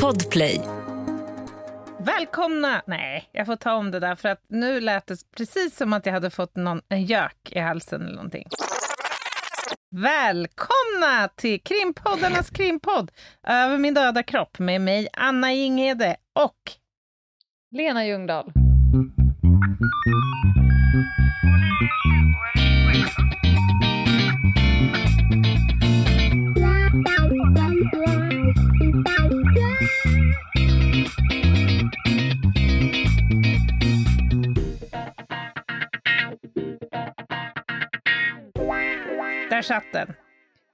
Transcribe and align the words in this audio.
Podplay. 0.00 0.60
Välkomna! 1.98 2.82
Nej, 2.86 3.28
jag 3.32 3.46
får 3.46 3.56
ta 3.56 3.74
om 3.74 3.90
det 3.90 4.00
där 4.00 4.14
för 4.14 4.28
att 4.28 4.44
nu 4.48 4.80
lät 4.80 5.06
det 5.06 5.16
precis 5.36 5.76
som 5.76 5.92
att 5.92 6.06
jag 6.06 6.12
hade 6.12 6.30
fått 6.30 6.56
någon, 6.56 6.80
en 6.88 7.04
gök 7.04 7.36
i 7.52 7.58
halsen 7.58 8.02
eller 8.02 8.14
någonting. 8.14 8.46
Välkomna 9.90 11.28
till 11.36 11.60
krimpoddarnas 11.60 12.50
krimpodd 12.50 13.10
Över 13.46 13.78
min 13.78 13.94
döda 13.94 14.22
kropp 14.22 14.58
med 14.58 14.80
mig 14.80 15.08
Anna 15.12 15.52
Jinghede 15.52 16.16
och 16.32 16.72
Lena 17.70 18.06
Ljungdahl. 18.06 18.52
Där 39.62 39.80
satt 39.80 39.92
den. 39.92 40.14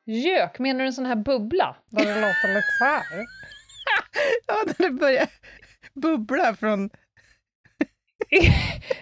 Gök, 0.04 0.58
menar 0.58 0.80
du 0.80 0.86
en 0.86 0.92
sån 0.92 1.06
här 1.06 1.16
bubbla? 1.16 1.76
Där 1.90 2.04
det 2.04 2.14
låter 2.14 2.48
lite 2.48 2.72
så 2.78 2.84
här? 2.84 3.04
ja, 4.46 4.64
när 4.66 4.86
det 4.86 4.90
börjar 4.90 5.28
bubbla 5.94 6.54
från... 6.54 6.90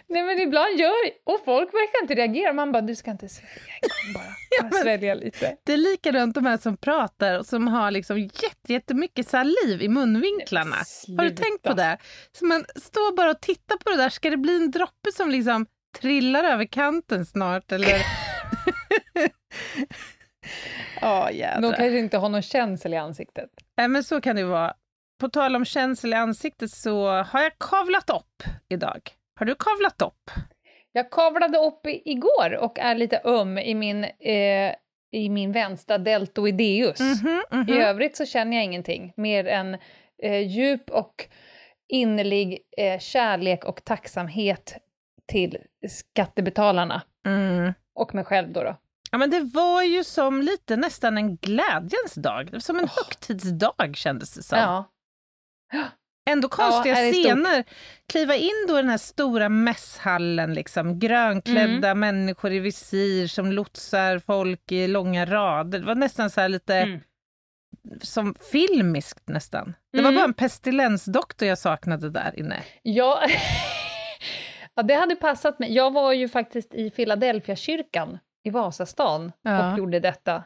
Nej 0.09 0.23
men 0.23 0.41
ibland 0.41 0.79
gör 0.79 0.93
och 1.25 1.41
folk 1.45 1.69
verkar 1.75 2.03
inte 2.03 2.15
reagera. 2.15 2.53
Man 2.53 2.73
bara, 2.73 2.83
du 2.83 2.95
ska 2.95 3.11
inte 3.11 3.29
svälja 3.29 3.73
en 3.83 3.89
gång 3.89 4.15
bara. 4.15 4.25
bara 4.71 4.77
ja, 4.77 4.83
svälja 4.83 5.15
lite. 5.15 5.57
Det 5.65 5.73
är 5.73 5.77
likadant 5.77 6.35
de 6.35 6.47
här 6.47 6.57
som 6.57 6.77
pratar 6.77 7.39
och 7.39 7.47
som 7.47 7.69
har 7.69 7.91
liksom 7.91 8.19
jätte, 8.19 8.73
jättemycket 8.73 9.29
saliv 9.29 9.83
i 9.83 9.89
munvinklarna. 9.89 10.77
Har 11.19 11.25
du 11.25 11.31
tänkt 11.31 11.63
på 11.63 11.73
det? 11.73 11.99
Så 12.33 12.45
man 12.45 12.65
står 12.77 13.17
bara 13.17 13.31
och 13.31 13.41
tittar 13.41 13.77
på 13.77 13.91
det 13.91 13.97
där, 13.97 14.09
ska 14.09 14.31
det 14.31 14.37
bli 14.37 14.57
en 14.57 14.71
droppe 14.71 15.13
som 15.13 15.31
liksom 15.31 15.67
trillar 16.01 16.45
över 16.45 16.65
kanten 16.65 17.27
snart 17.27 17.73
eller? 17.73 18.03
Ja, 21.01 21.31
oh, 21.31 21.61
De 21.61 21.73
kanske 21.73 21.99
inte 21.99 22.19
har 22.19 22.29
någon 22.29 22.43
känsel 22.43 22.95
i 22.95 22.97
ansiktet. 22.97 23.51
Nej, 23.77 23.89
men 23.89 24.05
så 24.05 24.21
kan 24.21 24.37
det 24.37 24.45
vara. 24.45 24.75
På 25.21 25.29
tal 25.29 25.57
om 25.57 25.65
känsel 25.65 26.13
i 26.13 26.17
ansiktet 26.17 26.71
så 26.71 27.09
har 27.09 27.43
jag 27.43 27.59
kavlat 27.59 28.11
upp 28.11 28.43
idag. 28.69 29.11
Har 29.39 29.47
du 29.47 29.55
kavlat 29.55 30.03
upp? 30.03 30.31
Jag 30.93 31.11
kavlade 31.11 31.59
upp 31.59 31.81
igår 31.85 32.57
och 32.57 32.79
är 32.79 32.95
lite 32.95 33.21
öm 33.25 33.59
i 33.59 33.75
min, 33.75 34.05
eh, 34.05 34.75
i 35.13 35.29
min 35.29 35.53
vänstra 35.53 35.99
deltoideus. 35.99 37.01
Mm 37.01 37.15
-hmm, 37.15 37.43
mm 37.51 37.65
-hmm. 37.65 37.79
I 37.79 37.83
övrigt 37.83 38.17
så 38.17 38.27
känner 38.27 38.57
jag 38.57 38.65
ingenting 38.65 39.13
mer 39.17 39.47
än 39.47 39.79
eh, 40.23 40.47
djup 40.47 40.91
och 40.91 41.29
innerlig 41.89 42.59
eh, 42.77 42.99
kärlek 42.99 43.65
och 43.65 43.85
tacksamhet 43.85 44.77
till 45.27 45.59
skattebetalarna. 45.89 47.03
Mm. 47.27 47.73
Och 47.95 48.15
mig 48.15 48.25
själv 48.25 48.53
då. 48.53 48.63
då. 48.63 48.77
Ja, 49.17 49.19
men 49.19 49.31
det 49.31 49.41
var 49.41 49.83
ju 49.83 50.05
som 50.05 50.43
lite 50.43 50.77
nästan 50.77 51.19
en 51.19 51.37
glädjens 51.37 52.15
dag, 52.15 52.63
som 52.63 52.79
en 52.79 52.85
oh. 52.85 52.91
högtidsdag 52.97 53.93
kändes 53.97 54.35
det 54.35 54.43
som. 54.43 54.59
Ja. 54.59 54.85
Ändå 56.31 56.49
konstiga 56.49 57.05
ja, 57.05 57.13
scener. 57.13 57.65
Kliva 58.09 58.35
in 58.35 58.67
då 58.69 58.79
i 58.79 58.83
den 58.83 58.91
här 58.91 58.99
stora 58.99 59.49
mässhallen, 59.49 60.55
liksom, 60.55 60.99
grönklädda 60.99 61.89
mm. 61.89 62.01
människor 62.01 62.53
i 62.53 62.59
visir 62.59 63.27
som 63.27 63.53
lotsar 63.53 64.19
folk 64.19 64.73
i 64.73 64.89
långa 64.89 65.27
rader. 65.27 65.79
Det 65.79 65.87
var 65.87 65.95
nästan 65.95 66.31
så 66.31 66.49
lite 66.49 66.77
mm. 66.77 67.01
som 68.03 68.35
filmiskt 68.53 69.29
nästan. 69.29 69.75
Det 69.93 70.03
var 70.03 70.09
mm. 70.09 70.15
bara 70.15 70.25
en 70.25 70.35
pestilensdoktor 70.35 71.49
jag 71.49 71.59
saknade 71.59 72.11
där 72.11 72.39
inne. 72.39 72.63
Ja. 72.83 73.23
ja, 74.75 74.83
det 74.83 74.95
hade 74.95 75.17
passat 75.17 75.59
mig. 75.59 75.73
Jag 75.73 75.93
var 75.93 76.13
ju 76.13 76.29
faktiskt 76.29 76.75
i 76.75 76.91
Philadelphia 76.91 77.57
kyrkan 77.57 78.19
i 78.47 78.51
Vasastan 78.51 79.33
ja. 79.43 79.73
och 79.73 79.79
gjorde 79.79 80.01
detta. 80.01 80.45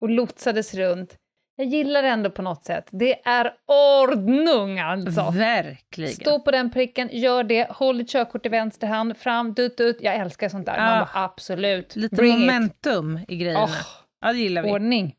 Och 0.00 0.10
lotsades 0.10 0.74
runt. 0.74 1.16
Jag 1.56 1.66
gillar 1.66 2.02
det 2.02 2.08
ändå 2.08 2.30
på 2.30 2.42
något 2.42 2.64
sätt. 2.64 2.88
Det 2.90 3.26
är 3.26 3.54
ordnung 3.66 4.78
alltså! 4.78 5.30
Verkligen! 5.30 6.12
Stå 6.12 6.40
på 6.40 6.50
den 6.50 6.70
pricken, 6.70 7.08
gör 7.12 7.44
det, 7.44 7.70
håll 7.70 7.98
ditt 7.98 8.10
körkort 8.10 8.46
i 8.46 8.48
vänster 8.48 8.86
hand, 8.86 9.16
fram, 9.16 9.54
dut, 9.54 9.76
dut. 9.76 9.96
Jag 10.00 10.14
älskar 10.14 10.48
sånt 10.48 10.66
där. 10.66 10.76
Ja. 10.76 10.84
Man 10.84 10.98
bara, 10.98 11.24
absolut. 11.24 11.96
Lite 11.96 12.16
Bring 12.16 12.40
momentum 12.40 13.18
it. 13.18 13.24
i 13.30 13.36
grejerna. 13.36 13.64
Oh, 13.64 13.76
ja, 14.20 14.32
det 14.32 14.38
gillar 14.38 14.62
vi. 14.62 14.70
Ordning. 14.70 15.16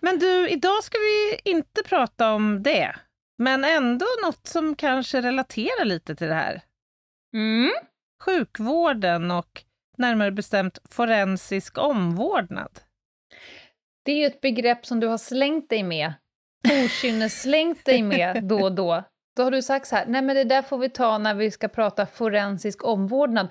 Men 0.00 0.18
du, 0.18 0.48
idag 0.48 0.84
ska 0.84 0.98
vi 0.98 1.50
inte 1.50 1.82
prata 1.82 2.32
om 2.32 2.62
det. 2.62 2.96
Men 3.38 3.64
ändå 3.64 4.06
något 4.24 4.46
som 4.46 4.76
kanske 4.76 5.20
relaterar 5.20 5.84
lite 5.84 6.14
till 6.14 6.28
det 6.28 6.34
här. 6.34 6.62
Mm. 7.34 7.70
Sjukvården 8.24 9.30
och 9.30 9.62
närmare 10.02 10.30
bestämt 10.30 10.78
forensisk 10.90 11.78
omvårdnad. 11.78 12.80
Det 14.04 14.12
är 14.12 14.16
ju 14.16 14.26
ett 14.26 14.40
begrepp 14.40 14.86
som 14.86 15.00
du 15.00 15.06
har 15.06 15.18
slängt 15.18 15.68
dig 15.68 15.82
med, 15.82 16.12
slängt 17.30 17.84
dig 17.84 18.02
med 18.02 18.44
då 18.44 18.62
och 18.62 18.72
då. 18.72 19.04
Då 19.36 19.42
har 19.42 19.50
du 19.50 19.62
sagt 19.62 19.86
så 19.86 19.96
här, 19.96 20.06
nej 20.06 20.22
men 20.22 20.36
det 20.36 20.44
där 20.44 20.62
får 20.62 20.78
vi 20.78 20.88
ta 20.88 21.18
när 21.18 21.34
vi 21.34 21.50
ska 21.50 21.68
prata 21.68 22.06
forensisk 22.06 22.84
omvårdnad. 22.84 23.48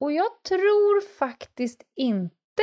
Och 0.00 0.12
jag 0.12 0.42
tror 0.48 1.18
faktiskt 1.18 1.82
inte 1.96 2.62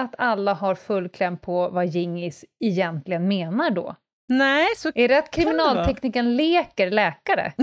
att 0.00 0.14
alla 0.18 0.54
har 0.54 0.74
full 0.74 1.08
kläm 1.08 1.38
på 1.38 1.68
vad 1.68 1.86
Gingis 1.86 2.44
egentligen 2.60 3.28
menar 3.28 3.70
då. 3.70 3.96
Nej, 4.28 4.66
så 4.76 4.92
Är 4.94 5.08
det 5.08 5.18
att 5.18 5.30
kriminaltekniken 5.30 6.36
leker 6.36 6.90
läkare? 6.90 7.52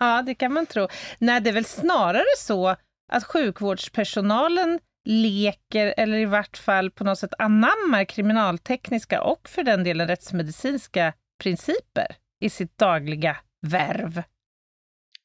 Ja, 0.00 0.22
det 0.26 0.34
kan 0.34 0.52
man 0.52 0.66
tro. 0.66 0.88
Nej, 1.18 1.40
det 1.40 1.50
är 1.50 1.54
väl 1.54 1.64
snarare 1.64 2.24
så 2.38 2.76
att 3.12 3.24
sjukvårdspersonalen 3.24 4.80
leker 5.04 5.94
eller 5.96 6.18
i 6.18 6.24
vart 6.24 6.56
fall 6.56 6.90
på 6.90 7.04
något 7.04 7.18
sätt 7.18 7.34
anammar 7.38 8.04
kriminaltekniska 8.04 9.22
och 9.22 9.48
för 9.48 9.62
den 9.62 9.84
delen 9.84 10.08
rättsmedicinska 10.08 11.12
principer 11.42 12.16
i 12.40 12.50
sitt 12.50 12.78
dagliga 12.78 13.36
värv. 13.66 14.22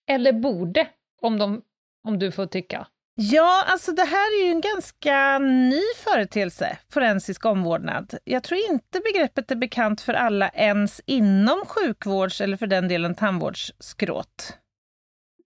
Eller 0.08 0.34
borde, 0.34 0.88
om, 1.22 1.38
de, 1.38 1.62
om 2.08 2.20
du 2.20 2.32
får 2.32 2.46
tycka. 2.46 2.88
Ja, 3.22 3.64
alltså 3.68 3.92
det 3.92 4.04
här 4.04 4.42
är 4.42 4.46
ju 4.46 4.52
en 4.52 4.62
ganska 4.62 5.40
ny 5.40 5.82
företeelse, 5.98 6.78
forensisk 6.90 7.46
omvårdnad. 7.46 8.14
Jag 8.24 8.44
tror 8.44 8.60
inte 8.70 9.00
begreppet 9.00 9.52
är 9.52 9.56
bekant 9.56 10.02
för 10.02 10.14
alla 10.14 10.50
ens 10.50 11.02
inom 11.06 11.66
sjukvårds 11.66 12.42
eller 12.42 12.58
för 12.58 12.68
den 12.68 12.88
delen 12.88 13.16
tandvårdsskrået. 13.16 14.58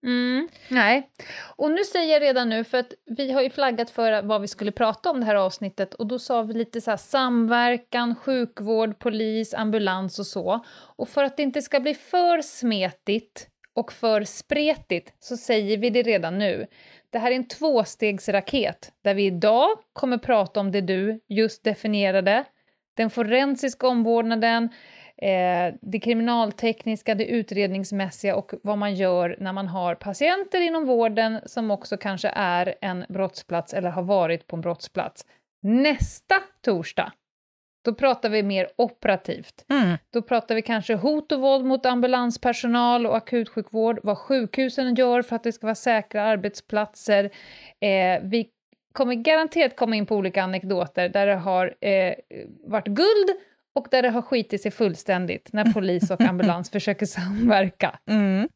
Mm, 0.04 0.50
nej. 0.70 1.10
Och 1.56 1.72
nu 1.72 1.84
säger 1.84 2.14
jag 2.14 2.22
redan 2.22 2.50
nu, 2.50 2.64
för 2.64 2.78
att 2.78 2.94
vi 3.06 3.32
har 3.32 3.42
ju 3.42 3.50
flaggat 3.50 3.90
för 3.90 4.22
vad 4.22 4.42
vi 4.42 4.48
skulle 4.48 4.72
prata 4.72 5.12
om 5.12 5.20
det 5.20 5.26
här 5.26 5.36
avsnittet 5.36 5.94
och 5.94 6.08
då 6.08 6.20
sa 6.20 6.42
vi 6.42 6.54
lite 6.54 6.82
så 6.82 6.90
här 6.90 6.98
samverkan, 6.98 8.16
sjukvård, 8.16 9.00
polis, 9.00 9.54
ambulans 9.54 10.20
och 10.20 10.28
så. 10.28 10.66
Och 10.96 11.10
för 11.10 11.24
att 11.24 11.38
det 11.38 11.44
inte 11.44 11.62
ska 11.62 11.80
bli 11.80 11.94
för 11.94 12.42
smetigt 12.42 13.48
och 13.76 13.94
för 13.94 14.24
spretigt 14.24 15.14
så 15.20 15.38
säger 15.38 15.78
vi 15.78 15.90
det 15.90 16.02
redan 16.02 16.40
nu. 16.40 16.68
Det 17.10 17.20
här 17.20 17.32
är 17.32 17.36
en 17.36 17.48
tvåstegsraket 17.48 18.92
där 19.04 19.14
vi 19.14 19.26
idag 19.26 19.70
kommer 19.94 20.18
prata 20.18 20.60
om 20.60 20.72
det 20.72 20.82
du 20.82 21.20
just 21.30 21.64
definierade, 21.64 22.44
den 22.98 23.10
forensiska 23.10 23.88
omvårdnaden, 23.88 24.70
eh, 25.22 25.74
det 25.82 26.00
kriminaltekniska, 26.00 27.16
det 27.16 27.26
utredningsmässiga 27.26 28.36
och 28.36 28.52
vad 28.64 28.78
man 28.78 28.96
gör 28.96 29.36
när 29.40 29.54
man 29.54 29.68
har 29.68 29.96
patienter 29.96 30.62
inom 30.62 30.86
vården 30.86 31.40
som 31.46 31.72
också 31.72 31.98
kanske 31.98 32.30
är 32.36 32.76
en 32.82 33.06
brottsplats 33.10 33.74
eller 33.74 33.90
har 33.90 34.04
varit 34.04 34.48
på 34.48 34.56
en 34.56 34.62
brottsplats. 34.62 35.26
Nästa 35.62 36.36
torsdag, 36.62 37.12
då 37.86 37.94
pratar 37.94 38.30
vi 38.30 38.44
mer 38.44 38.68
operativt. 38.76 39.66
Mm. 39.70 39.98
Då 40.14 40.22
pratar 40.22 40.56
vi 40.56 40.62
kanske 40.62 40.96
hot 40.96 41.32
och 41.32 41.42
våld 41.42 41.66
mot 41.66 41.86
ambulanspersonal 41.86 43.06
och 43.06 43.18
akutsjukvård, 43.18 44.00
vad 44.04 44.18
sjukhusen 44.18 44.96
gör 44.96 45.22
för 45.22 45.36
att 45.36 45.44
det 45.44 45.52
ska 45.52 45.68
vara 45.68 45.76
säkra 45.76 46.24
arbetsplatser. 46.24 47.24
Eh, 47.80 48.22
vi 48.24 48.50
kommer 48.94 49.16
garanterat 49.16 49.76
komma 49.76 49.96
in 49.96 50.06
på 50.06 50.16
olika 50.16 50.44
anekdoter 50.44 51.10
där 51.10 51.28
det 51.28 51.36
har 51.36 51.76
eh, 51.82 52.14
varit 52.66 52.88
guld 52.88 53.30
och 53.74 53.88
där 53.92 54.02
det 54.02 54.10
har 54.10 54.22
skitit 54.22 54.62
sig 54.62 54.72
fullständigt 54.72 55.50
när 55.54 55.74
polis 55.74 56.12
och 56.12 56.22
ambulans 56.22 56.70
försöker 56.72 57.06
samverka. 57.06 58.00
Mm. 58.10 58.50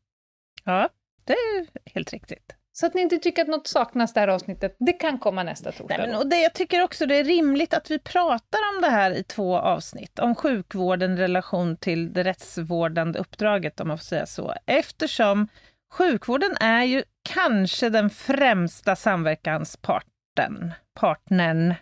Ja, 0.64 0.90
det 1.26 1.34
är 1.34 1.68
helt 1.94 2.14
riktigt. 2.14 2.58
Så 2.80 2.86
att 2.86 2.94
ni 2.94 3.02
inte 3.02 3.18
tycker 3.18 3.42
att 3.42 3.48
något 3.48 3.68
saknas 3.68 4.14
det 4.14 4.20
här 4.20 4.28
avsnittet, 4.28 4.76
det 4.80 4.94
kan 4.94 5.20
komma 5.20 5.44
nästa 5.44 5.72
torsdag. 5.72 5.98
Nej, 5.98 6.08
men, 6.08 6.16
och 6.16 6.28
det, 6.28 6.42
jag 6.42 6.54
tycker 6.54 6.84
också 6.84 7.06
det 7.06 7.16
är 7.16 7.24
rimligt 7.24 7.74
att 7.74 7.92
vi 7.92 8.00
pratar 8.00 8.60
om 8.76 8.82
det 8.82 8.90
här 8.90 9.12
i 9.12 9.24
två 9.24 9.58
avsnitt, 9.58 10.20
om 10.20 10.36
sjukvården 10.36 11.18
i 11.18 11.22
relation 11.22 11.78
till 11.78 12.14
det 12.14 12.24
rättsvårdande 12.24 13.20
uppdraget, 13.20 13.80
om 13.80 13.88
man 13.88 13.98
får 13.98 14.04
säga 14.04 14.26
så, 14.26 14.54
eftersom 14.66 15.48
sjukvården 15.94 16.56
är 16.60 16.84
ju 16.84 17.04
kanske 17.30 17.90
den 17.90 18.10
främsta 18.10 18.96
samverkansparten, 18.96 20.74
partnern 20.94 21.74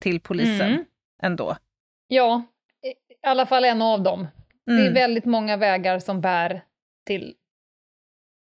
till 0.00 0.20
polisen 0.20 0.70
mm. 0.70 0.84
ändå. 1.22 1.56
Ja, 2.08 2.42
i 3.26 3.28
alla 3.28 3.46
fall 3.46 3.64
en 3.64 3.82
av 3.82 4.02
dem. 4.02 4.20
Mm. 4.20 4.30
Det 4.66 4.72
är 4.72 4.90
mm. 4.90 4.94
väldigt 4.94 5.24
många 5.24 5.56
vägar 5.56 5.98
som 5.98 6.20
bär 6.20 6.64
till, 7.06 7.34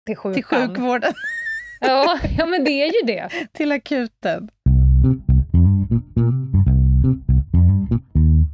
till 0.06 0.16
sjukan. 0.16 0.34
Till 0.34 0.44
sjukvården. 0.44 1.14
ja, 1.80 2.20
ja, 2.38 2.46
men 2.46 2.64
det 2.64 2.72
är 2.72 2.86
ju 2.86 3.16
det. 3.16 3.30
till 3.52 3.72
akuten. 3.72 4.50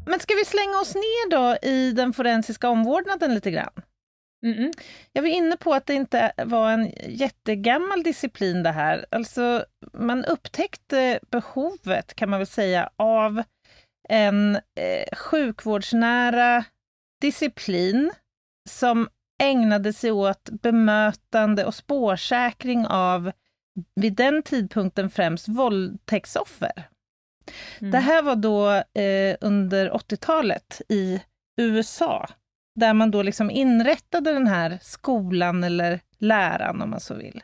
Men 0.05 0.19
ska 0.19 0.33
vi 0.35 0.45
slänga 0.45 0.79
oss 0.81 0.95
ner 0.95 1.29
då 1.29 1.67
i 1.67 1.91
den 1.91 2.13
forensiska 2.13 2.69
omvårdnaden 2.69 3.33
lite 3.33 3.51
grann? 3.51 3.71
-mm. 4.45 4.73
Jag 5.13 5.21
var 5.21 5.29
inne 5.29 5.57
på 5.57 5.73
att 5.73 5.85
det 5.85 5.93
inte 5.93 6.31
var 6.37 6.71
en 6.71 6.91
jättegammal 7.07 8.03
disciplin 8.03 8.63
det 8.63 8.71
här. 8.71 9.05
Alltså, 9.11 9.65
man 9.93 10.25
upptäckte 10.25 11.19
behovet, 11.31 12.13
kan 12.13 12.29
man 12.29 12.39
väl 12.39 12.47
säga, 12.47 12.89
av 12.95 13.43
en 14.09 14.55
eh, 14.55 15.17
sjukvårdsnära 15.17 16.65
disciplin 17.21 18.11
som 18.69 19.09
ägnade 19.43 19.93
sig 19.93 20.11
åt 20.11 20.49
bemötande 20.49 21.65
och 21.65 21.75
spårsäkring 21.75 22.87
av, 22.87 23.31
vid 23.95 24.13
den 24.13 24.43
tidpunkten 24.43 25.09
främst, 25.09 25.47
våldtäktsoffer. 25.47 26.89
Mm. 27.79 27.91
Det 27.91 27.99
här 27.99 28.21
var 28.21 28.35
då 28.35 28.71
eh, 29.01 29.37
under 29.41 29.89
80-talet 29.89 30.81
i 30.89 31.21
USA, 31.57 32.29
där 32.75 32.93
man 32.93 33.11
då 33.11 33.21
liksom 33.21 33.51
inrättade 33.51 34.33
den 34.33 34.47
här 34.47 34.79
skolan 34.81 35.63
eller 35.63 35.99
läran 36.17 36.81
om 36.81 36.89
man 36.89 36.99
så 36.99 37.13
vill. 37.13 37.43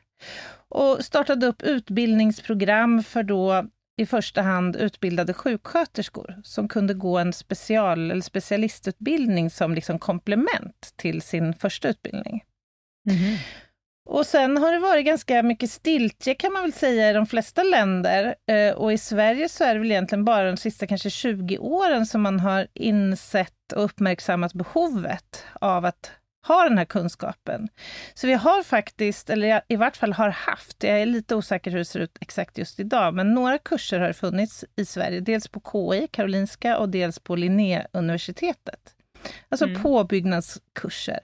Och 0.69 1.06
startade 1.06 1.48
upp 1.48 1.62
utbildningsprogram 1.62 3.04
för 3.04 3.24
då 3.24 3.66
i 3.98 4.06
första 4.06 4.42
hand 4.42 4.75
utbildade 4.75 5.34
sjuksköterskor 5.34 6.42
som 6.44 6.68
kunde 6.68 6.94
gå 6.94 7.18
en 7.18 7.34
special 7.34 8.12
eller 8.12 8.22
specialistutbildning 8.22 9.50
som 9.50 9.74
liksom 9.74 10.00
komplement 10.00 10.94
till 10.95 11.22
sin 11.22 11.54
första 11.54 11.90
utbildning. 11.90 12.44
Mm. 13.10 13.38
Och 14.10 14.25
sen 14.25 14.57
har 14.57 14.72
det 14.72 14.80
varit 14.80 15.06
ganska 15.06 15.44
mycket 15.44 15.72
stiltje 15.72 16.36
kan 16.36 16.54
man 16.54 16.62
väl 16.62 16.74
säga 16.74 17.10
i 17.10 17.13
de 17.13 17.25
flesta 17.25 17.63
länder. 17.63 18.36
Eh, 18.48 18.74
och 18.74 18.94
i 18.94 18.98
Sverige 18.98 19.50
så 19.50 19.63
är 19.63 19.74
det 19.74 19.80
väl 19.80 19.92
egentligen 19.92 20.25
bara 20.25 20.51
de 20.51 20.57
sista 20.57 20.88
kanske 20.88 21.10
20 21.10 21.57
åren 21.57 22.06
som 22.06 22.22
man 22.22 22.40
har 22.40 22.68
insett 22.74 23.74
och 23.75 23.84
uppmärksammat 23.84 24.54
behovet 24.54 25.45
av 25.54 25.86
att 25.86 26.12
ha 26.48 26.63
den 26.63 26.78
här 26.78 26.86
kunskapen. 26.86 27.68
Så 28.13 28.28
vi 28.28 28.34
har 28.34 28.63
faktiskt, 28.63 29.30
eller 29.30 29.62
i 29.68 29.75
vart 29.75 29.98
fall 29.98 30.13
har 30.13 30.30
haft, 30.30 30.84
jag 30.84 31.01
är 31.01 31.06
lite 31.06 31.36
osäker 31.36 31.72
hur 31.72 31.78
det 31.78 31.86
ser 31.86 32.00
ut 32.00 32.18
exakt 32.22 32.57
just 32.57 32.80
idag, 32.80 33.13
men 33.13 33.34
några 33.34 33.57
kurser 33.57 34.00
har 34.00 34.13
funnits 34.13 34.66
i 34.75 34.86
Sverige. 34.86 35.19
Dels 35.19 35.48
på 35.48 35.62
KI, 35.72 36.07
Karolinska, 36.07 36.78
och 36.78 36.90
dels 36.90 37.19
på 37.19 37.36
Linnéuniversitetet. 37.36 38.95
Alltså 39.50 39.66
mm. 39.66 39.81
påbyggnadskurser. 39.81 41.19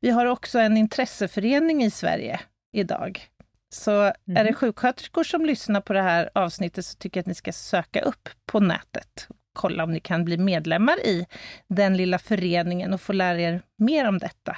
Vi 0.00 0.10
har 0.10 0.26
också 0.26 0.58
en 0.58 0.76
intresseförening 0.76 1.84
i 1.84 1.90
Sverige 1.90 2.40
idag. 2.72 3.28
Så 3.74 4.00
mm. 4.00 4.14
är 4.28 4.34
det 4.34 4.40
mm. 4.40 4.54
sjuksköterskor 4.54 5.24
som 5.24 5.44
lyssnar 5.44 5.80
på 5.80 5.92
det 5.92 6.02
här 6.02 6.30
avsnittet 6.34 6.86
så 6.86 6.96
tycker 6.96 7.18
jag 7.18 7.22
att 7.22 7.26
ni 7.26 7.34
ska 7.34 7.52
söka 7.52 8.00
upp 8.00 8.28
på 8.46 8.60
nätet 8.60 9.28
kolla 9.54 9.84
om 9.84 9.92
ni 9.92 10.00
kan 10.00 10.24
bli 10.24 10.38
medlemmar 10.38 11.06
i 11.06 11.26
den 11.68 11.96
lilla 11.96 12.18
föreningen 12.18 12.94
och 12.94 13.00
få 13.00 13.12
lära 13.12 13.40
er 13.40 13.62
mer 13.78 14.08
om 14.08 14.18
detta. 14.18 14.56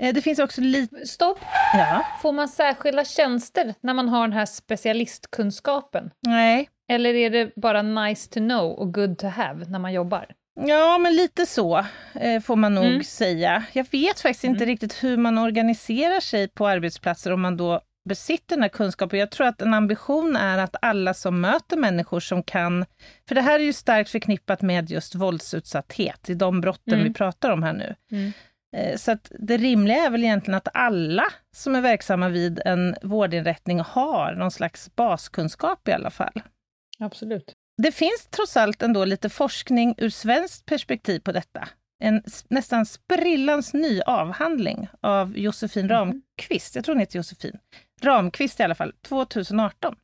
Eh, 0.00 0.14
det 0.14 0.22
finns 0.22 0.38
också 0.38 0.60
lite... 0.60 1.06
Stopp! 1.06 1.38
Ja. 1.72 2.06
Får 2.22 2.32
man 2.32 2.48
särskilda 2.48 3.04
tjänster 3.04 3.74
när 3.80 3.94
man 3.94 4.08
har 4.08 4.22
den 4.22 4.32
här 4.32 4.46
specialistkunskapen? 4.46 6.10
Nej. 6.26 6.68
Eller 6.90 7.14
är 7.14 7.30
det 7.30 7.52
bara 7.56 7.82
nice 7.82 8.30
to 8.30 8.40
know 8.40 8.72
och 8.72 8.94
good 8.94 9.18
to 9.18 9.26
have 9.26 9.64
när 9.64 9.78
man 9.78 9.92
jobbar? 9.92 10.26
Ja, 10.60 10.98
men 10.98 11.16
lite 11.16 11.46
så 11.46 11.84
eh, 12.14 12.40
får 12.40 12.56
man 12.56 12.74
nog 12.74 12.84
mm. 12.84 13.04
säga. 13.04 13.64
Jag 13.72 13.86
vet 13.90 14.20
faktiskt 14.20 14.44
inte 14.44 14.64
mm. 14.64 14.72
riktigt 14.72 15.04
hur 15.04 15.16
man 15.16 15.38
organiserar 15.38 16.20
sig 16.20 16.48
på 16.48 16.68
arbetsplatser 16.68 17.32
om 17.32 17.40
man 17.40 17.56
då 17.56 17.80
besitter 18.10 18.56
den 18.56 18.62
här 18.62 18.68
kunskapen. 18.68 19.18
Jag 19.18 19.30
tror 19.30 19.46
att 19.46 19.62
en 19.62 19.74
ambition 19.74 20.36
är 20.36 20.58
att 20.58 20.76
alla 20.82 21.14
som 21.14 21.40
möter 21.40 21.76
människor 21.76 22.20
som 22.20 22.42
kan... 22.42 22.86
För 23.28 23.34
det 23.34 23.40
här 23.40 23.60
är 23.60 23.64
ju 23.64 23.72
starkt 23.72 24.10
förknippat 24.10 24.62
med 24.62 24.90
just 24.90 25.14
våldsutsatthet, 25.14 26.30
i 26.30 26.34
de 26.34 26.60
brotten 26.60 26.94
mm. 26.94 27.04
vi 27.04 27.14
pratar 27.14 27.50
om 27.50 27.62
här 27.62 27.72
nu. 27.72 27.94
Mm. 28.12 28.32
Eh, 28.76 28.96
så 28.96 29.12
att 29.12 29.32
det 29.38 29.56
rimliga 29.56 30.06
är 30.06 30.10
väl 30.10 30.24
egentligen 30.24 30.56
att 30.56 30.68
alla 30.74 31.24
som 31.56 31.74
är 31.74 31.80
verksamma 31.80 32.28
vid 32.28 32.60
en 32.64 32.96
vårdinrättning 33.02 33.80
har 33.80 34.34
någon 34.34 34.50
slags 34.50 34.96
baskunskap 34.96 35.88
i 35.88 35.92
alla 35.92 36.10
fall. 36.10 36.42
Absolut. 36.98 37.54
Det 37.82 37.92
finns 37.92 38.28
trots 38.30 38.56
allt 38.56 38.82
ändå 38.82 39.04
lite 39.04 39.28
forskning 39.28 39.94
ur 39.98 40.10
svenskt 40.10 40.66
perspektiv 40.66 41.20
på 41.20 41.32
detta 41.32 41.68
en 42.00 42.22
nästan 42.48 42.86
sprillans 42.86 43.74
ny 43.74 44.00
avhandling 44.00 44.88
av 45.00 45.38
Josefin 45.38 45.84
mm. 45.84 45.96
Ramqvist, 45.96 46.74
jag 46.74 46.84
tror 46.84 46.94
hon 46.94 47.00
heter 47.00 47.16
Josefin, 47.16 47.58
Ramqvist 48.04 48.60
i 48.60 48.62
alla 48.62 48.74
fall, 48.74 48.92
2018. 49.02 49.96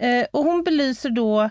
Eh, 0.00 0.26
och 0.32 0.44
hon 0.44 0.62
belyser 0.64 1.10
då 1.10 1.50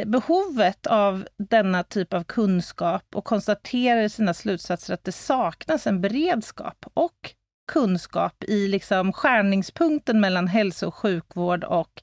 eh, 0.00 0.08
behovet 0.08 0.86
av 0.86 1.28
denna 1.38 1.82
typ 1.84 2.14
av 2.14 2.24
kunskap 2.24 3.04
och 3.14 3.24
konstaterar 3.24 4.02
i 4.02 4.08
sina 4.08 4.34
slutsatser 4.34 4.94
att 4.94 5.04
det 5.04 5.12
saknas 5.12 5.86
en 5.86 6.00
beredskap 6.00 6.86
och 6.94 7.34
kunskap 7.72 8.44
i 8.44 8.68
liksom 8.68 9.12
skärningspunkten 9.12 10.20
mellan 10.20 10.48
hälso 10.48 10.86
och 10.86 10.94
sjukvård 10.94 11.64
och 11.64 12.02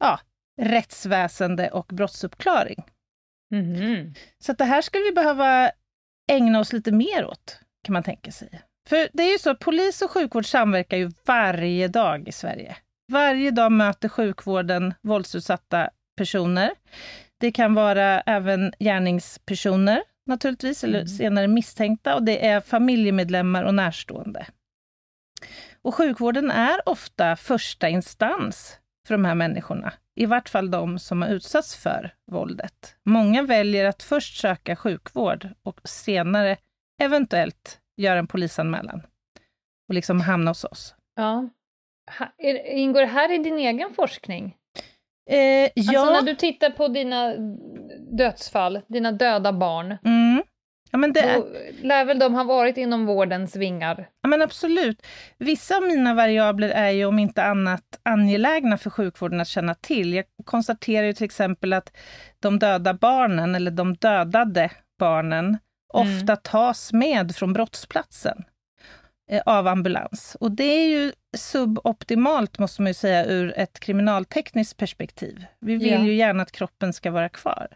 ja, 0.00 0.20
rättsväsende 0.60 1.70
och 1.70 1.86
brottsuppklaring. 1.86 2.84
Mm. 3.54 4.14
Så 4.38 4.52
det 4.52 4.64
här 4.64 4.82
skulle 4.82 5.04
vi 5.04 5.12
behöva 5.12 5.70
ägna 6.32 6.60
oss 6.60 6.72
lite 6.72 6.92
mer 6.92 7.24
åt, 7.24 7.60
kan 7.84 7.92
man 7.92 8.02
tänka 8.02 8.32
sig. 8.32 8.62
För 8.88 9.08
det 9.12 9.22
är 9.22 9.32
ju 9.32 9.38
så 9.38 9.50
att 9.50 9.58
polis 9.58 10.02
och 10.02 10.10
sjukvård 10.10 10.46
samverkar 10.46 10.96
ju 10.96 11.10
varje 11.26 11.88
dag 11.88 12.28
i 12.28 12.32
Sverige. 12.32 12.76
Varje 13.12 13.50
dag 13.50 13.72
möter 13.72 14.08
sjukvården 14.08 14.94
våldsutsatta 15.02 15.90
personer. 16.16 16.70
Det 17.40 17.52
kan 17.52 17.74
vara 17.74 18.20
även 18.20 18.72
gärningspersoner 18.78 20.02
naturligtvis, 20.26 20.84
eller 20.84 20.98
mm. 20.98 21.08
senare 21.08 21.48
misstänkta, 21.48 22.14
och 22.14 22.22
det 22.22 22.46
är 22.46 22.60
familjemedlemmar 22.60 23.64
och 23.64 23.74
närstående. 23.74 24.46
Och 25.82 25.94
sjukvården 25.94 26.50
är 26.50 26.88
ofta 26.88 27.36
första 27.36 27.88
instans 27.88 28.78
för 29.06 29.14
de 29.14 29.24
här 29.24 29.34
människorna, 29.34 29.92
i 30.16 30.26
vart 30.26 30.48
fall 30.48 30.70
de 30.70 30.98
som 30.98 31.22
har 31.22 31.28
utsatts 31.28 31.76
för 31.76 32.14
våldet. 32.30 32.96
Många 33.04 33.42
väljer 33.42 33.84
att 33.84 34.02
först 34.02 34.40
söka 34.40 34.76
sjukvård 34.76 35.48
och 35.62 35.80
senare 35.84 36.56
eventuellt 37.02 37.80
göra 37.96 38.18
en 38.18 38.26
polisanmälan 38.26 39.02
och 39.88 39.94
liksom 39.94 40.20
hamna 40.20 40.50
hos 40.50 40.64
oss. 40.64 40.94
Ja. 41.16 41.48
Ingår 42.64 43.00
det 43.00 43.06
här 43.06 43.32
i 43.32 43.38
din 43.38 43.58
egen 43.58 43.94
forskning? 43.94 44.56
Eh, 45.30 45.38
ja. 45.74 46.00
Alltså 46.00 46.10
när 46.10 46.22
du 46.22 46.34
tittar 46.34 46.70
på 46.70 46.88
dina 46.88 47.34
dödsfall, 48.18 48.80
dina 48.88 49.12
döda 49.12 49.52
barn, 49.52 49.96
mm. 50.04 50.42
Ja, 50.94 50.98
men 50.98 51.12
det 51.12 51.34
Då 51.36 51.46
lär 51.82 52.04
väl 52.04 52.18
de 52.18 52.34
ha 52.34 52.44
varit 52.44 52.76
inom 52.76 53.06
vårdens 53.06 53.56
vingar? 53.56 54.08
Ja, 54.22 54.28
men 54.28 54.42
absolut. 54.42 55.06
Vissa 55.38 55.76
av 55.76 55.82
mina 55.82 56.14
variabler 56.14 56.68
är 56.68 56.90
ju 56.90 57.04
om 57.04 57.18
inte 57.18 57.44
annat 57.44 58.00
angelägna 58.02 58.78
för 58.78 58.90
sjukvården 58.90 59.40
att 59.40 59.48
känna 59.48 59.74
till. 59.74 60.14
Jag 60.14 60.24
konstaterar 60.44 61.06
ju 61.06 61.12
till 61.12 61.24
exempel 61.24 61.72
att 61.72 61.96
de 62.40 62.58
döda 62.58 62.94
barnen, 62.94 63.54
eller 63.54 63.70
de 63.70 63.94
dödade 63.94 64.70
barnen, 64.98 65.58
mm. 66.00 66.16
ofta 66.16 66.36
tas 66.36 66.92
med 66.92 67.36
från 67.36 67.52
brottsplatsen 67.52 68.44
eh, 69.30 69.42
av 69.46 69.66
ambulans. 69.66 70.36
Och 70.40 70.50
det 70.50 70.64
är 70.64 70.88
ju 70.88 71.12
suboptimalt, 71.36 72.58
måste 72.58 72.82
man 72.82 72.90
ju 72.90 72.94
säga, 72.94 73.26
ur 73.26 73.52
ett 73.56 73.80
kriminaltekniskt 73.80 74.76
perspektiv. 74.76 75.44
Vi 75.60 75.76
vill 75.76 75.92
ja. 75.92 76.04
ju 76.04 76.14
gärna 76.14 76.42
att 76.42 76.52
kroppen 76.52 76.92
ska 76.92 77.10
vara 77.10 77.28
kvar. 77.28 77.68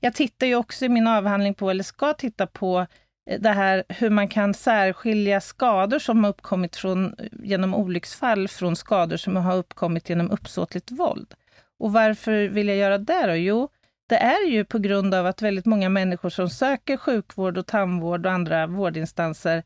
Jag 0.00 0.14
tittar 0.14 0.46
ju 0.46 0.54
också 0.54 0.84
i 0.84 0.88
min 0.88 1.06
avhandling 1.06 1.54
på, 1.54 1.70
eller 1.70 1.84
ska 1.84 2.12
titta 2.12 2.46
på, 2.46 2.86
eh, 3.30 3.40
det 3.40 3.50
här 3.50 3.84
hur 3.88 4.10
man 4.10 4.28
kan 4.28 4.54
särskilja 4.54 5.40
skador 5.40 5.98
som 5.98 6.24
har 6.24 6.30
uppkommit 6.30 6.76
från, 6.76 7.16
genom 7.32 7.74
olycksfall 7.74 8.48
från 8.48 8.76
skador 8.76 9.16
som 9.16 9.36
har 9.36 9.56
uppkommit 9.56 10.08
genom 10.08 10.30
uppsåtligt 10.30 10.90
våld. 10.90 11.34
Och 11.78 11.92
varför 11.92 12.48
vill 12.48 12.68
jag 12.68 12.76
göra 12.76 12.98
det 12.98 13.26
då? 13.26 13.34
Jo, 13.34 13.68
det 14.10 14.16
är 14.16 14.46
ju 14.46 14.64
på 14.64 14.78
grund 14.78 15.14
av 15.14 15.26
att 15.26 15.42
väldigt 15.42 15.66
många 15.66 15.88
människor 15.88 16.30
som 16.30 16.50
söker 16.50 16.96
sjukvård 16.96 17.58
och 17.58 17.66
tandvård 17.66 18.26
och 18.26 18.32
andra 18.32 18.66
vårdinstanser 18.66 19.62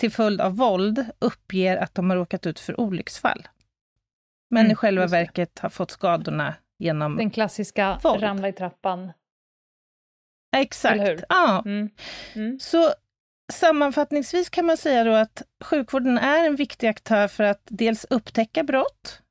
till 0.00 0.10
följd 0.10 0.40
av 0.40 0.56
våld 0.56 1.06
uppger 1.18 1.76
att 1.76 1.94
de 1.94 2.10
har 2.10 2.16
råkat 2.16 2.46
ut 2.46 2.60
för 2.60 2.80
olycksfall. 2.80 3.48
Men 4.50 4.60
mm, 4.60 4.72
i 4.72 4.74
själva 4.74 5.06
verket 5.06 5.58
har 5.58 5.68
fått 5.68 5.90
skadorna 5.90 6.54
genom 6.78 7.16
Den 7.16 7.30
klassiska 7.30 8.00
våld. 8.02 8.22
ramla 8.22 8.48
i 8.48 8.52
trappan 8.52 9.12
Exakt. 10.56 11.24
Ja. 11.28 11.62
Mm. 11.64 11.90
Mm. 12.34 12.58
Så 12.60 12.92
sammanfattningsvis 13.52 14.50
kan 14.50 14.66
man 14.66 14.76
säga 14.76 15.04
då 15.04 15.12
att 15.12 15.42
sjukvården 15.64 16.18
är 16.18 16.46
en 16.46 16.56
viktig 16.56 16.86
aktör 16.86 17.28
för 17.28 17.44
att 17.44 17.62
dels 17.64 18.06
upptäcka 18.10 18.62
brott, 18.62 19.22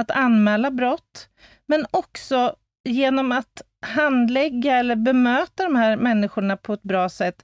att 0.00 0.10
anmäla 0.10 0.70
brott, 0.70 1.28
men 1.66 1.86
också 1.90 2.56
genom 2.84 3.32
att 3.32 3.62
handlägga 3.86 4.76
eller 4.76 4.96
bemöta 4.96 5.64
de 5.64 5.76
här 5.76 5.96
människorna 5.96 6.56
på 6.56 6.72
ett 6.72 6.82
bra 6.82 7.08
sätt 7.08 7.42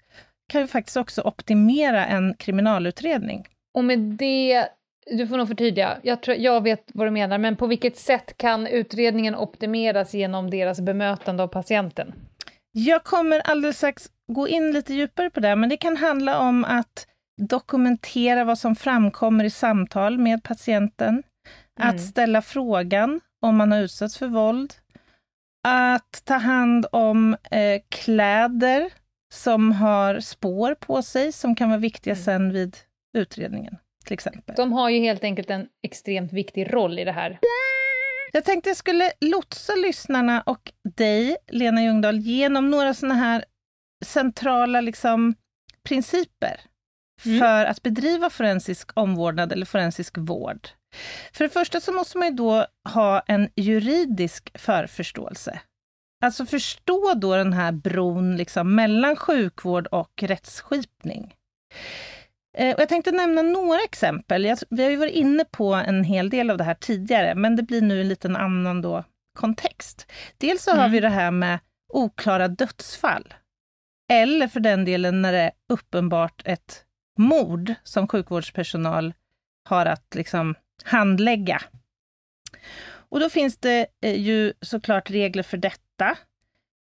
kan 0.53 0.61
ju 0.61 0.67
faktiskt 0.67 0.97
också 0.97 1.23
optimera 1.23 2.07
en 2.07 2.35
kriminalutredning. 2.35 3.47
Och 3.75 3.85
med 3.85 3.99
det, 3.99 4.69
du 5.17 5.27
får 5.27 5.37
nog 5.37 5.49
förtydliga, 5.49 5.99
jag, 6.03 6.23
tror, 6.23 6.37
jag 6.37 6.63
vet 6.63 6.85
vad 6.95 7.07
du 7.07 7.11
menar, 7.11 7.39
men 7.39 7.57
på 7.57 7.67
vilket 7.67 7.97
sätt 7.97 8.37
kan 8.37 8.67
utredningen 8.67 9.35
optimeras 9.35 10.15
genom 10.15 10.51
deras 10.51 10.81
bemötande 10.81 11.43
av 11.43 11.49
patienten? 11.49 12.15
Jag 12.73 13.05
kommer 13.05 13.41
alldeles 13.41 13.77
strax 13.77 14.11
gå 14.33 14.49
in 14.49 14.73
lite 14.73 14.95
djupare 14.95 15.31
på 15.31 15.41
det, 15.41 15.57
men 15.57 15.69
det 15.69 15.77
kan 15.77 15.97
handla 15.97 16.39
om 16.39 16.65
att 16.65 17.07
dokumentera 17.41 18.45
vad 18.45 18.59
som 18.59 18.77
framkommer 18.77 19.45
i 19.45 19.51
samtal 19.51 20.19
med 20.19 20.43
patienten, 20.43 21.09
mm. 21.09 21.91
att 21.91 22.01
ställa 22.01 22.43
frågan 22.43 23.21
om 23.43 23.57
man 23.57 23.73
har 23.73 23.79
utsatts 23.79 24.19
för 24.19 24.27
våld, 24.27 24.75
att 25.63 26.23
ta 26.25 26.35
hand 26.35 26.87
om 26.93 27.37
eh, 27.51 27.83
kläder 27.89 28.91
som 29.33 29.73
har 29.73 30.21
spår 30.21 30.75
på 30.75 31.03
sig 31.03 31.33
som 31.33 31.55
kan 31.55 31.69
vara 31.69 31.79
viktiga 31.79 32.15
mm. 32.15 32.25
sen 32.25 32.53
vid 32.53 32.77
utredningen, 33.19 33.77
till 34.05 34.15
exempel. 34.15 34.55
De 34.57 34.73
har 34.73 34.91
ju 34.91 35.01
helt 35.01 35.25
enkelt 35.25 35.51
en 35.51 35.69
extremt 35.83 36.33
viktig 36.33 36.75
roll 36.75 36.99
i 36.99 37.05
det 37.05 37.13
här. 37.13 37.39
Jag 38.33 38.45
tänkte 38.45 38.71
jag 38.71 38.77
skulle 38.77 39.13
lotsa 39.21 39.75
lyssnarna 39.75 40.41
och 40.41 40.73
dig, 40.97 41.37
Lena 41.51 41.83
Ljungdahl, 41.83 42.19
genom 42.19 42.71
några 42.71 42.95
sådana 42.95 43.15
här 43.15 43.45
centrala 44.05 44.81
liksom, 44.81 45.35
principer 45.89 46.61
mm. 47.27 47.39
för 47.39 47.65
att 47.65 47.83
bedriva 47.83 48.31
forensisk 48.31 48.91
omvårdnad 48.95 49.53
eller 49.53 49.67
forensisk 49.67 50.19
vård. 50.19 50.69
För 51.33 51.45
det 51.45 51.51
första 51.51 51.81
så 51.81 51.93
måste 51.93 52.19
man 52.19 52.29
ju 52.29 52.35
då 52.35 52.67
ha 52.89 53.21
en 53.21 53.49
juridisk 53.57 54.51
förförståelse. 54.59 55.61
Alltså 56.25 56.47
förstå 56.47 57.15
då 57.15 57.37
den 57.37 57.53
här 57.53 57.73
bron 57.73 58.37
liksom 58.37 58.75
mellan 58.75 59.17
sjukvård 59.17 59.87
och 59.87 60.23
rättsskipning. 60.23 61.35
Eh, 62.59 62.75
och 62.75 62.81
jag 62.81 62.89
tänkte 62.89 63.13
nämna 63.13 63.43
några 63.43 63.81
exempel. 63.81 64.55
Vi 64.71 64.83
har 64.83 64.91
ju 64.91 64.97
varit 64.97 65.15
inne 65.15 65.45
på 65.45 65.75
en 65.75 66.05
hel 66.05 66.31
del 66.31 66.51
av 66.51 66.59
det 66.59 66.65
här 66.65 66.75
tidigare, 66.75 67.35
men 67.35 67.57
det 67.57 67.63
blir 67.63 67.83
nu 67.83 68.01
en 68.01 68.09
liten 68.09 68.37
annan 68.37 68.83
då 68.83 69.05
kontext. 69.39 70.13
Dels 70.39 70.63
så 70.63 70.71
mm. 70.71 70.83
har 70.83 70.89
vi 70.89 71.01
det 71.01 71.09
här 71.09 71.31
med 71.31 71.59
oklara 71.93 72.49
dödsfall. 72.49 73.35
Eller 74.13 74.49
för 74.49 74.61
den 74.61 74.85
delen 74.85 75.23
när 75.23 75.33
det 75.33 75.39
är 75.39 75.53
uppenbart 75.69 76.43
ett 76.45 76.85
mord 77.19 77.75
som 77.83 78.09
sjukvårdspersonal 78.09 79.15
har 79.69 79.87
att 79.87 80.15
liksom 80.15 80.55
handlägga. 80.85 81.63
Och 83.13 83.21
då 83.21 83.31
finns 83.31 83.57
det 83.57 83.87
eh, 84.01 84.21
ju 84.21 84.53
såklart 84.61 85.11
regler 85.11 85.43
för 85.43 85.57
detta. 85.57 86.19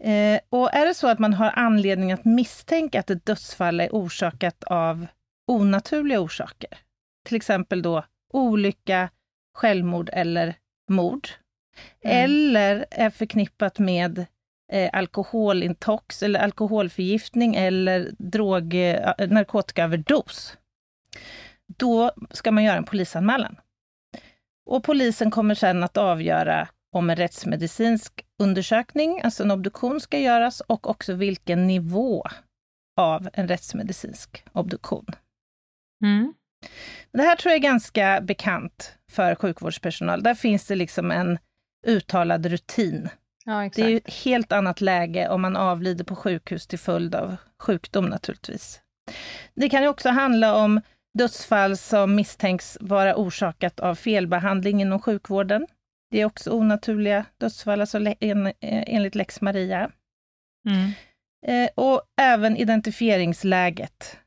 Eh, 0.05 0.41
och 0.49 0.75
är 0.75 0.87
det 0.87 0.95
så 0.95 1.09
att 1.09 1.19
man 1.19 1.35
har 1.35 1.51
anledning 1.51 2.13
att 2.13 2.25
misstänka 2.25 3.01
att 3.01 3.11
ett 3.11 3.27
dödsfall 3.27 3.81
är 3.81 3.89
orsakat 3.93 4.65
av 4.65 5.07
onaturliga 5.47 6.21
orsaker, 6.21 6.79
till 7.27 7.37
exempel 7.37 7.83
då 7.83 8.05
olycka, 8.33 9.11
självmord 9.55 10.11
eller 10.13 10.55
mord, 10.91 11.29
mm. 12.05 12.25
eller 12.25 12.87
är 12.91 13.11
förknippat 13.11 13.79
med 13.79 14.27
eh, 14.73 14.91
alkoholintox 14.93 16.23
eller 16.23 16.41
alkoholförgiftning 16.41 17.55
eller 17.55 18.11
drog, 18.19 18.75
eh, 18.75 19.29
narkotikaöverdos, 19.29 20.57
då 21.79 22.13
ska 22.31 22.53
man 22.53 22.65
göra 22.65 22.77
en 22.77 22.85
polisanmälan. 22.85 23.57
Och 24.67 24.85
polisen 24.85 25.31
kommer 25.31 25.55
sedan 25.55 25.85
att 25.85 25.97
avgöra 25.97 26.69
om 26.93 27.11
en 27.11 27.17
rättsmedicinsk 27.17 28.13
undersökning, 28.43 29.21
alltså 29.23 29.43
en 29.43 29.51
obduktion, 29.51 30.01
ska 30.01 30.19
göras 30.19 30.61
och 30.61 30.91
också 30.91 31.15
vilken 31.15 31.67
nivå 31.67 32.27
av 32.97 33.29
en 33.33 33.49
rättsmedicinsk 33.49 34.45
obduktion. 34.53 35.07
Mm. 36.05 36.35
Det 37.13 37.23
här 37.23 37.37
tror 37.37 37.51
jag 37.51 37.59
är 37.59 37.63
ganska 37.63 38.21
bekant 38.21 38.99
för 39.11 39.35
sjukvårdspersonal. 39.35 40.23
Där 40.23 40.35
finns 40.35 40.67
det 40.67 40.75
liksom 40.75 41.11
en 41.11 41.39
uttalad 41.87 42.47
rutin. 42.47 43.09
Ja, 43.45 43.71
det 43.75 43.83
är 43.83 43.89
ju 43.89 43.97
ett 43.97 44.15
helt 44.15 44.53
annat 44.53 44.81
läge 44.81 45.29
om 45.29 45.43
man 45.43 45.57
avlider 45.57 46.05
på 46.05 46.17
sjukhus 46.17 46.67
till 46.67 46.79
följd 46.79 47.15
av 47.15 47.37
sjukdom 47.59 48.07
naturligtvis. 48.07 48.81
Det 49.55 49.69
kan 49.69 49.83
ju 49.83 49.89
också 49.89 50.09
handla 50.09 50.57
om 50.57 50.81
dödsfall 51.19 51.77
som 51.77 52.15
misstänks 52.15 52.79
vara 52.81 53.17
orsakat 53.17 53.81
av 53.81 53.95
felbehandling 53.95 54.81
inom 54.81 55.01
sjukvården. 55.01 55.67
Det 56.11 56.21
är 56.21 56.25
också 56.25 56.51
onaturliga 56.51 57.25
dödsfall, 57.39 57.81
alltså 57.81 58.15
en, 58.21 58.53
enligt 58.61 59.15
lex 59.15 59.41
Maria. 59.41 59.91
Mm. 60.69 60.91
Eh, 61.47 61.71
och 61.75 62.03
även 62.21 62.57
identifieringsläget. 62.57 64.19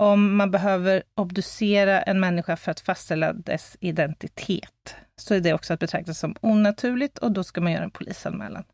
Om 0.00 0.36
man 0.36 0.50
behöver 0.50 1.02
obducera 1.14 2.02
en 2.02 2.20
människa 2.20 2.56
för 2.56 2.70
att 2.70 2.80
fastställa 2.80 3.32
dess 3.32 3.76
identitet, 3.80 4.96
så 5.20 5.34
är 5.34 5.40
det 5.40 5.52
också 5.52 5.74
att 5.74 5.80
betrakta 5.80 6.14
som 6.14 6.34
onaturligt 6.40 7.18
och 7.18 7.32
då 7.32 7.44
ska 7.44 7.60
man 7.60 7.72
göra 7.72 7.84
en 7.84 7.90
polisanmälan. 7.90 8.64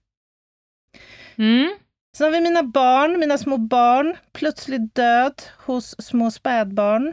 Mm. 1.37 1.77
Sen 2.17 2.25
har 2.25 2.33
vi 2.33 2.41
mina 2.41 2.63
barn, 2.63 3.21
mina 3.21 3.39
små 3.39 3.57
barn. 3.57 4.17
Plötslig 4.33 4.93
död 4.93 5.43
hos 5.57 6.07
små 6.07 6.31
spädbarn. 6.31 7.13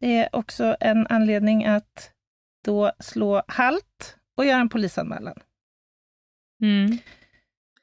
Är 0.00 0.28
också 0.36 0.76
en 0.80 1.06
anledning 1.06 1.64
att 1.64 2.10
då 2.64 2.92
slå 2.98 3.42
halt 3.48 4.16
och 4.36 4.44
göra 4.44 4.60
en 4.60 4.68
polisanmälan. 4.68 5.40
Mm. 6.62 6.98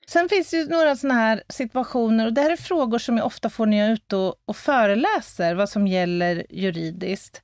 Sen 0.08 0.30
finns 0.30 0.50
det 0.50 0.58
ju 0.58 0.68
några 0.68 0.96
sådana 0.96 1.20
här 1.20 1.44
situationer, 1.50 2.26
och 2.26 2.34
det 2.34 2.42
här 2.42 2.52
är 2.52 2.58
frågor 2.58 3.00
som 3.00 3.18
jag 3.18 3.26
ofta 3.26 3.50
får 3.50 3.66
när 3.66 3.78
jag 3.78 3.88
är 3.88 3.94
ute 3.94 4.16
och, 4.16 4.36
och 4.46 4.58
föreläser, 4.58 5.56
vad 5.56 5.70
som 5.70 5.88
gäller 5.88 6.46
juridiskt. 6.50 7.42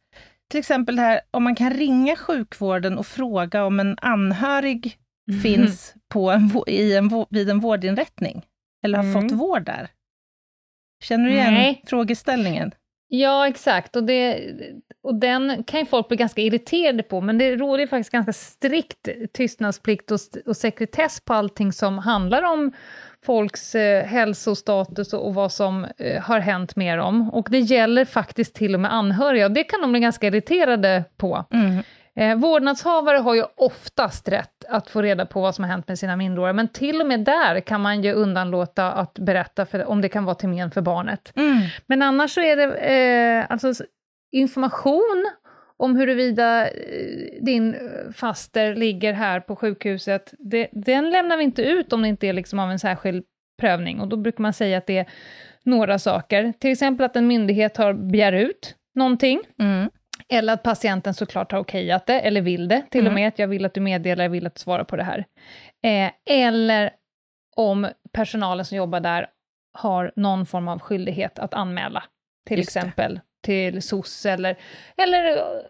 Till 0.54 0.60
exempel 0.60 0.96
det 0.96 1.02
här 1.02 1.22
om 1.32 1.44
man 1.44 1.56
kan 1.56 1.74
ringa 1.74 2.16
sjukvården 2.16 2.98
och 2.98 3.08
fråga 3.08 3.66
om 3.66 3.80
en 3.80 3.98
anhörig 4.02 4.98
mm. 5.30 5.42
finns 5.42 5.94
på 6.10 6.32
en, 6.32 6.52
i 6.68 6.96
en, 6.96 7.26
vid 7.30 7.50
en 7.50 7.60
vårdinrättning, 7.60 8.46
eller 8.84 8.98
har 8.98 9.06
mm. 9.06 9.22
fått 9.22 9.32
vård 9.32 9.66
där. 9.66 9.90
Känner 11.04 11.26
du 11.26 11.32
igen 11.32 11.54
Nej. 11.54 11.82
frågeställningen? 11.88 12.72
Ja, 13.08 13.48
exakt. 13.48 13.96
Och, 13.96 14.04
det, 14.04 14.52
och 15.04 15.16
den 15.16 15.64
kan 15.64 15.80
ju 15.80 15.86
folk 15.86 16.08
bli 16.08 16.18
ganska 16.18 16.42
irriterade 16.42 17.04
på, 17.04 17.22
men 17.22 17.38
det 17.38 17.56
råder 17.56 17.80
ju 17.80 17.88
faktiskt 17.88 18.12
ganska 18.12 18.34
strikt 18.34 19.10
tystnadsplikt 19.34 20.12
och, 20.12 20.20
och 20.46 20.58
sekretess 20.58 21.22
på 21.26 21.34
allting 21.34 21.74
som 21.74 21.98
handlar 21.98 22.44
om 22.44 22.72
folks 23.25 23.75
eh, 23.75 24.06
hälsostatus 24.06 25.13
och, 25.13 25.27
och 25.27 25.34
vad 25.34 25.51
som 25.51 25.88
eh, 25.98 26.22
har 26.22 26.39
hänt 26.39 26.75
med 26.75 26.98
dem. 26.98 27.30
Och 27.34 27.48
det 27.51 27.60
gäller 27.60 28.06
faktiskt 28.06 28.56
till 28.56 28.74
och 28.74 28.80
med 28.80 28.94
anhöriga, 28.94 29.46
och 29.46 29.51
det 29.51 29.63
kan 29.63 29.82
de 29.82 29.92
bli 29.92 30.00
ganska 30.00 30.27
irriterade 30.27 31.03
på. 31.18 31.46
Mm. 31.53 31.84
Eh, 32.15 32.36
vårdnadshavare 32.36 33.18
har 33.18 33.36
ju 33.36 33.44
oftast 33.58 34.30
rätt 34.30 34.65
att 34.70 34.89
få 34.89 35.01
reda 35.01 35.25
på 35.25 35.42
vad 35.42 35.56
som 35.56 35.63
har 35.63 35.72
hänt 35.72 35.88
med 35.88 36.00
sina 36.00 36.15
minderåriga, 36.15 36.53
men 36.53 36.68
till 36.68 37.01
och 37.01 37.08
med 37.08 37.20
där 37.20 37.60
kan 37.60 37.82
man 37.82 38.01
ju 38.01 38.13
undanlåta 38.13 38.92
att 38.92 39.13
berätta 39.13 39.65
för, 39.65 39.86
om 39.86 40.01
det 40.01 40.10
kan 40.10 40.25
vara 40.25 40.36
till 40.36 40.50
men 40.50 40.72
för 40.72 40.82
barnet. 40.82 41.34
Mm. 41.36 41.62
Men 41.86 42.01
annars 42.01 42.34
så 42.34 42.42
är 42.42 42.56
det 42.56 42.75
eh, 42.75 43.46
alltså 43.50 43.84
information 44.32 45.32
om 45.84 45.96
huruvida 45.96 46.68
eh, 46.68 46.74
din 47.42 47.75
faster 48.16 48.75
ligger 48.75 49.13
här 49.13 49.40
på 49.40 49.56
sjukhuset, 49.56 50.34
det, 50.40 50.70
den 50.72 51.10
lämnar 51.10 51.38
vi 51.38 51.44
inte 51.44 51.62
ut 51.62 51.94
om 51.94 52.02
det 52.02 52.08
inte 52.08 52.28
är 52.28 52.34
liksom 52.34 52.60
av 52.60 52.72
en 52.72 52.80
särskild 52.80 53.24
prövning. 53.62 54.00
Och 54.00 54.08
då 54.08 54.18
brukar 54.18 54.42
man 54.42 54.54
säga 54.54 54.78
att 54.78 54.88
det 54.88 54.98
är 54.98 55.06
några 55.63 56.00
saker. 56.00 56.54
Till 56.60 56.72
exempel 56.72 57.06
att 57.06 57.16
en 57.16 57.28
myndighet 57.28 57.78
har 57.78 57.94
begär 57.94 58.34
ut 58.34 58.75
någonting. 58.96 59.42
Mm. 59.60 59.90
Eller 60.30 60.54
att 60.54 60.63
patienten 60.63 61.13
såklart 61.13 61.52
har 61.52 61.60
okejat 61.60 62.06
det, 62.06 62.20
eller 62.20 62.42
vill 62.42 62.68
det 62.68 62.84
till 62.92 63.02
mm. 63.02 63.12
och 63.12 63.16
med, 63.16 63.28
att 63.28 63.40
jag 63.40 63.48
vill 63.48 63.66
att 63.66 63.74
du 63.74 63.82
meddelar, 63.82 64.24
jag 64.24 64.30
vill 64.30 64.48
att 64.48 64.56
du 64.56 64.60
svarar 64.60 64.84
på 64.84 64.96
det 64.96 65.04
här. 65.04 65.25
Eh, 65.84 66.12
eller 66.25 66.92
om 67.56 67.88
personalen 68.12 68.66
som 68.66 68.78
jobbar 68.78 69.00
där 69.00 69.28
har 69.74 70.12
någon 70.16 70.46
form 70.46 70.68
av 70.68 70.80
skyldighet 70.80 71.40
att 71.40 71.54
anmäla, 71.54 72.04
till 72.48 72.58
Just 72.58 72.70
exempel 72.70 73.16
det. 73.16 73.22
Till 73.44 73.82
SOS 73.82 74.26
eller, 74.26 74.58
eller, 74.98 75.22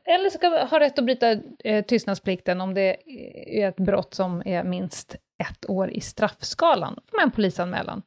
eller 0.03 0.30
ska 0.30 0.65
ha 0.65 0.80
rätt 0.80 1.00
att 1.00 1.06
bryta 1.06 1.32
eh, 1.63 1.86
tystnadsplikten 1.86 2.62
om 2.62 2.74
det 2.74 2.98
är 3.62 3.70
ett 3.70 3.75
brott 3.75 4.13
som 4.13 4.44
är 4.46 4.63
minst 4.63 5.15
ett 5.50 5.70
år 5.70 5.92
i 5.92 6.01
straffskalan, 6.01 7.00
får 7.12 7.22
en 7.22 7.32
polisanmälan. 7.32 8.01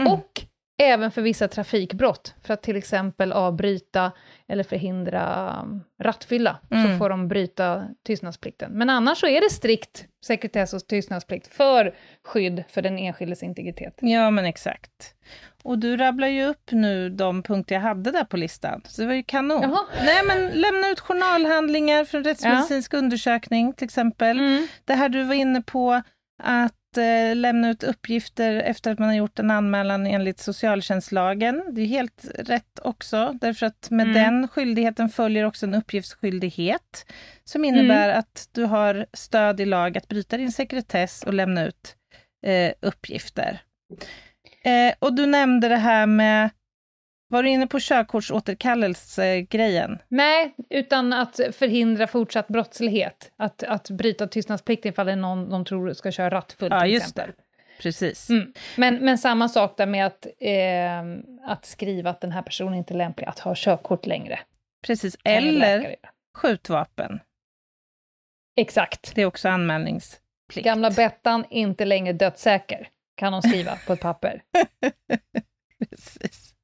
Mm. 0.00 0.12
Och 0.12 0.42
även 0.80 1.10
för 1.10 1.22
vissa 1.22 1.48
trafikbrott, 1.48 2.34
för 2.42 2.54
att 2.54 2.62
till 2.62 2.76
exempel 2.76 3.32
avbryta 3.32 4.12
eller 4.48 4.64
förhindra 4.64 5.56
um, 5.62 5.84
rattfylla, 6.02 6.58
mm. 6.70 6.92
så 6.92 6.98
får 6.98 7.08
de 7.08 7.28
bryta 7.28 7.88
tystnadsplikten. 8.06 8.72
Men 8.72 8.90
annars 8.90 9.18
så 9.18 9.26
är 9.26 9.40
det 9.40 9.50
strikt 9.50 10.06
sekretess 10.24 10.72
och 10.72 10.86
tystnadsplikt 10.86 11.54
för 11.54 11.94
skydd 12.24 12.64
för 12.68 12.82
den 12.82 12.98
enskildes 12.98 13.42
integritet. 13.42 13.94
Ja, 14.00 14.30
men 14.30 14.44
exakt. 14.44 15.14
Och 15.62 15.78
du 15.78 15.96
rabblar 15.96 16.28
ju 16.28 16.44
upp 16.44 16.70
nu 16.70 17.10
de 17.10 17.42
punkter 17.42 17.74
jag 17.74 17.82
hade 17.82 18.10
där 18.10 18.24
på 18.24 18.36
listan, 18.36 18.82
så 18.84 19.02
det 19.02 19.06
var 19.06 19.14
ju 19.14 19.22
kanon. 19.22 19.62
Jaha. 19.62 19.86
Nej, 20.04 20.22
men 20.26 20.48
lämna 20.48 20.88
ut 20.88 21.00
journalhandlingar 21.00 22.04
för 22.04 22.18
en 22.18 22.24
rättsmedicinsk 22.24 22.94
ja. 22.94 22.98
undersökning, 22.98 23.72
till 23.72 23.84
exempel. 23.84 24.38
Mm. 24.38 24.66
Det 24.84 24.94
här 24.94 25.08
du 25.08 25.22
var 25.22 25.34
inne 25.34 25.62
på, 25.62 26.02
att 26.42 26.74
eh, 26.98 27.36
lämna 27.36 27.70
ut 27.70 27.82
uppgifter 27.82 28.54
efter 28.54 28.92
att 28.92 28.98
man 28.98 29.08
har 29.08 29.14
gjort 29.14 29.38
en 29.38 29.50
anmälan 29.50 30.06
enligt 30.06 30.40
socialtjänstlagen. 30.40 31.64
Det 31.72 31.80
är 31.80 31.86
helt 31.86 32.24
rätt 32.34 32.78
också, 32.82 33.38
därför 33.40 33.66
att 33.66 33.90
med 33.90 34.06
mm. 34.06 34.14
den 34.14 34.48
skyldigheten 34.48 35.08
följer 35.08 35.44
också 35.44 35.66
en 35.66 35.74
uppgiftsskyldighet 35.74 37.06
som 37.44 37.64
innebär 37.64 38.08
mm. 38.08 38.18
att 38.18 38.48
du 38.52 38.64
har 38.64 39.06
stöd 39.12 39.60
i 39.60 39.64
lag 39.64 39.98
att 39.98 40.08
bryta 40.08 40.36
din 40.36 40.52
sekretess 40.52 41.22
och 41.22 41.34
lämna 41.34 41.66
ut 41.66 41.96
eh, 42.46 42.72
uppgifter. 42.80 43.62
Eh, 44.64 44.94
och 44.98 45.14
du 45.14 45.26
nämnde 45.26 45.68
det 45.68 45.76
här 45.76 46.06
med 46.06 46.50
var 47.30 47.42
du 47.42 47.50
inne 47.50 47.66
på 47.66 47.78
körkortsåterkallelse-grejen? 47.80 49.98
Nej, 50.08 50.54
utan 50.70 51.12
att 51.12 51.40
förhindra 51.52 52.06
fortsatt 52.06 52.48
brottslighet. 52.48 53.32
Att, 53.36 53.62
att 53.62 53.90
bryta 53.90 54.26
tystnadsplikten 54.26 54.92
ifall 54.92 55.06
det 55.06 55.12
är 55.12 55.16
någon 55.16 55.50
de 55.50 55.64
tror 55.64 55.92
ska 55.92 56.10
köra 56.10 56.30
rattfull 56.30 56.68
ja, 56.70 56.80
till 56.80 56.96
exempel. 56.96 57.30
Det. 57.36 57.42
Precis. 57.82 58.30
Mm. 58.30 58.52
Men, 58.76 58.94
men 58.94 59.18
samma 59.18 59.48
sak 59.48 59.76
där 59.76 59.86
med 59.86 60.06
att, 60.06 60.26
eh, 60.40 61.00
att 61.52 61.64
skriva 61.64 62.10
att 62.10 62.20
den 62.20 62.32
här 62.32 62.42
personen 62.42 62.74
inte 62.74 62.94
är 62.94 62.98
lämplig 62.98 63.26
att 63.26 63.38
ha 63.38 63.54
körkort 63.56 64.06
längre. 64.06 64.40
Precis, 64.86 65.16
eller 65.24 65.96
skjutvapen. 66.34 67.20
Exakt. 68.56 69.14
Det 69.14 69.22
är 69.22 69.26
också 69.26 69.48
anmälningsplikt. 69.48 70.64
Gamla 70.64 70.90
Bettan, 70.90 71.44
inte 71.50 71.84
längre 71.84 72.12
dödssäker, 72.12 72.88
kan 73.16 73.32
hon 73.32 73.42
skriva 73.42 73.76
på 73.86 73.92
ett 73.92 74.00
papper. 74.00 74.42
Precis. 75.90 76.54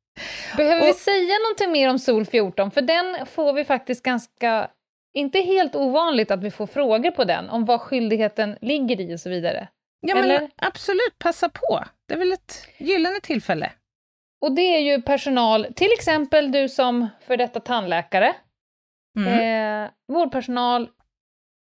Behöver 0.57 0.83
och, 0.83 0.89
vi 0.89 0.93
säga 0.93 1.35
någonting 1.39 1.73
mer 1.73 1.91
om 1.91 1.99
Sol 1.99 2.27
14? 2.27 2.71
För 2.71 2.83
den 2.83 3.27
får 3.27 3.53
vi 3.53 3.65
faktiskt 3.65 4.03
ganska, 4.03 4.71
inte 5.15 5.41
helt 5.41 5.77
ovanligt 5.77 6.31
att 6.31 6.43
vi 6.43 6.51
får 6.51 6.67
frågor 6.67 7.11
på 7.11 7.25
den, 7.25 7.51
om 7.51 7.65
vad 7.65 7.81
skyldigheten 7.81 8.59
ligger 8.61 9.01
i 9.01 9.15
och 9.15 9.21
så 9.21 9.31
vidare. 9.31 9.69
Ja, 10.01 10.19
Eller? 10.19 10.41
men 10.41 10.51
absolut, 10.57 11.19
passa 11.19 11.49
på. 11.49 11.85
Det 12.09 12.15
är 12.15 12.19
väl 12.19 12.33
ett 12.33 12.69
gyllene 12.79 13.21
tillfälle. 13.21 13.73
Och 14.41 14.53
det 14.53 14.63
är 14.63 14.81
ju 14.81 15.03
personal, 15.03 15.67
till 15.77 15.93
exempel 15.93 16.53
du 16.53 16.69
som 16.69 17.09
för 17.27 17.37
detta 17.37 17.61
tandläkare, 17.61 18.35
mm. 19.19 19.85
eh, 19.85 19.91
vårdpersonal, 20.09 20.89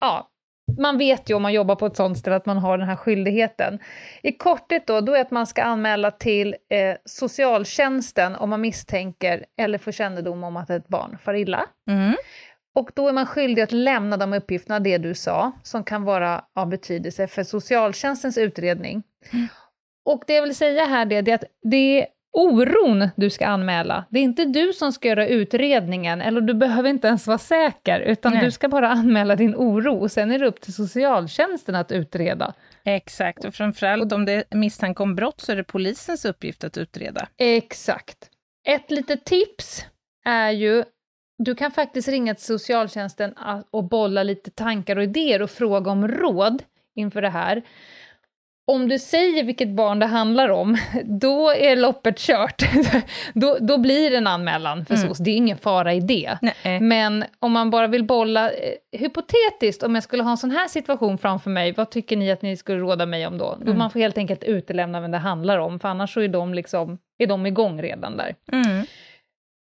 ja, 0.00 0.30
man 0.78 0.98
vet 0.98 1.30
ju 1.30 1.34
om 1.34 1.42
man 1.42 1.52
jobbar 1.52 1.74
på 1.74 1.86
ett 1.86 1.96
sånt 1.96 2.18
ställe 2.18 2.36
att 2.36 2.46
man 2.46 2.58
har 2.58 2.78
den 2.78 2.88
här 2.88 2.96
skyldigheten. 2.96 3.78
I 4.22 4.32
korthet 4.32 4.86
då, 4.86 5.00
då 5.00 5.14
är 5.14 5.20
att 5.20 5.30
man 5.30 5.46
ska 5.46 5.62
anmäla 5.62 6.10
till 6.10 6.56
eh, 6.70 6.96
socialtjänsten 7.04 8.36
om 8.36 8.50
man 8.50 8.60
misstänker 8.60 9.44
eller 9.58 9.78
får 9.78 9.92
kännedom 9.92 10.44
om 10.44 10.56
att 10.56 10.70
ett 10.70 10.88
barn 10.88 11.18
far 11.22 11.34
illa. 11.34 11.66
Mm. 11.90 12.16
Och 12.74 12.90
då 12.94 13.08
är 13.08 13.12
man 13.12 13.26
skyldig 13.26 13.62
att 13.62 13.72
lämna 13.72 14.16
de 14.16 14.32
uppgifterna, 14.32 14.80
det 14.80 14.98
du 14.98 15.14
sa, 15.14 15.52
som 15.62 15.84
kan 15.84 16.04
vara 16.04 16.44
av 16.54 16.68
betydelse 16.68 17.26
för 17.26 17.42
socialtjänstens 17.42 18.38
utredning. 18.38 19.02
Mm. 19.32 19.46
Och 20.04 20.24
det 20.26 20.34
jag 20.34 20.42
vill 20.42 20.56
säga 20.56 20.84
här 20.84 21.06
det, 21.06 21.20
det 21.20 21.30
är 21.30 21.34
att 21.34 21.44
det 21.62 22.06
oron 22.36 23.08
du 23.16 23.30
ska 23.30 23.46
anmäla. 23.46 24.04
Det 24.10 24.18
är 24.18 24.22
inte 24.22 24.44
du 24.44 24.72
som 24.72 24.92
ska 24.92 25.08
göra 25.08 25.26
utredningen, 25.26 26.20
eller 26.20 26.40
du 26.40 26.54
behöver 26.54 26.88
inte 26.88 27.08
ens 27.08 27.26
vara 27.26 27.38
säker, 27.38 28.00
utan 28.00 28.32
Nej. 28.32 28.44
du 28.44 28.50
ska 28.50 28.68
bara 28.68 28.88
anmäla 28.88 29.36
din 29.36 29.54
oro, 29.54 29.96
och 29.96 30.12
sen 30.12 30.30
är 30.30 30.38
det 30.38 30.46
upp 30.46 30.60
till 30.60 30.74
socialtjänsten 30.74 31.74
att 31.74 31.92
utreda. 31.92 32.54
Exakt, 32.84 33.44
och 33.44 33.54
framförallt 33.54 34.12
om 34.12 34.24
det 34.24 34.32
är 34.32 34.56
misstanke 34.56 35.02
om 35.02 35.14
brott 35.14 35.40
så 35.40 35.52
är 35.52 35.56
det 35.56 35.64
polisens 35.64 36.24
uppgift 36.24 36.64
att 36.64 36.78
utreda. 36.78 37.28
Exakt. 37.36 38.30
Ett 38.68 38.90
litet 38.90 39.24
tips 39.24 39.84
är 40.24 40.50
ju, 40.50 40.84
du 41.38 41.54
kan 41.54 41.70
faktiskt 41.70 42.08
ringa 42.08 42.34
till 42.34 42.44
socialtjänsten 42.44 43.34
och 43.70 43.84
bolla 43.84 44.22
lite 44.22 44.50
tankar 44.50 44.96
och 44.96 45.02
idéer 45.02 45.42
och 45.42 45.50
fråga 45.50 45.90
om 45.90 46.08
råd 46.08 46.62
inför 46.94 47.22
det 47.22 47.30
här 47.30 47.62
om 48.68 48.88
du 48.88 48.98
säger 48.98 49.44
vilket 49.44 49.68
barn 49.68 49.98
det 49.98 50.06
handlar 50.06 50.48
om, 50.48 50.76
då 51.04 51.50
är 51.50 51.76
loppet 51.76 52.18
kört. 52.18 52.62
då, 53.34 53.58
då 53.60 53.78
blir 53.78 54.10
det 54.10 54.16
en 54.16 54.26
anmälan 54.26 54.86
för 54.86 54.94
mm. 54.94 55.08
SOS, 55.08 55.18
det 55.18 55.30
är 55.30 55.36
ingen 55.36 55.58
fara 55.58 55.94
i 55.94 56.00
det. 56.00 56.38
Nej. 56.42 56.80
Men 56.80 57.24
om 57.38 57.52
man 57.52 57.70
bara 57.70 57.86
vill 57.86 58.04
bolla, 58.04 58.50
eh, 58.50 58.74
hypotetiskt, 58.92 59.82
om 59.82 59.94
jag 59.94 60.04
skulle 60.04 60.22
ha 60.22 60.30
en 60.30 60.36
sån 60.36 60.50
här 60.50 60.68
situation 60.68 61.18
framför 61.18 61.50
mig, 61.50 61.72
vad 61.72 61.90
tycker 61.90 62.16
ni 62.16 62.30
att 62.30 62.42
ni 62.42 62.56
skulle 62.56 62.78
råda 62.78 63.06
mig 63.06 63.26
om 63.26 63.38
då? 63.38 63.52
Mm. 63.52 63.66
Då 63.66 63.74
man 63.74 63.90
får 63.90 64.00
helt 64.00 64.18
enkelt 64.18 64.44
utelämna 64.44 65.00
vem 65.00 65.10
det 65.10 65.18
handlar 65.18 65.58
om, 65.58 65.80
för 65.80 65.88
annars 65.88 66.14
så 66.14 66.20
är 66.20 66.28
de, 66.28 66.54
liksom, 66.54 66.98
är 67.18 67.26
de 67.26 67.46
igång 67.46 67.82
redan 67.82 68.16
där. 68.16 68.34
Mm. 68.52 68.86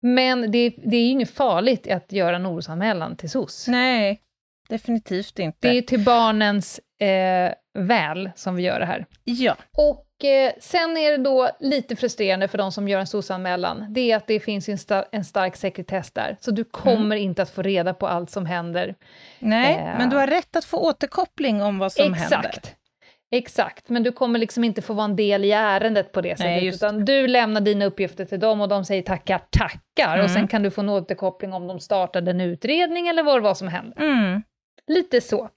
Men 0.03 0.51
det, 0.51 0.75
det 0.85 0.97
är 0.97 1.01
ju 1.01 1.09
inget 1.09 1.31
farligt 1.31 1.91
att 1.91 2.13
göra 2.13 2.37
en 2.37 2.47
orosanmälan 2.47 3.17
till 3.17 3.31
SOS. 3.31 3.69
Nej, 3.69 4.21
definitivt 4.69 5.39
inte. 5.39 5.69
Det 5.69 5.79
är 5.79 5.83
till 5.83 6.05
barnens 6.05 6.81
eh, 7.01 7.53
väl 7.79 8.31
som 8.35 8.57
vi 8.57 8.63
gör 8.63 8.81
det 8.81 8.87
här. 8.87 9.07
Ja. 9.25 9.57
Och 9.77 10.25
eh, 10.25 10.53
sen 10.61 10.97
är 10.97 11.11
det 11.11 11.17
då 11.25 11.51
lite 11.61 11.97
frustrerande 11.97 12.49
för 12.49 12.59
de 12.59 12.73
som 12.73 12.89
gör 12.89 13.01
en 13.01 13.07
SOS-anmälan, 13.07 13.87
det 13.91 14.13
är 14.13 14.17
att 14.17 14.27
det 14.27 14.41
finns 14.41 14.69
en, 14.69 14.79
star 14.79 15.05
en 15.13 15.25
stark 15.25 15.57
sekretess 15.57 16.11
där, 16.11 16.37
så 16.41 16.51
du 16.51 16.65
kommer 16.65 17.17
mm. 17.17 17.19
inte 17.19 17.43
att 17.43 17.51
få 17.51 17.63
reda 17.63 17.95
på 17.95 18.07
allt 18.07 18.31
som 18.31 18.47
händer. 18.47 18.95
Nej, 19.39 19.75
eh, 19.75 19.99
men 19.99 20.11
du 20.11 20.17
har 20.17 20.27
rätt 20.27 20.57
att 20.57 20.65
få 20.65 20.79
återkoppling 20.79 21.63
om 21.63 21.79
vad 21.79 21.93
som 21.93 22.15
exakt. 22.15 22.33
händer. 22.33 22.53
Exakt, 23.31 23.89
men 23.89 24.03
du 24.03 24.13
kommer 24.13 24.39
liksom 24.39 24.65
inte 24.65 24.83
få 24.83 24.95
vara 24.95 25.05
en 25.05 25.17
del 25.17 25.45
i 25.45 25.53
ärendet 25.53 26.13
på 26.13 26.21
det 26.21 26.37
sättet, 26.39 26.47
Nej, 26.47 26.67
utan 26.67 27.05
du 27.05 27.27
lämnar 27.27 27.61
dina 27.61 27.85
uppgifter 27.85 28.25
till 28.25 28.41
dem 28.41 28.61
och 28.61 28.69
de 28.69 28.85
säger 28.85 29.03
tackar, 29.03 29.39
tackar, 29.51 30.15
mm. 30.15 30.25
och 30.25 30.31
sen 30.31 30.49
kan 30.49 30.63
du 30.63 30.71
få 30.71 30.81
en 30.81 30.89
återkoppling 30.89 31.53
om 31.53 31.67
de 31.67 31.81
startade 31.81 32.31
en 32.31 32.41
utredning 32.41 33.09
eller 33.09 33.23
vad 33.23 33.43
var 33.43 33.55
som 33.55 33.69
hände. 33.69 33.97
Mm. 33.97 34.43
Lite 34.87 35.21
så. 35.21 35.49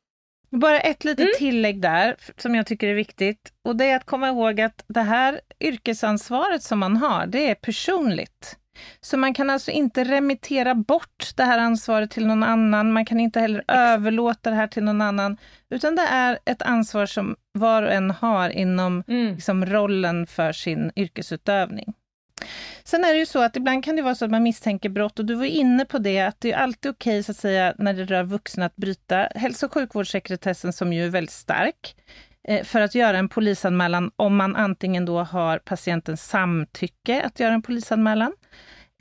Bara 0.52 0.80
ett 0.80 1.04
litet 1.04 1.20
mm. 1.20 1.32
tillägg 1.38 1.82
där, 1.82 2.16
som 2.38 2.56
jag 2.56 2.66
tycker 2.66 2.88
är 2.88 2.94
viktigt. 2.94 3.54
Och 3.66 3.76
det 3.76 3.86
är 3.86 3.96
att 3.96 4.06
komma 4.06 4.28
ihåg 4.28 4.62
att 4.62 4.84
det 4.88 5.02
här 5.02 5.42
yrkesansvaret 5.60 6.64
som 6.64 6.80
man 6.80 6.98
har, 6.98 7.28
det 7.28 7.50
är 7.50 7.56
personligt. 7.56 8.58
Så 9.02 9.18
man 9.18 9.34
kan 9.34 9.50
alltså 9.50 9.72
inte 9.72 10.04
remittera 10.04 10.76
bort 10.76 11.32
det 11.36 11.44
här 11.44 11.60
ansvaret 11.60 12.12
till 12.12 12.28
någon 12.28 12.44
annan, 12.44 12.94
man 12.94 13.06
kan 13.06 13.20
inte 13.20 13.40
heller 13.40 13.60
Exakt. 13.60 13.78
överlåta 13.78 14.50
det 14.50 14.56
här 14.56 14.68
till 14.68 14.84
någon 14.84 15.02
annan, 15.02 15.38
utan 15.70 15.96
det 15.96 16.02
är 16.02 16.40
ett 16.46 16.62
ansvar 16.62 17.06
som 17.06 17.36
var 17.52 17.84
och 17.84 17.92
en 17.92 18.12
har 18.12 18.50
inom 18.50 19.04
mm. 19.08 19.34
liksom, 19.34 19.66
rollen 19.66 20.28
för 20.28 20.52
sin 20.52 20.92
yrkesutövning. 20.96 21.94
Sen 22.84 23.04
är 23.04 23.14
det 23.14 23.20
ju 23.20 23.26
så 23.26 23.44
att 23.44 23.56
ibland 23.56 23.84
kan 23.84 23.96
det 23.96 24.02
vara 24.02 24.16
så 24.16 24.26
att 24.26 24.32
man 24.32 24.44
misstänker 24.44 24.90
brott 24.90 25.20
och 25.20 25.26
du 25.26 25.34
var 25.34 25.46
inne 25.46 25.86
på 25.86 25.98
det 25.98 26.20
att 26.20 26.42
det 26.42 26.52
är 26.52 26.58
alltid 26.58 26.92
okej 26.92 27.12
okay, 27.12 27.24
så 27.24 27.32
att 27.32 27.38
säga 27.38 27.74
när 27.78 27.94
det 27.94 28.06
rör 28.06 28.24
vuxna 28.24 28.66
att 28.66 28.76
bryta 28.76 29.18
hälso 29.36 29.66
och 29.66 29.74
sjukvårdssekretessen 29.74 30.74
som 30.74 30.94
ju 30.94 31.06
är 31.06 31.10
väldigt 31.10 31.32
stark 31.32 31.96
eh, 32.48 32.64
för 32.64 32.82
att 32.82 32.96
göra 32.96 33.18
en 33.18 33.30
polisanmälan 33.30 34.12
om 34.16 34.36
man 34.36 34.56
antingen 34.56 35.06
då 35.06 35.24
har 35.24 35.58
patientens 35.58 36.24
samtycke 36.24 37.22
att 37.22 37.40
göra 37.40 37.54
en 37.54 37.62
polisanmälan 37.62 38.34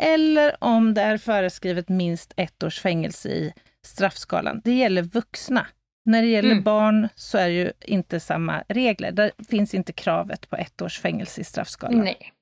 eller 0.03 0.57
om 0.64 0.94
det 0.94 1.03
är 1.03 1.18
föreskrivet 1.18 1.88
minst 1.88 2.33
ett 2.37 2.62
års 2.62 2.81
fängelse 2.81 3.29
i 3.29 3.53
straffskalan. 3.87 4.61
Det 4.64 4.72
gäller 4.72 5.03
vuxna. 5.03 5.66
När 6.05 6.22
det 6.22 6.29
gäller 6.29 6.50
mm. 6.50 6.64
barn 6.64 7.09
så 7.14 7.38
är 7.38 7.48
det 7.48 7.55
ju 7.55 7.72
inte 7.81 8.20
samma 8.20 8.62
regler. 8.68 9.12
Där 9.12 9.33
finns 9.48 9.74
inte 9.74 9.92
kravet 9.92 10.50
på 10.50 10.57
ett 10.57 10.83
års 10.83 11.00
fängelse 11.00 11.40
i 11.40 11.44
straffskalan. 11.44 12.00
Nej. 12.00 12.33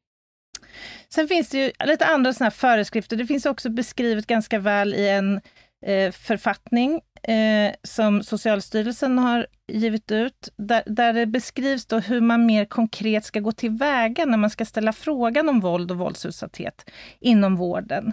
Sen 1.09 1.29
finns 1.29 1.49
det 1.49 1.59
ju 1.59 1.73
lite 1.85 2.07
andra 2.07 2.33
såna 2.33 2.51
föreskrifter. 2.51 3.17
Det 3.17 3.27
finns 3.27 3.47
också 3.47 3.71
beskrivet 3.71 4.27
ganska 4.27 4.59
väl 4.59 4.95
i 4.95 5.09
en 5.09 5.41
eh, 5.87 6.13
författning 6.13 7.01
eh, 7.23 7.73
som 7.83 8.23
Socialstyrelsen 8.23 9.19
har 9.19 9.47
givit 9.73 10.13
ut, 10.13 10.49
där, 10.57 10.83
där 10.87 11.13
det 11.13 11.27
beskrivs 11.27 11.87
då 11.87 11.99
hur 11.99 12.21
man 12.21 12.47
mer 12.47 12.65
konkret 12.65 13.25
ska 13.25 13.41
gå 13.41 13.53
tillväga 13.53 14.25
när 14.25 14.39
man 14.39 14.51
ska 14.51 14.65
ställa 14.65 14.93
frågan 14.93 15.49
om 15.49 15.61
våld 15.61 15.91
och 15.91 15.99
våldsutsatthet 15.99 16.91
inom 17.21 17.57
vården. 17.57 18.13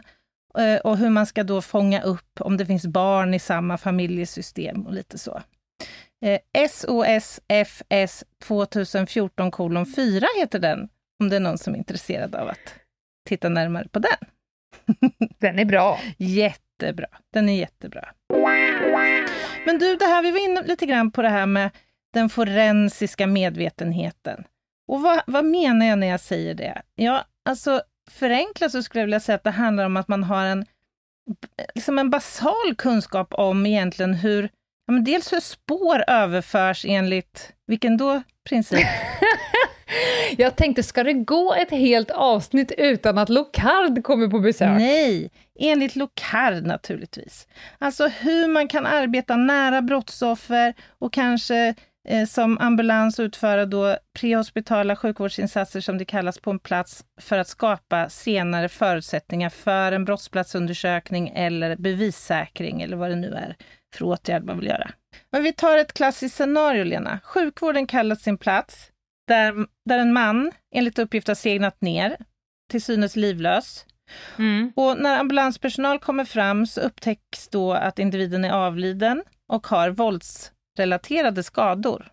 Eh, 0.58 0.78
och 0.78 0.98
hur 0.98 1.10
man 1.10 1.26
ska 1.26 1.44
då 1.44 1.62
fånga 1.62 2.02
upp 2.02 2.42
om 2.42 2.58
det 2.58 2.66
finns 2.66 2.88
barn 2.88 3.34
i 3.34 3.40
samma 3.40 3.78
familjesystem 3.78 4.86
och 4.86 4.94
lite 4.94 5.18
så. 5.18 5.42
Eh, 6.26 6.68
SOSFS 6.70 8.24
2014 8.44 9.86
4 9.96 10.26
heter 10.40 10.60
den, 10.60 10.90
om 11.20 11.30
det 11.30 11.36
är 11.36 11.40
någon 11.40 11.58
som 11.58 11.74
är 11.74 11.78
intresserad 11.78 12.36
av 12.36 12.48
att 12.48 12.76
titta 13.30 13.50
närmare 13.50 13.88
på 13.88 14.00
den. 14.00 14.30
Den 15.40 15.60
är 15.60 15.66
bra. 15.66 16.00
Jättebra. 16.18 17.08
Den 17.34 17.50
är 17.50 17.60
jättebra. 17.60 18.10
Men 19.66 19.80
du, 19.80 19.96
det 19.96 20.06
här, 20.06 20.22
vi 20.22 20.32
var 20.32 20.46
inne 20.46 20.64
lite 20.64 20.86
grann 20.86 21.12
på 21.12 21.22
det 21.22 21.30
här 21.30 21.46
med 21.46 21.70
den 22.14 22.30
forensiska 22.30 23.28
medvetenheten. 23.28 24.44
Och 24.88 25.02
vad, 25.02 25.22
vad 25.28 25.46
menar 25.46 25.86
jag 25.86 26.00
när 26.00 26.08
jag 26.08 26.20
säger 26.20 26.54
det? 26.54 26.82
Ja, 26.96 27.26
alltså 27.46 27.82
förenklat 28.12 28.72
så 28.72 28.84
skulle 28.84 29.02
jag 29.02 29.08
vilja 29.08 29.20
säga 29.20 29.36
att 29.36 29.44
det 29.44 29.52
handlar 29.52 29.86
om 29.86 29.98
att 29.98 30.08
man 30.08 30.24
har 30.24 30.46
en, 30.46 30.66
liksom 31.76 32.00
en 32.00 32.10
basal 32.10 32.76
kunskap 32.78 33.34
om 33.34 33.66
egentligen 33.66 34.14
hur, 34.14 34.50
ja, 34.88 34.94
dels 34.94 35.34
hur 35.34 35.40
spår 35.40 36.04
överförs 36.08 36.86
enligt, 36.88 37.54
vilken 37.68 37.98
då 37.98 38.24
princip? 38.50 38.80
Jag 40.38 40.56
tänkte, 40.56 40.84
ska 40.84 41.04
det 41.04 41.14
gå 41.14 41.54
ett 41.54 41.72
helt 41.72 42.12
avsnitt 42.12 42.72
utan 42.78 43.18
att 43.18 43.30
Locard 43.30 44.04
kommer 44.04 44.28
på 44.28 44.40
besök? 44.40 44.70
Nej, 44.70 45.32
enligt 45.60 45.96
Locard 45.96 46.64
naturligtvis. 46.64 47.48
Alltså 47.80 48.08
hur 48.08 48.48
man 48.48 48.68
kan 48.68 48.86
arbeta 48.86 49.36
nära 49.36 49.82
brottsoffer 49.82 50.74
och 51.00 51.14
kanske 51.14 51.76
eh, 52.08 52.26
som 52.26 52.58
ambulans 52.58 53.20
utföra 53.20 53.66
då 53.66 53.98
prehospitala 54.20 54.96
sjukvårdsinsatser 54.96 55.82
som 55.82 55.98
det 55.98 56.06
kallas 56.06 56.40
på 56.40 56.52
en 56.52 56.60
plats 56.60 57.06
för 57.22 57.38
att 57.38 57.48
skapa 57.48 58.10
senare 58.10 58.70
förutsättningar 58.70 59.50
för 59.50 59.92
en 59.92 60.06
brottsplatsundersökning 60.06 61.32
eller 61.36 61.76
bevissäkring 61.76 62.82
eller 62.82 62.98
vad 62.98 63.10
det 63.10 63.16
nu 63.16 63.34
är 63.34 63.56
för 63.96 64.06
åtgärd 64.06 64.44
man 64.44 64.60
vill 64.60 64.68
göra. 64.68 64.92
Men 65.32 65.44
vi 65.44 65.54
tar 65.54 65.78
ett 65.78 65.94
klassiskt 65.94 66.36
scenario, 66.36 66.84
Lena. 66.84 67.20
Sjukvården 67.24 67.88
kallar 67.88 68.16
sin 68.16 68.38
plats 68.38 68.92
där, 69.28 69.68
där 69.86 70.00
en 70.00 70.14
man 70.14 70.52
enligt 70.76 71.00
uppgift 71.00 71.28
har 71.28 71.36
segnat 71.36 71.82
ner, 71.82 72.18
till 72.72 72.82
synes 72.82 73.16
livlös. 73.16 73.86
Mm. 74.38 74.74
Och 74.76 74.98
när 74.98 75.20
ambulanspersonal 75.20 76.00
kommer 76.00 76.26
fram 76.26 76.68
så 76.68 76.82
upptäcks 76.82 77.48
då 77.48 77.74
att 77.74 78.00
individen 78.00 78.46
är 78.46 78.52
avliden 78.52 79.24
och 79.48 79.68
har 79.68 79.90
våldsrelaterade 79.90 81.44
skador. 81.44 82.12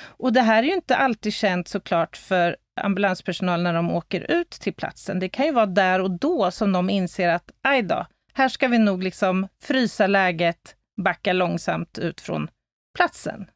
Och 0.00 0.32
det 0.32 0.40
här 0.40 0.62
är 0.62 0.66
ju 0.66 0.74
inte 0.74 0.96
alltid 0.96 1.32
känt 1.32 1.68
såklart 1.68 2.16
för 2.16 2.56
ambulanspersonal 2.80 3.62
när 3.62 3.74
de 3.74 3.90
åker 3.90 4.30
ut 4.30 4.50
till 4.50 4.74
platsen. 4.74 5.18
Det 5.18 5.28
kan 5.28 5.46
ju 5.46 5.52
vara 5.52 5.66
där 5.66 6.00
och 6.00 6.10
då 6.10 6.50
som 6.50 6.72
de 6.72 6.90
inser 6.90 7.28
att 7.28 7.50
aj 7.62 7.82
då, 7.82 8.06
här 8.34 8.48
ska 8.48 8.68
vi 8.68 8.78
nog 8.78 9.02
liksom 9.02 9.48
frysa 9.62 10.06
läget, 10.06 10.76
backa 11.02 11.32
långsamt 11.32 11.98
ut 11.98 12.20
från 12.20 12.50
platsen. 12.96 13.50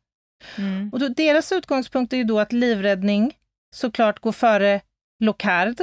Mm. 0.59 0.91
Och 0.93 0.99
då, 0.99 1.09
deras 1.09 1.53
utgångspunkt 1.53 2.13
är 2.13 2.17
ju 2.17 2.25
då 2.25 2.41
att 2.41 2.53
livräddning 2.53 3.35
såklart 3.75 4.21
går 4.21 4.33
före 4.33 4.81
lokard. 5.21 5.81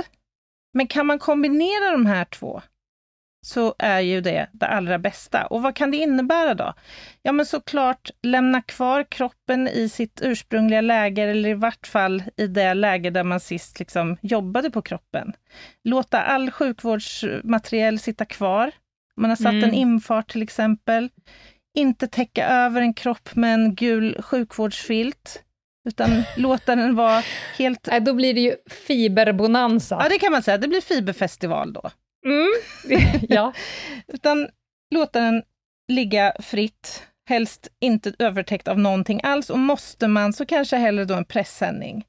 Men 0.74 0.88
kan 0.88 1.06
man 1.06 1.20
kombinera 1.20 1.92
de 1.92 2.06
här 2.06 2.26
två 2.26 2.62
så 3.42 3.76
är 3.80 4.00
ju 4.00 4.22
det 4.22 4.48
det 4.52 4.68
allra 4.68 5.00
bästa. 5.00 5.46
Och 5.46 5.62
vad 5.62 5.76
kan 5.76 5.92
det 5.92 5.98
innebära 5.98 6.54
då? 6.54 6.74
Ja, 7.22 7.32
men 7.32 7.46
såklart 7.46 8.10
lämna 8.22 8.62
kvar 8.62 9.04
kroppen 9.04 9.68
i 9.68 9.90
sitt 9.90 10.22
ursprungliga 10.24 10.82
läge, 10.82 11.24
eller 11.24 11.50
i 11.50 11.54
vart 11.54 11.88
fall 11.88 12.24
i 12.38 12.48
det 12.48 12.74
läge 12.74 13.10
där 13.10 13.24
man 13.24 13.40
sist 13.40 13.80
liksom 13.80 14.18
jobbade 14.22 14.72
på 14.72 14.82
kroppen. 14.82 15.34
Låta 15.84 16.22
all 16.22 16.52
sjukvårdsmateriel 16.52 18.00
sitta 18.00 18.26
kvar. 18.26 18.72
Man 19.18 19.30
har 19.30 19.38
satt 19.38 19.54
mm. 19.54 19.64
en 19.64 19.74
infart 19.74 20.32
till 20.32 20.44
exempel 20.44 21.10
inte 21.78 22.08
täcka 22.08 22.48
över 22.48 22.82
en 22.82 22.94
kropp 22.94 23.36
med 23.36 23.54
en 23.54 23.76
gul 23.76 24.22
sjukvårdsfilt, 24.22 25.44
utan 25.90 26.24
låta 26.38 26.76
den 26.76 26.96
vara 26.96 27.24
helt... 27.58 27.88
Nej, 27.92 28.00
då 28.00 28.14
blir 28.14 28.34
det 28.34 28.42
ju 28.42 28.56
fiberbonanza. 28.88 30.00
Ja, 30.02 30.10
det 30.10 30.20
kan 30.20 30.32
man 30.32 30.44
säga. 30.44 30.58
Det 30.58 30.68
blir 30.68 30.82
fiberfestival 30.82 31.74
då. 31.74 31.92
Mm. 32.26 32.48
ja. 33.30 33.54
utan 34.08 34.48
låta 34.96 35.20
den 35.20 35.44
ligga 35.88 36.34
fritt, 36.40 37.04
helst 37.30 37.68
inte 37.80 38.14
övertäckt 38.20 38.68
av 38.68 38.80
någonting 38.80 39.22
alls, 39.24 39.50
och 39.50 39.60
måste 39.60 40.08
man 40.08 40.34
så 40.34 40.46
kanske 40.46 40.78
hellre 40.78 41.06
då 41.06 41.14
en 41.14 41.26
pressändning. 41.26 42.06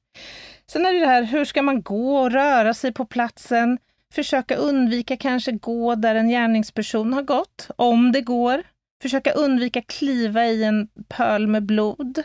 Sen 0.70 0.86
är 0.86 0.92
det 0.92 1.00
det 1.00 1.06
här, 1.06 1.22
hur 1.22 1.44
ska 1.44 1.62
man 1.62 1.82
gå 1.82 2.16
och 2.16 2.32
röra 2.32 2.74
sig 2.74 2.92
på 2.92 3.04
platsen? 3.04 3.78
Försöka 4.14 4.56
undvika 4.56 5.16
kanske 5.16 5.52
gå 5.52 5.94
där 5.94 6.14
en 6.14 6.28
gärningsperson 6.28 7.12
har 7.12 7.22
gått, 7.22 7.68
om 7.76 8.12
det 8.12 8.20
går. 8.20 8.62
Försöka 9.02 9.32
undvika 9.32 9.82
kliva 9.82 10.46
i 10.46 10.64
en 10.64 10.88
pöl 11.08 11.46
med 11.46 11.62
blod. 11.62 12.22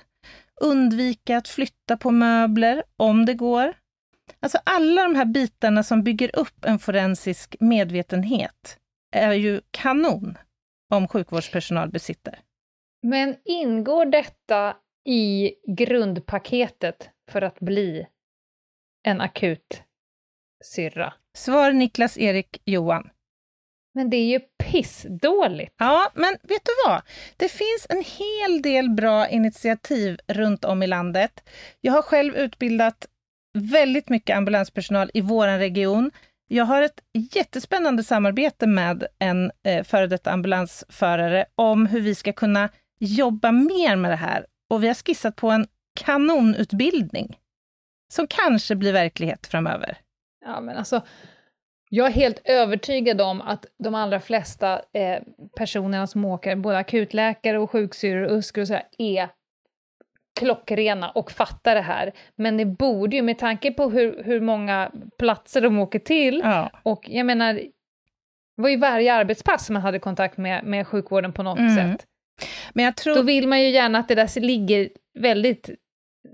Undvika 0.62 1.38
att 1.38 1.48
flytta 1.48 1.98
på 1.98 2.12
möbler, 2.12 2.84
om 2.98 3.26
det 3.26 3.34
går. 3.34 3.74
Alltså 4.40 4.58
alla 4.64 5.04
de 5.04 5.16
här 5.16 5.26
bitarna 5.26 5.84
som 5.84 6.04
bygger 6.04 6.40
upp 6.40 6.66
en 6.66 6.80
forensisk 6.80 7.56
medvetenhet 7.60 8.80
är 9.12 9.34
ju 9.34 9.62
kanon 9.72 10.38
om 10.94 11.08
sjukvårdspersonal 11.08 11.90
besitter. 11.90 12.40
Men 13.04 13.36
ingår 13.46 14.06
detta 14.06 14.78
i 15.06 15.54
grundpaketet 15.68 17.10
för 17.32 17.42
att 17.42 17.60
bli 17.60 18.08
en 19.04 19.22
akut 19.22 19.84
syrra? 20.64 21.14
Svar 21.38 21.72
Niklas 21.72 22.18
Erik 22.18 22.62
Johan. 22.66 23.10
Men 23.96 24.10
det 24.10 24.18
är 24.18 24.26
ju 24.26 24.40
pissdåligt. 24.40 25.74
Ja, 25.78 26.12
men 26.16 26.32
vet 26.32 26.66
du 26.66 26.72
vad? 26.88 27.02
Det 27.38 27.50
finns 27.50 27.88
en 27.90 28.04
hel 28.04 28.62
del 28.62 28.90
bra 28.90 29.28
initiativ 29.28 30.20
runt 30.28 30.66
om 30.66 30.84
i 30.84 30.88
landet. 30.88 31.50
Jag 31.82 31.94
har 31.94 32.02
själv 32.02 32.36
utbildat 32.36 33.08
väldigt 33.54 34.10
mycket 34.10 34.38
ambulanspersonal 34.38 35.12
i 35.14 35.22
vår 35.22 35.48
region. 35.48 36.12
Jag 36.48 36.66
har 36.66 36.82
ett 36.82 37.00
jättespännande 37.14 38.04
samarbete 38.04 38.68
med 38.68 39.08
en 39.20 39.52
eh, 39.64 39.84
före 39.84 40.08
detta 40.08 40.32
ambulansförare 40.32 41.46
om 41.56 41.86
hur 41.86 42.02
vi 42.02 42.16
ska 42.16 42.34
kunna 42.34 42.70
jobba 43.00 43.52
mer 43.52 43.96
med 43.96 44.12
det 44.12 44.16
här. 44.16 44.46
Och 44.70 44.84
vi 44.84 44.88
har 44.88 44.96
skissat 44.96 45.36
på 45.36 45.50
en 45.50 45.68
kanonutbildning 46.00 47.38
som 48.14 48.28
kanske 48.28 48.76
blir 48.76 48.94
verklighet 48.94 49.48
framöver. 49.48 49.98
Ja, 50.46 50.62
men 50.62 50.78
alltså 50.78 51.02
jag 51.96 52.08
är 52.08 52.12
helt 52.12 52.42
övertygad 52.46 53.22
om 53.22 53.42
att 53.42 53.66
de 53.84 53.96
allra 53.96 54.20
flesta 54.20 54.82
eh, 54.94 55.22
personerna 55.58 56.08
som 56.08 56.26
åker, 56.26 56.56
både 56.56 56.78
akutläkare 56.78 57.60
och 57.60 57.72
sjuksyrror 57.72 58.24
och 58.24 58.38
USKR 58.38 58.62
och 58.62 58.68
så 58.68 58.74
här, 58.74 58.84
är 58.98 59.30
klockrena 60.40 61.10
och 61.10 61.32
fattar 61.32 61.76
det 61.76 61.82
här. 61.82 62.12
Men 62.36 62.58
det 62.58 62.66
borde 62.66 63.16
ju, 63.16 63.22
med 63.22 63.40
tanke 63.40 63.72
på 63.72 63.90
hur, 63.90 64.24
hur 64.24 64.42
många 64.42 64.92
platser 65.20 65.62
de 65.62 65.80
åker 65.80 66.00
till, 66.00 66.42
ja. 66.44 66.70
och 66.84 67.10
jag 67.10 67.26
menar, 67.26 67.54
det 67.54 68.62
var 68.62 68.70
ju 68.70 68.78
varje 68.78 69.14
arbetspass 69.14 69.70
man 69.70 69.82
hade 69.82 70.00
kontakt 70.00 70.38
med, 70.38 70.64
med 70.64 70.88
sjukvården 70.88 71.34
på 71.34 71.44
något 71.44 71.60
mm. 71.60 71.76
sätt. 71.76 72.06
Men 72.74 72.86
jag 72.86 72.96
tror... 72.96 73.16
Då 73.16 73.22
vill 73.22 73.48
man 73.48 73.62
ju 73.62 73.70
gärna 73.70 74.00
att 74.00 74.08
det 74.08 74.16
där 74.16 74.40
ligger 74.40 74.90
väldigt 75.20 75.70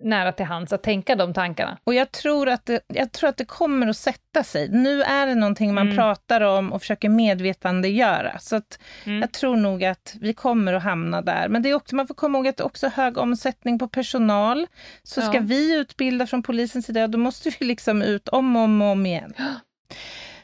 nära 0.03 0.31
till 0.31 0.45
hands 0.45 0.73
att 0.73 0.83
tänka 0.83 1.15
de 1.15 1.33
tankarna. 1.33 1.77
Och 1.83 1.93
jag 1.93 2.11
tror 2.11 2.49
att 2.49 2.65
det, 2.65 2.79
jag 2.87 3.11
tror 3.11 3.29
att 3.29 3.37
det 3.37 3.45
kommer 3.45 3.87
att 3.87 3.97
sätta 3.97 4.43
sig. 4.43 4.69
Nu 4.69 5.01
är 5.01 5.27
det 5.27 5.35
någonting 5.35 5.73
man 5.73 5.85
mm. 5.85 5.97
pratar 5.97 6.41
om 6.41 6.73
och 6.73 6.81
försöker 6.81 7.09
medvetandegöra. 7.09 8.39
Så 8.39 8.55
att 8.55 8.79
mm. 9.05 9.19
jag 9.19 9.31
tror 9.31 9.55
nog 9.55 9.83
att 9.83 10.15
vi 10.21 10.33
kommer 10.33 10.73
att 10.73 10.83
hamna 10.83 11.21
där. 11.21 11.47
Men 11.47 11.61
det 11.61 11.69
är 11.69 11.73
också, 11.73 11.95
man 11.95 12.07
får 12.07 12.15
komma 12.15 12.37
ihåg 12.37 12.47
att 12.47 12.57
det 12.57 12.63
är 12.63 12.65
också 12.65 12.87
hög 12.87 13.17
omsättning 13.17 13.79
på 13.79 13.87
personal. 13.87 14.67
Så 15.03 15.21
ska 15.21 15.39
vi 15.39 15.75
utbilda 15.75 16.27
från 16.27 16.43
polisens 16.43 16.85
sida, 16.85 17.07
då 17.07 17.17
måste 17.17 17.51
vi 17.59 17.65
liksom 17.65 18.01
ut 18.01 18.27
om 18.27 18.55
och 18.55 18.61
om, 18.61 18.81
om 18.81 19.05
igen. 19.05 19.33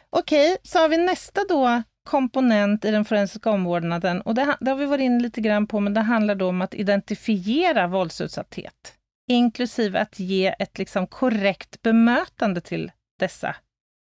Okej, 0.10 0.52
okay, 0.52 0.58
så 0.64 0.80
har 0.80 0.90
vi 0.90 0.98
nästa 0.98 1.42
då 1.50 1.84
komponent 2.04 2.86
i 2.86 2.92
den 2.92 3.06
forensiska 3.06 3.50
omvårdnaden 3.50 4.22
och 4.22 4.36
det, 4.36 4.58
det 4.60 4.72
har 4.72 4.78
vi 4.78 4.86
varit 4.86 5.02
inne 5.02 5.20
lite 5.20 5.42
grann 5.42 5.68
på, 5.68 5.80
men 5.80 5.94
det 5.94 6.02
handlar 6.02 6.36
då 6.36 6.50
om 6.50 6.62
att 6.62 6.74
identifiera 6.74 7.88
våldsutsatthet 7.88 8.97
inklusive 9.28 10.00
att 10.00 10.20
ge 10.20 10.56
ett 10.60 10.78
liksom 10.78 11.08
korrekt 11.08 11.82
bemötande 11.82 12.62
till 12.62 12.92
dessa 13.20 13.56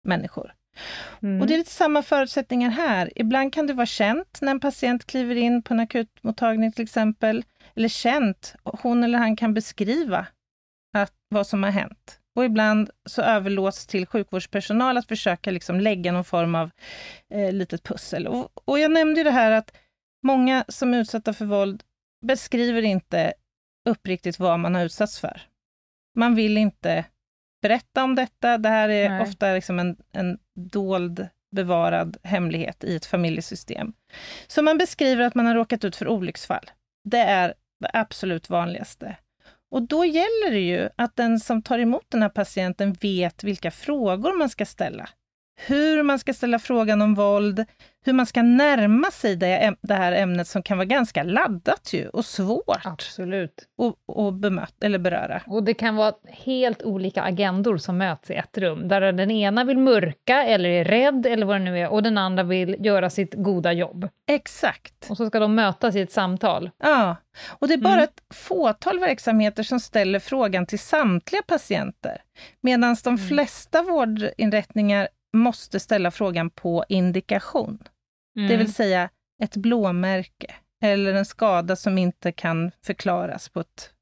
människor. 0.04 0.54
Mm. 1.22 1.40
Och 1.40 1.46
det 1.46 1.54
är 1.54 1.58
lite 1.58 1.70
samma 1.70 2.02
förutsättningar 2.02 2.70
här. 2.70 3.12
Ibland 3.16 3.54
kan 3.54 3.66
det 3.66 3.72
vara 3.72 3.86
känt 3.86 4.38
när 4.40 4.50
en 4.50 4.60
patient 4.60 5.06
kliver 5.06 5.34
in 5.34 5.62
på 5.62 5.74
en 5.74 5.80
akutmottagning 5.80 6.72
till 6.72 6.84
exempel, 6.84 7.44
eller 7.74 7.88
känt, 7.88 8.54
hon 8.62 9.04
eller 9.04 9.18
han 9.18 9.36
kan 9.36 9.54
beskriva 9.54 10.26
att, 10.96 11.12
vad 11.28 11.46
som 11.46 11.62
har 11.62 11.70
hänt. 11.70 12.20
Och 12.36 12.44
ibland 12.44 12.90
så 13.06 13.22
överlåts 13.22 13.86
till 13.86 14.06
sjukvårdspersonal 14.06 14.96
att 14.96 15.08
försöka 15.08 15.50
liksom 15.50 15.80
lägga 15.80 16.12
någon 16.12 16.24
form 16.24 16.54
av 16.54 16.70
eh, 17.34 17.52
litet 17.52 17.82
pussel. 17.82 18.26
Och, 18.26 18.50
och 18.64 18.78
jag 18.78 18.90
nämnde 18.90 19.22
det 19.22 19.30
här 19.30 19.50
att 19.50 19.76
många 20.22 20.64
som 20.68 20.94
är 20.94 20.98
utsatta 20.98 21.32
för 21.32 21.44
våld 21.44 21.82
beskriver 22.26 22.82
inte 22.82 23.32
uppriktigt 23.88 24.38
vad 24.38 24.60
man 24.60 24.74
har 24.74 24.84
utsatts 24.84 25.20
för. 25.20 25.42
Man 26.16 26.34
vill 26.34 26.58
inte 26.58 27.04
berätta 27.62 28.04
om 28.04 28.14
detta. 28.14 28.58
Det 28.58 28.68
här 28.68 28.88
är 28.88 29.08
Nej. 29.08 29.22
ofta 29.22 29.52
liksom 29.52 29.78
en, 29.78 29.96
en 30.12 30.38
dold, 30.54 31.28
bevarad 31.50 32.16
hemlighet 32.22 32.84
i 32.84 32.96
ett 32.96 33.06
familjesystem. 33.06 33.92
Så 34.46 34.62
man 34.62 34.78
beskriver 34.78 35.24
att 35.24 35.34
man 35.34 35.46
har 35.46 35.54
råkat 35.54 35.84
ut 35.84 35.96
för 35.96 36.08
olycksfall. 36.08 36.70
Det 37.04 37.18
är 37.18 37.54
det 37.80 37.90
absolut 37.92 38.50
vanligaste. 38.50 39.16
Och 39.70 39.82
då 39.82 40.04
gäller 40.04 40.50
det 40.50 40.60
ju 40.60 40.88
att 40.96 41.16
den 41.16 41.40
som 41.40 41.62
tar 41.62 41.78
emot 41.78 42.04
den 42.08 42.22
här 42.22 42.28
patienten 42.28 42.92
vet 42.92 43.44
vilka 43.44 43.70
frågor 43.70 44.38
man 44.38 44.48
ska 44.48 44.66
ställa 44.66 45.08
hur 45.66 46.02
man 46.02 46.18
ska 46.18 46.34
ställa 46.34 46.58
frågan 46.58 47.02
om 47.02 47.14
våld, 47.14 47.64
hur 48.04 48.12
man 48.12 48.26
ska 48.26 48.42
närma 48.42 49.10
sig 49.10 49.36
det, 49.36 49.74
det 49.80 49.94
här 49.94 50.12
ämnet 50.12 50.48
som 50.48 50.62
kan 50.62 50.78
vara 50.78 50.84
ganska 50.84 51.22
laddat 51.22 51.92
ju, 51.92 52.08
och 52.08 52.24
svårt 52.24 52.80
Absolut. 52.84 53.68
att 54.16 54.34
bemöta 54.34 54.86
eller 54.86 54.98
beröra. 54.98 55.42
Och 55.46 55.62
det 55.62 55.74
kan 55.74 55.96
vara 55.96 56.12
helt 56.24 56.82
olika 56.82 57.22
agendor 57.22 57.76
som 57.76 57.98
möts 57.98 58.30
i 58.30 58.34
ett 58.34 58.58
rum, 58.58 58.88
där 58.88 59.12
den 59.12 59.30
ena 59.30 59.64
vill 59.64 59.78
mörka 59.78 60.44
eller 60.44 60.68
är 60.68 60.84
rädd 60.84 61.26
eller 61.26 61.46
vad 61.46 61.56
det 61.56 61.64
nu 61.64 61.78
är, 61.78 61.88
och 61.88 62.02
den 62.02 62.18
andra 62.18 62.42
vill 62.42 62.76
göra 62.78 63.10
sitt 63.10 63.34
goda 63.34 63.72
jobb. 63.72 64.08
Exakt. 64.28 65.10
Och 65.10 65.16
så 65.16 65.26
ska 65.26 65.38
de 65.38 65.54
mötas 65.54 65.96
i 65.96 66.00
ett 66.00 66.12
samtal. 66.12 66.70
Ja, 66.82 67.16
och 67.48 67.68
det 67.68 67.74
är 67.74 67.78
bara 67.78 67.92
mm. 67.92 68.04
ett 68.04 68.34
fåtal 68.34 68.98
verksamheter 68.98 69.62
som 69.62 69.80
ställer 69.80 70.18
frågan 70.18 70.66
till 70.66 70.78
samtliga 70.78 71.42
patienter, 71.42 72.22
medan 72.60 72.96
de 73.04 73.08
mm. 73.08 73.28
flesta 73.28 73.82
vårdinrättningar 73.82 75.08
måste 75.38 75.80
ställa 75.80 76.10
frågan 76.10 76.50
på 76.50 76.84
indikation. 76.88 77.78
Mm. 78.36 78.48
Det 78.48 78.56
vill 78.56 78.74
säga 78.74 79.10
ett 79.42 79.56
blåmärke 79.56 80.54
eller 80.82 81.14
en 81.14 81.24
skada 81.24 81.76
som 81.76 81.98
inte 81.98 82.32
kan 82.32 82.70
förklaras 82.82 83.48
på 83.48 83.60
ett 83.60 83.92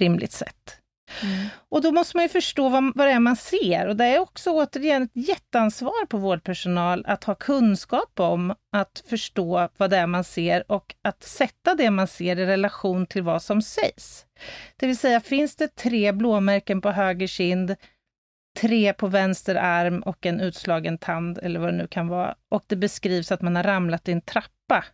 rimligt 0.00 0.32
sätt. 0.32 0.80
Mm. 1.22 1.46
Och 1.68 1.82
då 1.82 1.92
måste 1.92 2.16
man 2.16 2.24
ju 2.24 2.28
förstå 2.28 2.68
vad, 2.68 2.92
vad 2.94 3.06
det 3.06 3.12
är 3.12 3.20
man 3.20 3.36
ser. 3.36 3.88
Och 3.88 3.96
det 3.96 4.04
är 4.04 4.18
också 4.18 4.50
återigen 4.50 5.02
ett 5.02 5.10
jätteansvar 5.28 6.06
på 6.06 6.16
vårdpersonal 6.16 7.04
att 7.06 7.24
ha 7.24 7.34
kunskap 7.34 8.20
om 8.20 8.54
att 8.72 9.04
förstå 9.08 9.68
vad 9.76 9.90
det 9.90 9.96
är 9.96 10.06
man 10.06 10.24
ser 10.24 10.72
och 10.72 10.94
att 11.02 11.22
sätta 11.22 11.74
det 11.74 11.90
man 11.90 12.06
ser 12.06 12.38
i 12.38 12.46
relation 12.46 13.06
till 13.06 13.22
vad 13.22 13.42
som 13.42 13.62
sägs. 13.62 14.26
Det 14.76 14.86
vill 14.86 14.98
säga, 14.98 15.20
finns 15.20 15.56
det 15.56 15.76
tre 15.76 16.12
blåmärken 16.12 16.80
på 16.80 16.90
höger 16.90 17.26
kind, 17.26 17.76
tre 18.60 18.92
på 18.92 19.06
vänster 19.06 19.54
arm 19.54 20.00
och 20.00 20.26
en 20.26 20.40
utslagen 20.40 20.98
tand, 20.98 21.38
eller 21.42 21.60
vad 21.60 21.68
det 21.68 21.76
nu 21.76 21.86
kan 21.86 22.08
vara, 22.08 22.34
och 22.48 22.64
det 22.66 22.76
beskrivs 22.76 23.32
att 23.32 23.42
man 23.42 23.56
har 23.56 23.62
ramlat 23.62 24.08
i 24.08 24.12
en 24.12 24.20
trappa, 24.20 24.84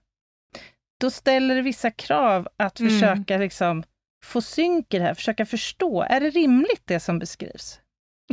då 1.00 1.10
ställer 1.10 1.54
det 1.54 1.62
vissa 1.62 1.90
krav 1.90 2.48
att 2.56 2.80
mm. 2.80 2.92
försöka 2.92 3.36
liksom 3.36 3.82
få 4.24 4.40
synk 4.40 4.94
i 4.94 4.98
det 4.98 5.04
här, 5.04 5.14
försöka 5.14 5.46
förstå. 5.46 6.02
Är 6.02 6.20
det 6.20 6.30
rimligt 6.30 6.82
det 6.84 7.00
som 7.00 7.18
beskrivs? 7.18 7.80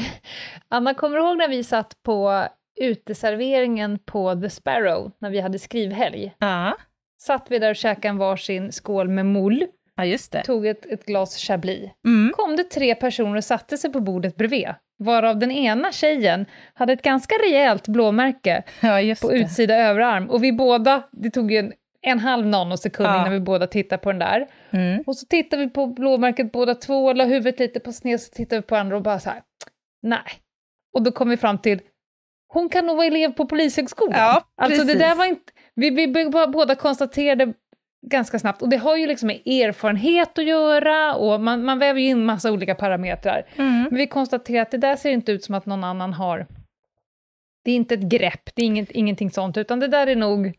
Anna, 0.67 0.93
kommer 0.93 1.17
du 1.17 1.23
ihåg 1.23 1.37
när 1.37 1.47
vi 1.47 1.63
satt 1.63 2.03
på 2.03 2.47
uteserveringen 2.81 3.99
på 3.99 4.41
The 4.41 4.49
Sparrow, 4.49 5.11
när 5.19 5.29
vi 5.29 5.41
hade 5.41 5.59
skrivhelg? 5.59 6.35
Ja. 6.39 6.77
Satt 7.21 7.51
vi 7.51 7.59
där 7.59 7.69
och 7.69 7.75
käkade 7.75 8.07
en 8.07 8.17
varsin 8.17 8.71
skål 8.71 9.09
med 9.09 9.25
moulle, 9.25 9.67
ja, 9.97 10.05
just 10.05 10.31
det. 10.31 10.43
tog 10.43 10.65
ett, 10.65 10.85
ett 10.85 11.05
glas 11.05 11.37
chablis. 11.37 11.89
Mm. 12.05 12.31
kom 12.35 12.55
det 12.55 12.63
tre 12.63 12.95
personer 12.95 13.35
och 13.35 13.43
satte 13.43 13.77
sig 13.77 13.91
på 13.91 13.99
bordet 13.99 14.35
bredvid, 14.35 14.67
varav 14.99 15.39
den 15.39 15.51
ena 15.51 15.91
tjejen 15.91 16.45
hade 16.73 16.93
ett 16.93 17.01
ganska 17.01 17.35
rejält 17.35 17.87
blåmärke 17.87 18.63
ja, 18.81 19.15
på 19.21 19.29
det. 19.29 19.37
utsida 19.37 19.75
överarm. 19.75 20.29
Och 20.29 20.43
vi 20.43 20.53
båda, 20.53 21.03
det 21.11 21.29
tog 21.29 21.51
ju 21.51 21.57
en 21.57 21.73
en 22.01 22.19
halv 22.19 22.45
nanosekund 22.45 23.09
ja. 23.09 23.21
innan 23.21 23.31
vi 23.31 23.39
båda 23.39 23.67
tittar 23.67 23.97
på 23.97 24.11
den 24.11 24.19
där. 24.19 24.47
Mm. 24.71 25.03
Och 25.05 25.17
så 25.17 25.25
tittar 25.25 25.57
vi 25.57 25.69
på 25.69 25.87
blåmärket 25.87 26.51
båda 26.51 26.75
två, 26.75 27.13
la 27.13 27.23
huvudet 27.23 27.59
lite 27.59 27.79
på 27.79 27.93
sned, 27.93 28.21
så 28.21 28.31
tittar 28.31 28.57
vi 28.57 28.61
på 28.61 28.75
andra 28.75 28.95
och 28.95 29.01
bara 29.01 29.19
så 29.19 29.29
här, 29.29 29.41
nej. 30.01 30.23
Och 30.93 31.03
då 31.03 31.11
kom 31.11 31.29
vi 31.29 31.37
fram 31.37 31.57
till, 31.57 31.81
hon 32.47 32.69
kan 32.69 32.85
nog 32.85 32.95
vara 32.95 33.07
elev 33.07 33.31
på 33.31 33.45
Polishögskolan. 33.45 34.19
Ja, 34.19 34.43
alltså 34.61 34.83
det 34.83 34.93
där 34.93 35.15
var 35.15 35.25
inte, 35.25 35.53
vi, 35.75 35.89
vi 35.89 36.29
båda 36.53 36.75
konstaterade 36.75 37.53
ganska 38.09 38.39
snabbt, 38.39 38.61
och 38.61 38.69
det 38.69 38.77
har 38.77 38.97
ju 38.97 39.07
liksom 39.07 39.27
med 39.27 39.47
erfarenhet 39.47 40.37
att 40.37 40.45
göra, 40.45 41.15
och 41.15 41.41
man, 41.41 41.63
man 41.63 41.79
väver 41.79 41.99
ju 41.99 42.07
in 42.07 42.25
massa 42.25 42.51
olika 42.51 42.75
parametrar. 42.75 43.43
Mm. 43.55 43.83
Men 43.83 43.97
vi 43.97 44.07
konstaterade 44.07 44.61
att 44.61 44.71
det 44.71 44.77
där 44.77 44.95
ser 44.95 45.11
inte 45.11 45.31
ut 45.31 45.43
som 45.43 45.55
att 45.55 45.65
någon 45.65 45.83
annan 45.83 46.13
har, 46.13 46.47
det 47.65 47.71
är 47.71 47.75
inte 47.75 47.93
ett 47.93 48.09
grepp, 48.09 48.49
det 48.55 48.61
är 48.61 48.65
inget, 48.65 48.91
ingenting 48.91 49.31
sånt, 49.31 49.57
utan 49.57 49.79
det 49.79 49.87
där 49.87 50.07
är 50.07 50.15
nog 50.15 50.53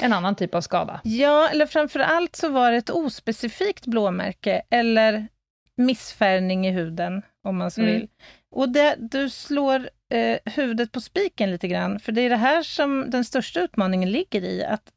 en 0.00 0.12
annan 0.12 0.36
typ 0.36 0.54
av 0.54 0.60
skada? 0.60 1.00
Ja, 1.04 1.48
eller 1.48 1.66
framför 1.66 2.00
allt 2.00 2.36
så 2.36 2.48
var 2.48 2.70
det 2.70 2.76
ett 2.76 2.90
ospecifikt 2.90 3.86
blåmärke, 3.86 4.62
eller 4.70 5.28
missfärgning 5.76 6.66
i 6.66 6.70
huden, 6.70 7.22
om 7.44 7.56
man 7.56 7.70
så 7.70 7.80
mm. 7.80 7.92
vill. 7.92 8.08
Och 8.50 8.68
det, 8.68 8.96
du 8.98 9.30
slår 9.30 9.90
eh, 10.12 10.38
huvudet 10.54 10.92
på 10.92 11.00
spiken 11.00 11.50
lite 11.50 11.68
grann, 11.68 12.00
för 12.00 12.12
det 12.12 12.20
är 12.20 12.30
det 12.30 12.36
här 12.36 12.62
som 12.62 13.10
den 13.10 13.24
största 13.24 13.60
utmaningen 13.60 14.10
ligger 14.10 14.44
i. 14.44 14.64
Att, 14.64 14.92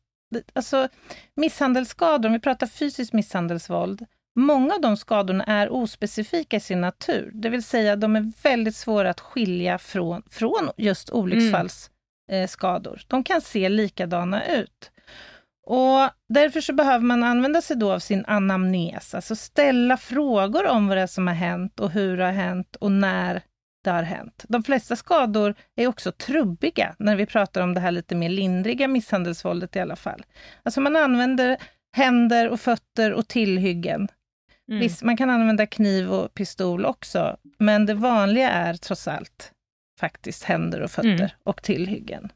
alltså, 0.53 0.87
misshandelsskador, 1.35 2.29
om 2.29 2.33
vi 2.33 2.39
pratar 2.39 2.67
fysiskt 2.67 3.13
misshandelsvåld, 3.13 4.05
Många 4.35 4.73
av 4.73 4.81
de 4.81 4.97
skadorna 4.97 5.43
är 5.43 5.69
ospecifika 5.73 6.57
i 6.57 6.59
sin 6.59 6.81
natur, 6.81 7.31
det 7.33 7.49
vill 7.49 7.63
säga 7.63 7.95
de 7.95 8.15
är 8.15 8.31
väldigt 8.43 8.75
svåra 8.75 9.09
att 9.09 9.19
skilja 9.19 9.77
från, 9.77 10.23
från 10.29 10.69
just 10.77 11.09
olycksfalls 11.09 11.89
eh, 12.31 12.47
skador. 12.47 13.01
De 13.07 13.23
kan 13.23 13.41
se 13.41 13.69
likadana 13.69 14.45
ut. 14.45 14.91
Och 15.67 16.09
därför 16.29 16.61
så 16.61 16.73
behöver 16.73 17.05
man 17.05 17.23
använda 17.23 17.61
sig 17.61 17.77
då 17.77 17.91
av 17.91 17.99
sin 17.99 18.25
anamnes, 18.25 19.15
alltså 19.15 19.35
ställa 19.35 19.97
frågor 19.97 20.67
om 20.67 20.87
vad 20.87 20.97
det 20.97 21.01
är 21.01 21.07
som 21.07 21.27
har 21.27 21.33
hänt 21.33 21.79
och 21.79 21.91
hur 21.91 22.17
det 22.17 22.25
har 22.25 22.31
hänt 22.31 22.75
och 22.75 22.91
när 22.91 23.41
det 23.83 23.91
har 23.91 24.03
hänt. 24.03 24.45
De 24.47 24.63
flesta 24.63 24.95
skador 24.95 25.55
är 25.75 25.87
också 25.87 26.11
trubbiga, 26.11 26.95
när 26.99 27.15
vi 27.15 27.25
pratar 27.25 27.61
om 27.61 27.73
det 27.73 27.79
här 27.79 27.91
lite 27.91 28.15
mer 28.15 28.29
lindriga 28.29 28.87
misshandelsvåldet 28.87 29.75
i 29.75 29.79
alla 29.79 29.95
fall. 29.95 30.25
Alltså 30.63 30.81
man 30.81 30.95
använder 30.95 31.57
händer 31.97 32.49
och 32.49 32.59
fötter 32.59 33.13
och 33.13 33.27
tillhyggen. 33.27 34.07
Mm. 34.69 34.79
Visst, 34.79 35.03
man 35.03 35.17
kan 35.17 35.29
använda 35.29 35.65
kniv 35.65 36.11
och 36.11 36.33
pistol 36.33 36.85
också, 36.85 37.37
men 37.59 37.85
det 37.85 37.93
vanliga 37.93 38.49
är 38.49 38.73
trots 38.73 39.07
allt 39.07 39.51
faktiskt 39.99 40.43
händer 40.43 40.81
och 40.81 40.91
fötter 40.91 41.09
mm. 41.09 41.29
och 41.43 41.63
tillhyggen. 41.63 42.31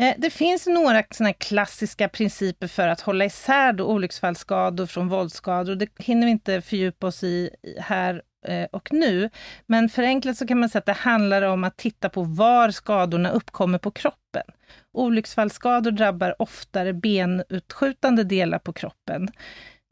Eh, 0.00 0.14
det 0.18 0.30
finns 0.30 0.66
några 0.66 1.04
såna 1.10 1.32
klassiska 1.32 2.08
principer 2.08 2.66
för 2.66 2.88
att 2.88 3.00
hålla 3.00 3.24
isär 3.24 3.72
då 3.72 3.84
olycksfallsskador 3.84 4.86
från 4.86 5.08
våldsskador. 5.08 5.74
Det 5.74 5.88
hinner 5.98 6.26
vi 6.26 6.30
inte 6.30 6.62
fördjupa 6.62 7.06
oss 7.06 7.24
i 7.24 7.50
här 7.78 8.22
Eh, 8.46 8.66
och 8.72 8.92
nu. 8.92 9.30
Men 9.66 9.88
förenklat 9.88 10.36
så 10.36 10.46
kan 10.46 10.60
man 10.60 10.68
säga 10.68 10.78
att 10.78 10.86
det 10.86 10.92
handlar 10.92 11.42
om 11.42 11.64
att 11.64 11.76
titta 11.76 12.08
på 12.08 12.22
var 12.22 12.70
skadorna 12.70 13.30
uppkommer 13.30 13.78
på 13.78 13.90
kroppen. 13.90 14.42
Olycksfallsskador 14.92 15.90
drabbar 15.90 16.42
oftare 16.42 16.92
benutskjutande 16.92 18.24
delar 18.24 18.58
på 18.58 18.72
kroppen 18.72 19.28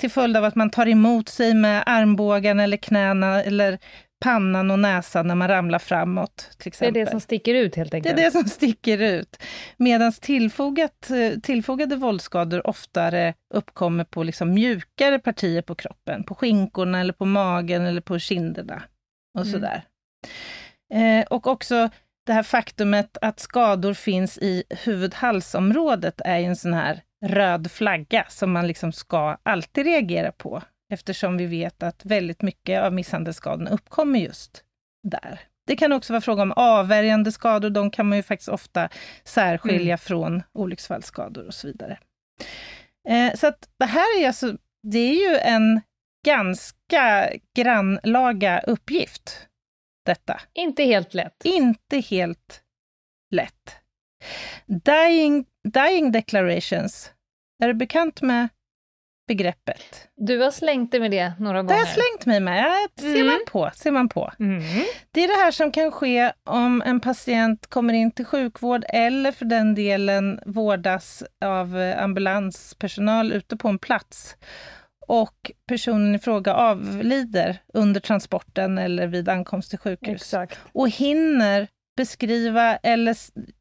till 0.00 0.10
följd 0.10 0.36
av 0.36 0.44
att 0.44 0.54
man 0.54 0.70
tar 0.70 0.88
emot 0.88 1.28
sig 1.28 1.54
med 1.54 1.82
armbågen 1.86 2.60
eller 2.60 2.76
knäna 2.76 3.42
eller 3.42 3.78
pannan 4.20 4.70
och 4.70 4.78
näsan 4.78 5.26
när 5.26 5.34
man 5.34 5.48
ramlar 5.48 5.78
framåt. 5.78 6.50
Till 6.58 6.68
exempel. 6.68 6.94
Det 6.94 7.00
är 7.00 7.04
det 7.04 7.10
som 7.10 7.20
sticker 7.20 7.54
ut 7.54 7.76
helt 7.76 7.94
enkelt? 7.94 8.16
Det 8.16 8.22
är 8.22 8.24
det 8.24 8.30
som 8.30 8.44
sticker 8.44 8.98
ut. 8.98 9.42
Medan 9.76 10.12
tillfogat, 10.12 11.10
tillfogade 11.42 11.96
våldsskador 11.96 12.66
oftare 12.66 13.34
uppkommer 13.54 14.04
på 14.04 14.22
liksom 14.22 14.54
mjukare 14.54 15.18
partier 15.18 15.62
på 15.62 15.74
kroppen, 15.74 16.24
på 16.24 16.34
skinkorna 16.34 17.00
eller 17.00 17.12
på 17.12 17.24
magen 17.24 17.86
eller 17.86 18.00
på 18.00 18.18
kinderna 18.18 18.82
och 19.38 19.46
mm. 19.46 19.52
sådär. 19.52 19.82
Eh, 20.94 21.26
och 21.26 21.46
också 21.46 21.88
det 22.26 22.32
här 22.32 22.42
faktumet 22.42 23.18
att 23.20 23.40
skador 23.40 23.94
finns 23.94 24.38
i 24.38 24.64
huvud-halsområdet 24.70 26.20
är 26.24 26.38
ju 26.38 26.44
en 26.44 26.56
sån 26.56 26.74
här 26.74 27.02
röd 27.26 27.70
flagga 27.70 28.26
som 28.28 28.52
man 28.52 28.66
liksom 28.66 28.92
ska 28.92 29.36
alltid 29.42 29.86
reagera 29.86 30.32
på 30.32 30.62
eftersom 30.92 31.36
vi 31.36 31.46
vet 31.46 31.82
att 31.82 32.04
väldigt 32.04 32.42
mycket 32.42 32.82
av 32.82 32.92
misshandelsskadorna 32.92 33.70
uppkommer 33.70 34.18
just 34.18 34.64
där. 35.02 35.40
Det 35.66 35.76
kan 35.76 35.92
också 35.92 36.12
vara 36.12 36.20
fråga 36.20 36.42
om 36.42 36.52
avvärjande 36.52 37.32
skador, 37.32 37.70
de 37.70 37.90
kan 37.90 38.08
man 38.08 38.18
ju 38.18 38.22
faktiskt 38.22 38.48
ofta 38.48 38.88
särskilja 39.24 39.80
mm. 39.80 39.98
från 39.98 40.42
olycksfallsskador 40.52 41.46
och 41.46 41.54
så 41.54 41.66
vidare. 41.66 41.98
Eh, 43.08 43.34
så 43.34 43.46
att 43.46 43.68
det 43.78 43.84
här 43.84 44.22
är 44.22 44.26
alltså, 44.26 44.56
det 44.82 44.98
är 44.98 45.30
ju 45.30 45.38
en 45.38 45.80
ganska 46.26 47.30
grannlaga 47.56 48.60
uppgift, 48.60 49.48
detta. 50.04 50.40
Inte 50.54 50.84
helt 50.84 51.14
lätt. 51.14 51.44
Inte 51.44 51.98
helt 51.98 52.62
lätt. 53.30 53.76
Dying, 54.66 55.46
dying 55.64 56.12
declarations, 56.12 57.12
är 57.62 57.68
du 57.68 57.74
bekant 57.74 58.22
med 58.22 58.48
begreppet. 59.28 60.08
Du 60.16 60.38
har 60.38 60.50
slängt 60.50 60.90
dig 60.90 61.00
med 61.00 61.10
det 61.10 61.32
några 61.38 61.62
gånger. 61.62 61.68
Det 61.68 61.74
har 61.74 61.86
jag 61.86 61.94
slängt 61.94 62.26
mig 62.26 62.40
med, 62.40 62.64
ja, 62.64 63.02
ser 63.02 63.14
mm. 63.14 63.26
man 63.26 63.40
på. 63.46 63.70
Ser 63.74 63.90
man 63.90 64.08
på. 64.08 64.32
Mm. 64.38 64.62
Det 65.10 65.24
är 65.24 65.28
det 65.28 65.44
här 65.44 65.50
som 65.50 65.72
kan 65.72 65.92
ske 65.92 66.32
om 66.44 66.82
en 66.86 67.00
patient 67.00 67.66
kommer 67.66 67.94
in 67.94 68.10
till 68.10 68.24
sjukvård 68.24 68.84
eller 68.88 69.32
för 69.32 69.44
den 69.44 69.74
delen 69.74 70.40
vårdas 70.46 71.22
av 71.44 71.78
eh, 71.78 72.02
ambulanspersonal 72.02 73.32
ute 73.32 73.56
på 73.56 73.68
en 73.68 73.78
plats 73.78 74.36
och 75.06 75.52
personen 75.68 76.14
i 76.14 76.18
fråga 76.18 76.54
avlider 76.54 77.58
under 77.74 78.00
transporten 78.00 78.78
eller 78.78 79.06
vid 79.06 79.28
ankomst 79.28 79.70
till 79.70 79.78
sjukhus. 79.78 80.22
Exakt. 80.22 80.58
Och 80.72 80.88
hinner 80.88 81.68
beskriva 81.96 82.76
eller 82.76 83.16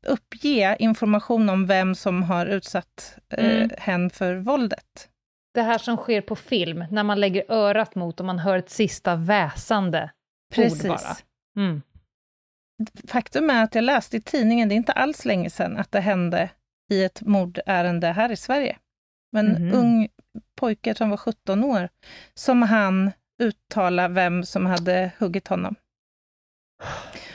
uppge 0.08 0.76
information 0.80 1.50
om 1.50 1.68
vem 1.68 1.96
som 1.96 2.24
har 2.24 2.46
utsatt 2.46 3.18
eh, 3.34 3.56
mm. 3.56 3.70
hen 3.78 4.10
för 4.10 4.36
våldet 4.36 5.10
det 5.58 5.64
här 5.64 5.78
som 5.78 5.98
sker 5.98 6.22
på 6.22 6.36
film, 6.36 6.86
när 6.92 7.04
man 7.04 7.20
lägger 7.20 7.52
örat 7.52 7.96
mot 7.96 8.20
och 8.20 8.26
man 8.26 8.40
hör 8.40 8.58
ett 8.58 8.70
sista 8.70 9.16
väsande 9.16 10.12
Precis. 10.54 10.86
ord 10.86 10.90
bara. 10.90 11.18
Mm. 11.58 11.82
Faktum 13.08 13.50
är 13.50 13.64
att 13.64 13.76
jag 13.76 13.84
läste 13.84 14.18
i 14.18 14.22
tidningen, 14.22 14.70
det 14.70 14.76
är 14.76 14.78
inte 14.78 14.92
alls 14.92 15.26
länge 15.26 15.50
sedan, 15.50 15.78
att 15.78 15.92
det 15.92 16.00
hände 16.00 16.50
i 16.92 17.04
ett 17.04 17.22
mordärende 17.22 18.08
här 18.08 18.32
i 18.32 18.36
Sverige. 18.36 18.78
En 19.38 19.56
mm. 19.56 19.74
ung 19.74 20.08
pojke 20.56 20.96
som 20.96 21.10
var 21.10 21.18
17 21.18 21.64
år, 21.64 21.90
som 22.34 22.62
han 22.62 23.12
uttala 23.44 24.08
vem 24.08 24.44
som 24.44 24.66
hade 24.66 25.12
huggit 25.18 25.48
honom. 25.48 25.76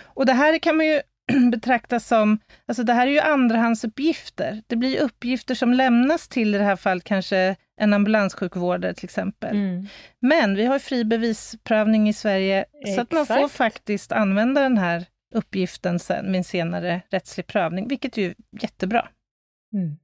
Och 0.02 0.26
det 0.26 0.32
här 0.32 0.58
kan 0.58 0.76
man 0.76 0.86
ju 0.86 1.02
betrakta 1.52 2.00
som, 2.00 2.38
alltså 2.66 2.82
det 2.82 2.92
här 2.92 3.06
är 3.06 3.10
ju 3.10 3.20
andrahandsuppgifter. 3.20 4.62
Det 4.66 4.76
blir 4.76 5.00
uppgifter 5.00 5.54
som 5.54 5.72
lämnas 5.72 6.28
till, 6.28 6.54
i 6.54 6.58
det 6.58 6.64
här 6.64 6.76
fallet 6.76 7.04
kanske 7.04 7.56
en 7.80 7.92
ambulanssjukvårdare 7.92 8.94
till 8.94 9.04
exempel. 9.04 9.56
Mm. 9.56 9.86
Men 10.20 10.54
vi 10.56 10.64
har 10.64 10.78
fri 10.78 11.04
bevisprövning 11.04 12.08
i 12.08 12.12
Sverige, 12.12 12.64
Exakt. 12.84 12.94
så 12.94 13.00
att 13.00 13.28
man 13.28 13.38
får 13.38 13.48
faktiskt 13.48 14.12
använda 14.12 14.60
den 14.60 14.78
här 14.78 15.06
uppgiften 15.34 15.98
sen, 15.98 16.26
med 16.26 16.38
en 16.38 16.44
senare 16.44 17.02
rättslig 17.10 17.46
prövning, 17.46 17.88
vilket 17.88 18.18
är 18.18 18.22
ju 18.22 18.34
jättebra. 18.60 19.08
Mm. 19.74 19.96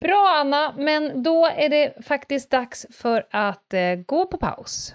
Bra 0.00 0.34
Anna, 0.40 0.74
men 0.78 1.22
då 1.22 1.46
är 1.46 1.68
det 1.68 2.04
faktiskt 2.04 2.50
dags 2.50 2.86
för 2.90 3.26
att 3.30 3.74
eh, 3.74 3.94
gå 4.06 4.26
på 4.26 4.36
paus. 4.36 4.94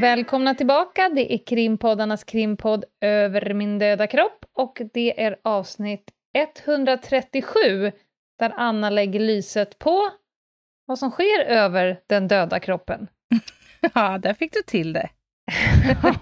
Välkomna 0.00 0.54
tillbaka, 0.54 1.08
det 1.08 1.34
är 1.34 1.46
krimpoddarnas 1.46 2.24
krimpodd 2.24 2.84
Över 3.00 3.54
min 3.54 3.78
döda 3.78 4.06
kropp 4.06 4.44
och 4.52 4.80
det 4.92 5.22
är 5.22 5.36
avsnitt 5.44 6.10
137 6.66 7.92
där 8.38 8.52
Anna 8.56 8.90
lägger 8.90 9.20
lyset 9.20 9.78
på 9.78 10.10
vad 10.86 10.98
som 10.98 11.10
sker 11.10 11.44
över 11.44 12.00
den 12.06 12.28
döda 12.28 12.60
kroppen. 12.60 13.08
Ja, 13.94 14.18
där 14.18 14.34
fick 14.34 14.52
du 14.52 14.62
till 14.62 14.92
det. 14.92 15.10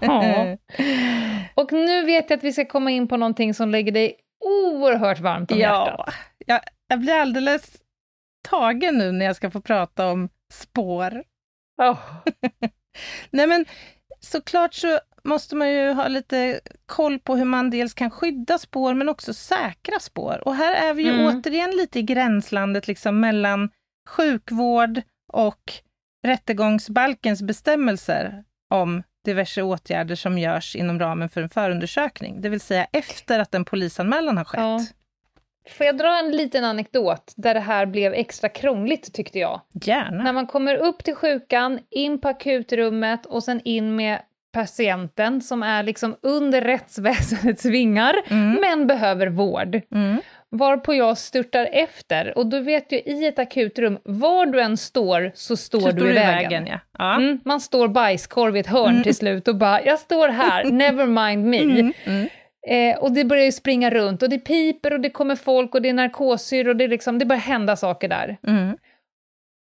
Och 1.53 1.71
nu 1.71 2.05
vet 2.05 2.29
jag 2.29 2.37
att 2.37 2.43
vi 2.43 2.53
ska 2.53 2.65
komma 2.65 2.91
in 2.91 3.07
på 3.07 3.17
någonting 3.17 3.53
som 3.53 3.69
lägger 3.69 3.91
dig 3.91 4.15
oerhört 4.45 5.19
varmt 5.19 5.51
om 5.51 5.57
ja, 5.57 5.85
hjärtat. 5.85 6.13
Jag, 6.45 6.61
jag 6.87 6.99
blir 6.99 7.13
alldeles 7.13 7.77
tagen 8.49 8.97
nu 8.97 9.11
när 9.11 9.25
jag 9.25 9.35
ska 9.35 9.51
få 9.51 9.61
prata 9.61 10.07
om 10.07 10.29
spår. 10.53 11.23
Oh. 11.77 11.99
Nej 13.29 13.47
men 13.47 13.65
såklart 14.19 14.73
så 14.73 14.99
måste 15.23 15.55
man 15.55 15.69
ju 15.73 15.91
ha 15.91 16.07
lite 16.07 16.59
koll 16.85 17.19
på 17.19 17.35
hur 17.35 17.45
man 17.45 17.69
dels 17.69 17.93
kan 17.93 18.11
skydda 18.11 18.57
spår 18.57 18.93
men 18.93 19.09
också 19.09 19.33
säkra 19.33 19.99
spår. 19.99 20.41
Och 20.45 20.55
här 20.55 20.89
är 20.89 20.93
vi 20.93 21.03
ju 21.03 21.11
mm. 21.11 21.25
återigen 21.25 21.71
lite 21.71 21.99
i 21.99 22.01
gränslandet 22.01 22.87
liksom 22.87 23.19
mellan 23.19 23.69
sjukvård 24.09 25.01
och 25.33 25.73
rättegångsbalkens 26.27 27.41
bestämmelser 27.41 28.43
om 28.73 29.03
diverse 29.25 29.61
åtgärder 29.61 30.15
som 30.15 30.37
görs 30.37 30.75
inom 30.75 30.99
ramen 30.99 31.29
för 31.29 31.41
en 31.41 31.49
förundersökning, 31.49 32.41
det 32.41 32.49
vill 32.49 32.61
säga 32.61 32.87
efter 32.93 33.39
att 33.39 33.55
en 33.55 33.65
polisanmälan 33.65 34.37
har 34.37 34.45
skett. 34.45 34.59
Ja. 34.59 34.79
Får 35.69 35.85
jag 35.85 35.97
dra 35.97 36.19
en 36.19 36.31
liten 36.31 36.63
anekdot 36.63 37.33
där 37.35 37.53
det 37.53 37.59
här 37.59 37.85
blev 37.85 38.13
extra 38.13 38.49
krångligt 38.49 39.13
tyckte 39.13 39.39
jag? 39.39 39.61
Gärna. 39.83 40.23
När 40.23 40.33
man 40.33 40.47
kommer 40.47 40.75
upp 40.75 41.03
till 41.03 41.15
sjukan, 41.15 41.79
in 41.89 42.21
på 42.21 42.27
akutrummet 42.27 43.25
och 43.25 43.43
sen 43.43 43.61
in 43.63 43.95
med 43.95 44.21
patienten 44.53 45.41
som 45.41 45.63
är 45.63 45.83
liksom 45.83 46.15
under 46.21 46.61
rättsväsendets 46.61 47.65
vingar, 47.65 48.15
mm. 48.27 48.57
men 48.61 48.87
behöver 48.87 49.27
vård. 49.27 49.81
Mm. 49.95 50.17
Varpå 50.49 50.93
jag 50.93 51.17
störtar 51.17 51.69
efter. 51.71 52.37
Och 52.37 52.45
du 52.45 52.59
vet 52.59 52.91
ju, 52.91 52.97
i 52.97 53.25
ett 53.25 53.39
akutrum, 53.39 53.97
var 54.03 54.45
du 54.45 54.61
än 54.61 54.77
står 54.77 55.31
så 55.35 55.57
står, 55.57 55.79
så 55.79 55.91
du, 55.91 55.91
står 55.91 56.11
i 56.11 56.13
vägen. 56.13 56.49
vägen 56.49 56.67
ja. 56.67 56.79
Ja. 56.97 57.15
Mm, 57.15 57.39
man 57.45 57.61
står 57.61 57.87
bajskorv 57.87 58.57
i 58.57 58.59
ett 58.59 58.67
hörn 58.67 58.89
mm. 58.89 59.03
till 59.03 59.15
slut 59.15 59.47
och 59.47 59.55
bara, 59.55 59.83
jag 59.83 59.99
står 59.99 60.29
här, 60.29 60.63
never 60.71 61.05
mind 61.05 61.45
me. 61.45 61.93
Mm, 62.67 62.81
mm. 62.81 62.95
Eh, 62.95 63.03
och 63.03 63.11
det 63.11 63.25
börjar 63.25 63.45
ju 63.45 63.51
springa 63.51 63.89
runt 63.89 64.23
och 64.23 64.29
det 64.29 64.39
piper 64.39 64.93
och 64.93 64.99
det 64.99 65.09
kommer 65.09 65.35
folk 65.35 65.75
och 65.75 65.81
det 65.81 65.89
är 65.89 65.93
narkosyr 65.93 66.67
och 66.67 66.75
det, 66.75 66.87
liksom, 66.87 67.19
det 67.19 67.25
börjar 67.25 67.41
hända 67.41 67.75
saker 67.75 68.07
där. 68.07 68.37
Mm. 68.47 68.77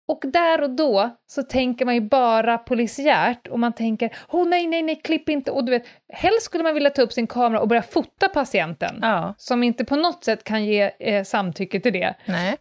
Och 0.08 0.24
där 0.24 0.62
och 0.62 0.70
då 0.70 1.18
så 1.28 1.44
tänker 1.44 1.86
man 1.86 1.96
ju 1.96 2.02
bara 2.02 2.58
polisiärt 2.58 3.48
och 3.48 3.60
man 3.60 3.74
tänker 3.74 4.16
oh, 4.30 4.48
nej, 4.48 4.68
nej, 4.68 4.82
nej, 4.82 5.02
klipp 5.04 5.30
inte. 5.30 5.52
Och 5.52 5.66
du 5.66 5.72
vet, 5.72 5.84
helst 6.14 6.42
skulle 6.42 6.64
man 6.64 6.74
vilja 6.74 6.90
ta 6.90 7.02
upp 7.02 7.14
sin 7.14 7.28
kamera 7.28 7.62
och 7.62 7.68
börja 7.68 7.82
fota 7.82 8.30
patienten, 8.30 9.00
ja. 9.02 9.36
som 9.38 9.64
inte 9.64 9.86
på 9.86 9.96
något 9.96 10.24
sätt 10.24 10.44
kan 10.44 10.66
ge 10.66 10.92
eh, 11.00 11.24
samtycke 11.24 11.80
till 11.80 11.94
det. 11.94 12.16
Nej. 12.26 12.58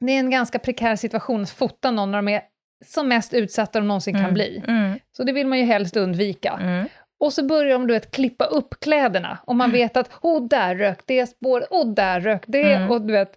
Det 0.00 0.12
är 0.12 0.18
en 0.18 0.30
ganska 0.30 0.58
prekär 0.58 0.96
situation 0.96 1.42
att 1.42 1.50
fota 1.50 1.90
någon 1.90 2.10
när 2.10 2.18
de 2.18 2.28
är 2.28 2.42
som 2.84 3.08
mest 3.08 3.34
utsatta 3.34 3.78
de 3.78 3.88
någonsin 3.88 4.14
mm. 4.14 4.26
kan 4.26 4.34
bli. 4.34 4.62
Mm. 4.68 4.98
Så 5.16 5.24
det 5.24 5.32
vill 5.32 5.46
man 5.46 5.58
ju 5.58 5.64
helst 5.64 5.96
undvika. 5.96 6.58
Och 7.22 7.32
så 7.32 7.44
börjar 7.44 7.72
de 7.72 7.86
du 7.86 7.94
vet, 7.94 8.10
klippa 8.10 8.44
upp 8.44 8.80
kläderna 8.80 9.38
och 9.44 9.56
man 9.56 9.70
mm. 9.70 9.80
vet 9.80 9.96
att 9.96 10.10
oh, 10.22 10.48
där 10.48 10.74
rök 10.74 11.00
det 11.06 11.26
spåret, 11.26 11.68
oh, 11.70 11.94
där 11.94 12.20
rök 12.20 12.42
det, 12.46 12.72
mm. 12.72 12.90
och 12.90 13.02
du 13.02 13.12
vet. 13.12 13.36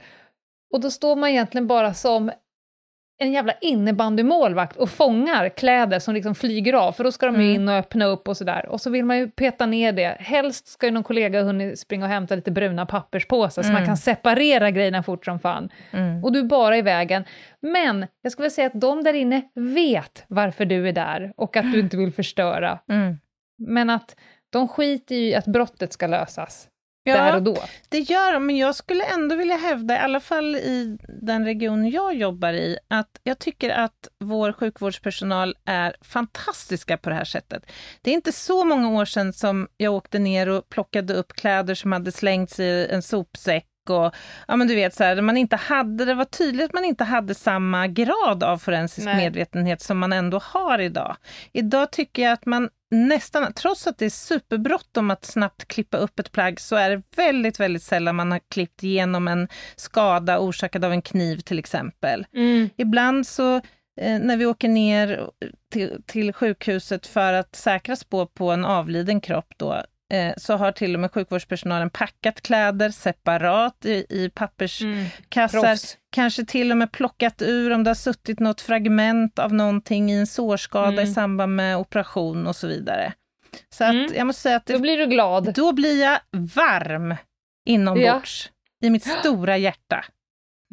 Och 0.73 0.81
då 0.81 0.91
står 0.91 1.15
man 1.15 1.29
egentligen 1.29 1.67
bara 1.67 1.93
som 1.93 2.31
en 3.17 3.31
jävla 3.31 3.53
innebandymålvakt 3.61 4.77
och 4.77 4.89
fångar 4.89 5.49
kläder 5.49 5.99
som 5.99 6.13
liksom 6.13 6.35
flyger 6.35 6.73
av, 6.73 6.91
för 6.91 7.03
då 7.03 7.11
ska 7.11 7.25
de 7.25 7.35
mm. 7.35 7.55
in 7.55 7.69
och 7.69 7.75
öppna 7.75 8.05
upp 8.05 8.27
och 8.27 8.37
sådär. 8.37 8.65
Och 8.69 8.81
så 8.81 8.89
vill 8.89 9.05
man 9.05 9.17
ju 9.17 9.29
peta 9.29 9.65
ner 9.65 9.91
det. 9.91 10.17
Helst 10.19 10.67
ska 10.67 10.85
ju 10.85 10.91
någon 10.91 11.03
kollega 11.03 11.43
hunnit 11.43 11.79
springa 11.79 12.05
och 12.05 12.11
hämta 12.11 12.35
lite 12.35 12.51
bruna 12.51 12.85
papperspåsar 12.85 13.61
mm. 13.61 13.69
så 13.69 13.73
man 13.73 13.81
mm. 13.81 13.87
kan 13.87 13.97
separera 13.97 14.71
grejerna 14.71 15.03
fort 15.03 15.25
som 15.25 15.39
fan. 15.39 15.69
Mm. 15.91 16.23
Och 16.23 16.31
du 16.31 16.39
är 16.39 16.43
bara 16.43 16.77
i 16.77 16.81
vägen. 16.81 17.23
Men 17.59 18.07
jag 18.21 18.31
skulle 18.31 18.49
säga 18.49 18.67
att 18.67 18.81
de 18.81 19.03
där 19.03 19.13
inne 19.13 19.41
vet 19.55 20.25
varför 20.27 20.65
du 20.65 20.87
är 20.87 20.93
där 20.93 21.33
och 21.37 21.57
att 21.57 21.71
du 21.71 21.79
inte 21.85 21.97
vill 21.97 22.13
förstöra. 22.13 22.79
Mm. 22.89 23.17
Men 23.57 23.89
att 23.89 24.15
de 24.49 24.67
skiter 24.67 25.15
i 25.15 25.35
att 25.35 25.45
brottet 25.45 25.93
ska 25.93 26.07
lösas 26.07 26.69
ja, 27.05 27.17
där 27.17 27.35
och 27.35 27.43
då. 27.43 27.57
Det 27.89 27.99
gör 27.99 28.33
de, 28.33 28.45
men 28.45 28.57
jag 28.57 28.75
skulle 28.75 29.03
ändå 29.03 29.35
vilja 29.35 29.57
hävda, 29.57 29.95
i 29.95 29.97
alla 29.97 30.19
fall 30.19 30.55
i 30.55 30.97
den 31.21 31.45
region 31.45 31.89
jag 31.89 32.15
jobbar 32.15 32.53
i, 32.53 32.77
att 32.87 33.19
jag 33.23 33.39
tycker 33.39 33.69
att 33.69 34.07
vår 34.19 34.51
sjukvårdspersonal 34.51 35.55
är 35.65 35.95
fantastiska 36.01 36.97
på 36.97 37.09
det 37.09 37.15
här 37.15 37.25
sättet. 37.25 37.71
Det 38.01 38.11
är 38.11 38.13
inte 38.15 38.31
så 38.31 38.65
många 38.65 38.89
år 38.89 39.05
sedan 39.05 39.33
som 39.33 39.67
jag 39.77 39.93
åkte 39.93 40.19
ner 40.19 40.49
och 40.49 40.69
plockade 40.69 41.13
upp 41.13 41.33
kläder 41.33 41.75
som 41.75 41.91
hade 41.91 42.11
slängts 42.11 42.59
i 42.59 42.87
en 42.91 43.01
sopsäck 43.01 43.65
och 43.89 44.15
ja 44.47 44.55
men 44.55 44.67
du 44.67 44.75
vet 44.75 44.93
så 44.93 45.03
här, 45.03 45.21
man 45.21 45.37
inte 45.37 45.55
hade, 45.55 46.05
det 46.05 46.13
var 46.13 46.25
tydligt 46.25 46.65
att 46.65 46.73
man 46.73 46.85
inte 46.85 47.03
hade 47.03 47.35
samma 47.35 47.87
grad 47.87 48.43
av 48.43 48.57
forensisk 48.57 49.05
Nej. 49.05 49.15
medvetenhet 49.15 49.81
som 49.81 49.97
man 49.97 50.13
ändå 50.13 50.39
har 50.43 50.79
idag. 50.79 51.15
Idag 51.53 51.91
tycker 51.91 52.23
jag 52.23 52.31
att 52.31 52.45
man 52.45 52.69
nästan, 52.95 53.53
trots 53.53 53.87
att 53.87 53.97
det 53.97 54.05
är 54.05 54.09
superbråttom 54.09 55.11
att 55.11 55.25
snabbt 55.25 55.67
klippa 55.67 55.97
upp 55.97 56.19
ett 56.19 56.31
plagg, 56.31 56.59
så 56.59 56.75
är 56.75 56.89
det 56.89 57.03
väldigt, 57.15 57.59
väldigt 57.59 57.83
sällan 57.83 58.15
man 58.15 58.31
har 58.31 58.39
klippt 58.49 58.83
igenom 58.83 59.27
en 59.27 59.47
skada 59.75 60.39
orsakad 60.39 60.85
av 60.85 60.91
en 60.91 61.01
kniv 61.01 61.37
till 61.37 61.59
exempel. 61.59 62.25
Mm. 62.33 62.69
Ibland 62.77 63.27
så 63.27 63.55
eh, 64.01 64.19
när 64.19 64.37
vi 64.37 64.45
åker 64.45 64.67
ner 64.69 65.29
till, 65.71 66.01
till, 66.05 66.33
sjukhuset 66.33 67.07
för 67.07 67.33
att 67.33 67.55
säkra 67.55 67.95
spår 67.95 68.25
på 68.25 68.51
en 68.51 68.65
avliden 68.65 69.21
kropp 69.21 69.53
då, 69.57 69.83
så 70.37 70.55
har 70.55 70.71
till 70.71 70.93
och 70.93 70.99
med 70.99 71.11
sjukvårdspersonalen 71.11 71.89
packat 71.89 72.41
kläder 72.41 72.89
separat 72.89 73.85
i, 73.85 74.05
i 74.09 74.29
papperskassar. 74.29 75.63
Mm. 75.63 75.77
Kanske 76.11 76.45
till 76.45 76.71
och 76.71 76.77
med 76.77 76.91
plockat 76.91 77.41
ur 77.41 77.71
om 77.71 77.83
det 77.83 77.89
har 77.89 77.95
suttit 77.95 78.39
något 78.39 78.61
fragment 78.61 79.39
av 79.39 79.53
någonting 79.53 80.11
i 80.11 80.15
en 80.15 80.27
sårskada 80.27 80.87
mm. 80.87 81.03
i 81.03 81.13
samband 81.13 81.55
med 81.55 81.77
operation 81.77 82.47
och 82.47 82.55
så 82.55 82.67
vidare. 82.67 83.13
Så 83.69 83.83
att 83.83 83.93
mm. 83.93 84.13
jag 84.15 84.27
måste 84.27 84.41
säga 84.41 84.55
att... 84.55 84.65
Det, 84.65 84.73
då 84.73 84.79
blir 84.79 84.97
du 84.97 85.05
glad. 85.05 85.53
Då 85.53 85.73
blir 85.73 86.01
jag 86.01 86.19
varm 86.31 87.15
inombords, 87.65 88.51
ja. 88.79 88.87
i 88.87 88.89
mitt 88.89 89.07
stora 89.07 89.57
hjärta. 89.57 90.05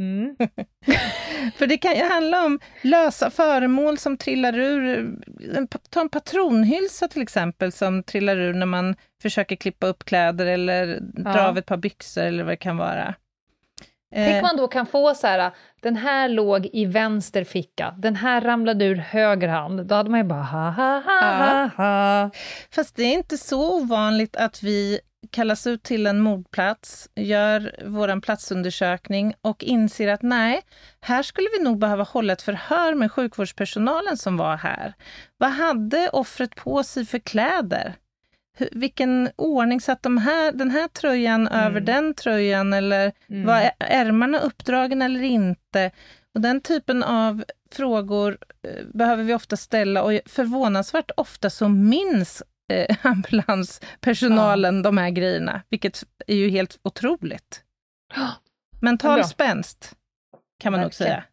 Mm. 0.03 0.37
För 1.57 1.67
det 1.67 1.79
kan 1.79 1.97
ju 1.97 2.03
handla 2.03 2.45
om 2.45 2.61
lösa 2.83 3.31
föremål 3.31 3.99
som 3.99 4.17
trillar 4.17 4.59
ur. 4.59 5.11
Ta 5.91 6.01
en 6.01 6.09
patronhylsa 6.09 7.09
till 7.09 7.23
exempel 7.23 7.73
som 7.73 8.03
trillar 8.03 8.37
ur 8.37 8.55
när 8.55 8.67
man 8.67 8.97
försöker 9.23 9.57
klippa 9.57 9.87
upp 9.87 10.05
kläder 10.05 10.47
eller 10.47 10.99
dra 11.01 11.37
ja. 11.37 11.49
av 11.49 11.59
ett 11.59 11.67
par 11.67 11.77
byxor 11.77 12.23
eller 12.23 12.45
vad 12.45 12.53
det 12.53 12.57
kan 12.57 12.77
vara. 12.77 13.15
Tänk 14.15 14.37
eh. 14.37 14.43
man 14.43 14.57
då 14.57 14.69
kan 14.69 14.87
få 14.87 15.15
så 15.15 15.27
här, 15.27 15.51
den 15.83 15.97
här 15.97 16.29
låg 16.29 16.69
i 16.73 16.85
vänster 16.85 17.45
ficka, 17.45 17.95
den 17.99 18.17
här 18.17 18.41
ramlade 18.41 18.85
ur 18.85 18.97
höger 18.97 19.49
hand, 19.49 19.87
då 19.87 19.95
hade 19.95 20.11
man 20.11 20.21
ju 20.21 20.25
bara 20.25 20.43
ha 20.43 20.70
ha 20.70 21.01
ha 21.01 21.20
ha 21.20 21.70
ha. 21.76 22.31
Fast 22.70 22.97
det 22.97 23.03
är 23.03 23.12
inte 23.12 23.39
så 23.39 23.76
ovanligt 23.76 24.37
att 24.37 24.62
vi 24.62 25.01
kallas 25.31 25.66
ut 25.66 25.83
till 25.83 26.07
en 26.07 26.20
mordplats, 26.20 27.09
gör 27.14 27.75
vår 27.85 28.20
platsundersökning 28.20 29.35
och 29.43 29.64
inser 29.64 30.09
att 30.09 30.23
nej, 30.23 30.62
här 31.01 31.23
skulle 31.23 31.49
vi 31.59 31.64
nog 31.64 31.79
behöva 31.79 32.03
hålla 32.03 32.33
ett 32.33 32.43
förhör 32.43 32.95
med 32.95 33.12
sjukvårdspersonalen 33.12 34.16
som 34.16 34.37
var 34.37 34.57
här. 34.57 34.95
Vad 35.37 35.51
hade 35.51 36.09
offret 36.09 36.55
på 36.55 36.83
sig 36.83 37.07
för 37.07 37.18
kläder? 37.18 37.97
vilken 38.73 39.31
ordning 39.37 39.81
satt 39.81 40.03
de 40.03 40.18
här, 40.18 40.53
den 40.53 40.70
här 40.70 40.89
tröjan 40.89 41.49
mm. 41.49 41.66
över 41.66 41.81
den 41.81 42.14
tröjan 42.14 42.73
eller 42.73 43.12
mm. 43.29 43.47
var 43.47 43.70
ärmarna 43.79 44.39
uppdragna 44.39 45.05
eller 45.05 45.23
inte? 45.23 45.91
Och 46.35 46.41
den 46.41 46.61
typen 46.61 47.03
av 47.03 47.45
frågor 47.70 48.39
eh, 48.62 48.85
behöver 48.95 49.25
vi 49.25 49.35
ofta 49.35 49.57
ställa 49.57 50.03
och 50.03 50.20
förvånansvärt 50.27 51.11
ofta 51.16 51.51
så 51.51 51.68
minns 51.68 52.43
eh, 52.81 52.97
ambulanspersonalen 53.03 54.77
ja. 54.77 54.83
de 54.83 54.99
här 54.99 55.11
grejerna, 55.11 55.62
vilket 55.68 56.05
är 56.27 56.37
ju 56.37 56.49
helt 56.49 56.79
otroligt. 56.83 57.62
Mental 58.81 59.25
spänst, 59.25 59.97
kan 60.61 60.73
man 60.73 60.81
Verkligen. 60.81 60.85
nog 60.85 60.95
säga. 60.95 61.25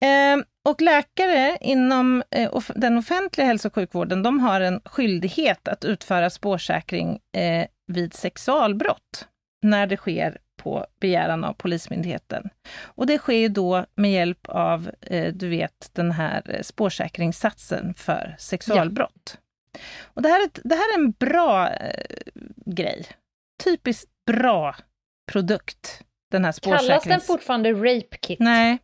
Eh, 0.00 0.44
och 0.68 0.80
läkare 0.80 1.58
inom 1.60 2.22
eh, 2.30 2.60
den 2.74 2.98
offentliga 2.98 3.46
hälso 3.46 3.68
och 3.68 3.74
sjukvården, 3.74 4.22
de 4.22 4.40
har 4.40 4.60
en 4.60 4.80
skyldighet 4.84 5.68
att 5.68 5.84
utföra 5.84 6.30
spårsäkring 6.30 7.18
eh, 7.36 7.66
vid 7.86 8.14
sexualbrott, 8.14 9.28
när 9.62 9.86
det 9.86 9.96
sker 9.96 10.38
på 10.58 10.86
begäran 11.00 11.44
av 11.44 11.52
Polismyndigheten. 11.52 12.48
Och 12.82 13.06
det 13.06 13.18
sker 13.18 13.36
ju 13.36 13.48
då 13.48 13.86
med 13.94 14.12
hjälp 14.12 14.48
av, 14.48 14.90
eh, 15.00 15.32
du 15.34 15.48
vet, 15.48 15.90
den 15.92 16.12
här 16.12 16.42
eh, 16.54 16.62
spårsäkringssatsen 16.62 17.94
för 17.94 18.36
sexualbrott. 18.38 19.12
Ja. 19.34 19.40
Och 20.14 20.22
det 20.22 20.28
här, 20.28 20.42
är, 20.42 20.50
det 20.64 20.74
här 20.74 20.94
är 20.94 20.98
en 20.98 21.10
bra 21.10 21.68
eh, 21.68 22.04
grej. 22.66 23.06
Typiskt 23.64 24.10
bra 24.26 24.76
produkt, 25.32 26.02
den 26.30 26.44
här 26.44 26.52
spårsäkrings... 26.52 26.88
Kallas 26.88 27.04
den 27.04 27.20
fortfarande 27.20 27.72
Rape 27.72 28.16
Kit? 28.20 28.38
Nej. 28.40 28.78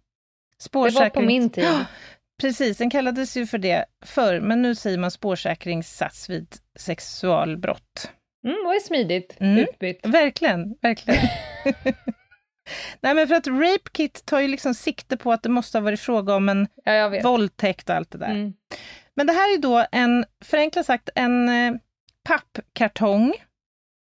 Spårsäkrings... 0.59 0.99
Det 0.99 1.05
var 1.05 1.11
på 1.11 1.26
min 1.26 1.51
tid. 1.51 1.84
Precis, 2.40 2.78
den 2.78 2.90
kallades 2.90 3.36
ju 3.36 3.47
för 3.47 3.59
det 3.59 3.84
förr, 4.05 4.40
men 4.40 4.62
nu 4.62 4.74
säger 4.74 4.99
man 4.99 5.11
spårsäkringssats 5.11 6.30
vid 6.30 6.57
sexualbrott. 6.78 8.11
Mm, 8.47 8.57
vad 8.64 8.76
är 8.76 8.80
smidigt 8.80 9.36
mm. 9.40 9.59
utbytt. 9.59 10.07
Verkligen, 10.07 10.74
verkligen. 10.82 11.28
Nej 13.01 13.14
men 13.14 13.28
för 13.28 13.34
att 13.34 13.47
Rape 13.47 13.90
Kit 13.92 14.26
tar 14.26 14.40
ju 14.40 14.49
liksom 14.49 14.74
sikte 14.74 15.16
på 15.16 15.32
att 15.32 15.42
det 15.42 15.49
måste 15.49 15.78
ha 15.78 15.82
varit 15.82 16.01
fråga 16.01 16.34
om 16.34 16.49
en 16.49 16.68
ja, 16.84 17.20
våldtäkt 17.22 17.90
och 17.90 17.97
allt 17.97 18.11
det 18.11 18.18
där. 18.18 18.30
Mm. 18.30 18.55
Men 19.17 19.27
det 19.27 19.33
här 19.33 19.55
är 19.55 19.59
då 19.59 19.87
en, 19.93 20.25
förenklat 20.45 20.87
sagt, 20.87 21.09
en 21.15 21.49
eh, 21.49 21.75
pappkartong, 22.29 23.35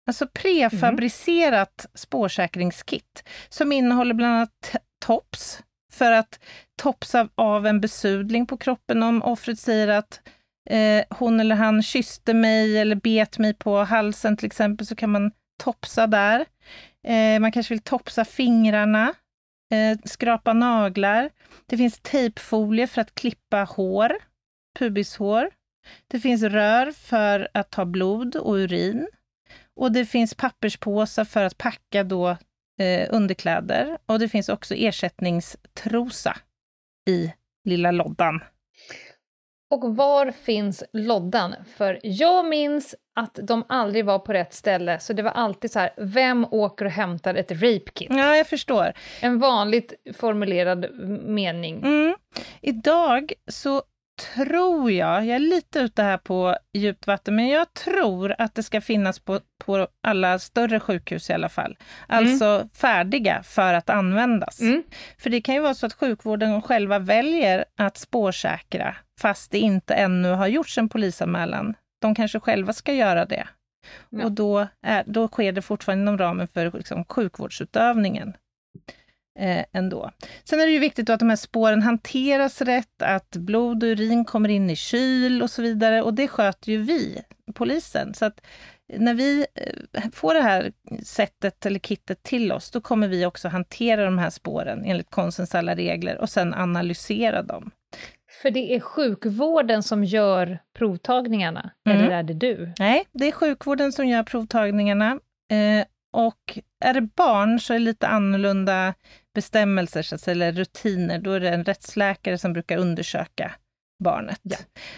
alltså 0.06 0.26
prefabricerat 0.26 1.84
mm. 1.84 1.90
spårsäkringskit, 1.94 3.24
som 3.48 3.72
innehåller 3.72 4.14
bland 4.14 4.34
annat 4.34 4.76
tops, 5.04 5.62
för 5.92 6.12
att 6.12 6.40
topsa 6.82 7.28
av 7.34 7.66
en 7.66 7.80
besudling 7.80 8.46
på 8.46 8.56
kroppen 8.56 9.02
om 9.02 9.22
offret 9.22 9.58
säger 9.58 9.88
att 9.88 10.20
eh, 10.70 11.04
hon 11.10 11.40
eller 11.40 11.56
han 11.56 11.82
kysste 11.82 12.34
mig 12.34 12.78
eller 12.78 12.96
bet 12.96 13.38
mig 13.38 13.54
på 13.54 13.78
halsen 13.78 14.36
till 14.36 14.46
exempel, 14.46 14.86
så 14.86 14.96
kan 14.96 15.10
man 15.10 15.32
topsa 15.62 16.06
där. 16.06 16.44
Eh, 17.06 17.40
man 17.40 17.52
kanske 17.52 17.74
vill 17.74 17.82
topsa 17.82 18.24
fingrarna, 18.24 19.14
eh, 19.72 19.98
skrapa 20.04 20.52
naglar. 20.52 21.30
Det 21.66 21.76
finns 21.76 22.00
tejpfolie 22.02 22.86
för 22.86 23.00
att 23.00 23.14
klippa 23.14 23.64
hår, 23.64 24.12
pubishår. 24.78 25.50
Det 26.08 26.20
finns 26.20 26.42
rör 26.42 26.92
för 26.92 27.48
att 27.54 27.70
ta 27.70 27.84
blod 27.84 28.36
och 28.36 28.54
urin. 28.54 29.08
Och 29.76 29.92
det 29.92 30.04
finns 30.04 30.34
papperspåsar 30.34 31.24
för 31.24 31.44
att 31.44 31.58
packa 31.58 32.04
då 32.04 32.28
eh, 32.80 33.08
underkläder. 33.10 33.98
Och 34.06 34.18
det 34.18 34.28
finns 34.28 34.48
också 34.48 34.74
ersättningstrosa 34.74 36.36
i 37.08 37.32
lilla 37.64 37.90
loddan. 37.90 38.40
Och 39.70 39.96
var 39.96 40.30
finns 40.30 40.84
loddan? 40.92 41.54
För 41.76 42.00
jag 42.02 42.46
minns 42.46 42.94
att 43.14 43.38
de 43.42 43.64
aldrig 43.68 44.04
var 44.04 44.18
på 44.18 44.32
rätt 44.32 44.54
ställe, 44.54 44.98
så 44.98 45.12
det 45.12 45.22
var 45.22 45.30
alltid 45.30 45.70
så 45.70 45.78
här, 45.78 45.90
vem 45.96 46.44
åker 46.44 46.84
och 46.84 46.90
hämtar 46.90 47.34
ett 47.34 47.52
rape 47.52 47.90
kit? 47.94 48.08
Ja, 48.10 48.36
jag 48.36 48.46
förstår. 48.46 48.92
En 49.20 49.38
vanligt 49.38 49.94
formulerad 50.16 50.86
mening. 51.24 51.82
Mm. 51.82 52.16
Idag 52.60 53.32
så 53.48 53.82
tror 54.16 54.90
jag, 54.90 55.26
jag 55.26 55.36
är 55.36 55.38
lite 55.38 55.78
ute 55.78 56.02
här 56.02 56.18
på 56.18 56.56
djupt 56.72 57.06
vatten, 57.06 57.36
men 57.36 57.48
jag 57.48 57.74
tror 57.74 58.34
att 58.38 58.54
det 58.54 58.62
ska 58.62 58.80
finnas 58.80 59.18
på, 59.18 59.40
på 59.64 59.88
alla 60.02 60.38
större 60.38 60.80
sjukhus 60.80 61.30
i 61.30 61.32
alla 61.32 61.48
fall. 61.48 61.76
Alltså 62.06 62.44
mm. 62.44 62.68
färdiga 62.68 63.42
för 63.42 63.74
att 63.74 63.90
användas. 63.90 64.60
Mm. 64.60 64.82
För 65.18 65.30
det 65.30 65.40
kan 65.40 65.54
ju 65.54 65.60
vara 65.60 65.74
så 65.74 65.86
att 65.86 65.92
sjukvården 65.92 66.62
själva 66.62 66.98
väljer 66.98 67.64
att 67.76 67.96
spårsäkra, 67.96 68.96
fast 69.20 69.50
det 69.50 69.58
inte 69.58 69.94
ännu 69.94 70.28
har 70.30 70.46
gjorts 70.46 70.78
en 70.78 70.88
polisanmälan. 70.88 71.74
De 72.00 72.14
kanske 72.14 72.40
själva 72.40 72.72
ska 72.72 72.92
göra 72.92 73.24
det. 73.24 73.48
Ja. 74.10 74.24
Och 74.24 74.32
då, 74.32 74.66
är, 74.82 75.04
då 75.06 75.28
sker 75.28 75.52
det 75.52 75.62
fortfarande 75.62 76.02
inom 76.02 76.18
ramen 76.18 76.48
för 76.48 76.70
liksom, 76.70 77.04
sjukvårdsutövningen 77.04 78.34
eh, 79.38 79.64
ändå. 79.72 80.10
Sen 80.44 80.60
är 80.60 80.66
det 80.66 80.72
ju 80.72 80.78
viktigt 80.78 81.10
att 81.10 81.20
de 81.20 81.28
här 81.28 81.36
spåren 81.36 81.82
hanteras 81.82 82.62
rätt, 82.62 83.02
att 83.02 83.36
blod 83.36 83.82
och 83.82 83.88
urin 83.88 84.24
kommer 84.24 84.48
in 84.48 84.70
i 84.70 84.76
kyl 84.76 85.42
och 85.42 85.50
så 85.50 85.62
vidare. 85.62 86.02
Och 86.02 86.14
det 86.14 86.28
sköter 86.28 86.72
ju 86.72 86.82
vi, 86.82 87.22
polisen. 87.54 88.14
Så 88.14 88.24
att 88.24 88.40
när 88.88 89.14
vi 89.14 89.46
eh, 89.54 90.02
får 90.12 90.34
det 90.34 90.42
här 90.42 90.72
sättet 91.02 91.66
eller 91.66 91.78
kittet 91.78 92.22
till 92.22 92.52
oss, 92.52 92.70
då 92.70 92.80
kommer 92.80 93.08
vi 93.08 93.26
också 93.26 93.48
hantera 93.48 94.04
de 94.04 94.18
här 94.18 94.30
spåren 94.30 94.84
enligt 94.84 95.10
konstens 95.10 95.54
alla 95.54 95.74
regler 95.74 96.18
och 96.18 96.30
sen 96.30 96.54
analysera 96.54 97.42
dem. 97.42 97.70
För 98.42 98.50
det 98.50 98.74
är 98.74 98.80
sjukvården 98.80 99.82
som 99.82 100.04
gör 100.04 100.58
provtagningarna, 100.78 101.70
mm. 101.86 101.98
eller 101.98 102.10
är 102.10 102.22
det 102.22 102.34
du? 102.34 102.72
Nej, 102.78 103.04
det 103.12 103.28
är 103.28 103.32
sjukvården 103.32 103.92
som 103.92 104.08
gör 104.08 104.22
provtagningarna. 104.22 105.10
Eh, 105.50 105.86
och 106.12 106.58
är 106.84 106.94
det 106.94 107.00
barn 107.00 107.60
så 107.60 107.72
är 107.72 107.78
det 107.78 107.84
lite 107.84 108.06
annorlunda 108.06 108.94
bestämmelser, 109.36 110.02
så 110.02 110.14
att 110.14 110.20
säga, 110.20 110.32
eller 110.32 110.52
rutiner. 110.52 111.18
Då 111.18 111.32
är 111.32 111.40
det 111.40 111.48
en 111.48 111.64
rättsläkare 111.64 112.38
som 112.38 112.52
brukar 112.52 112.78
undersöka 112.78 113.52
barnet. 114.04 114.40
Ja. 114.42 114.56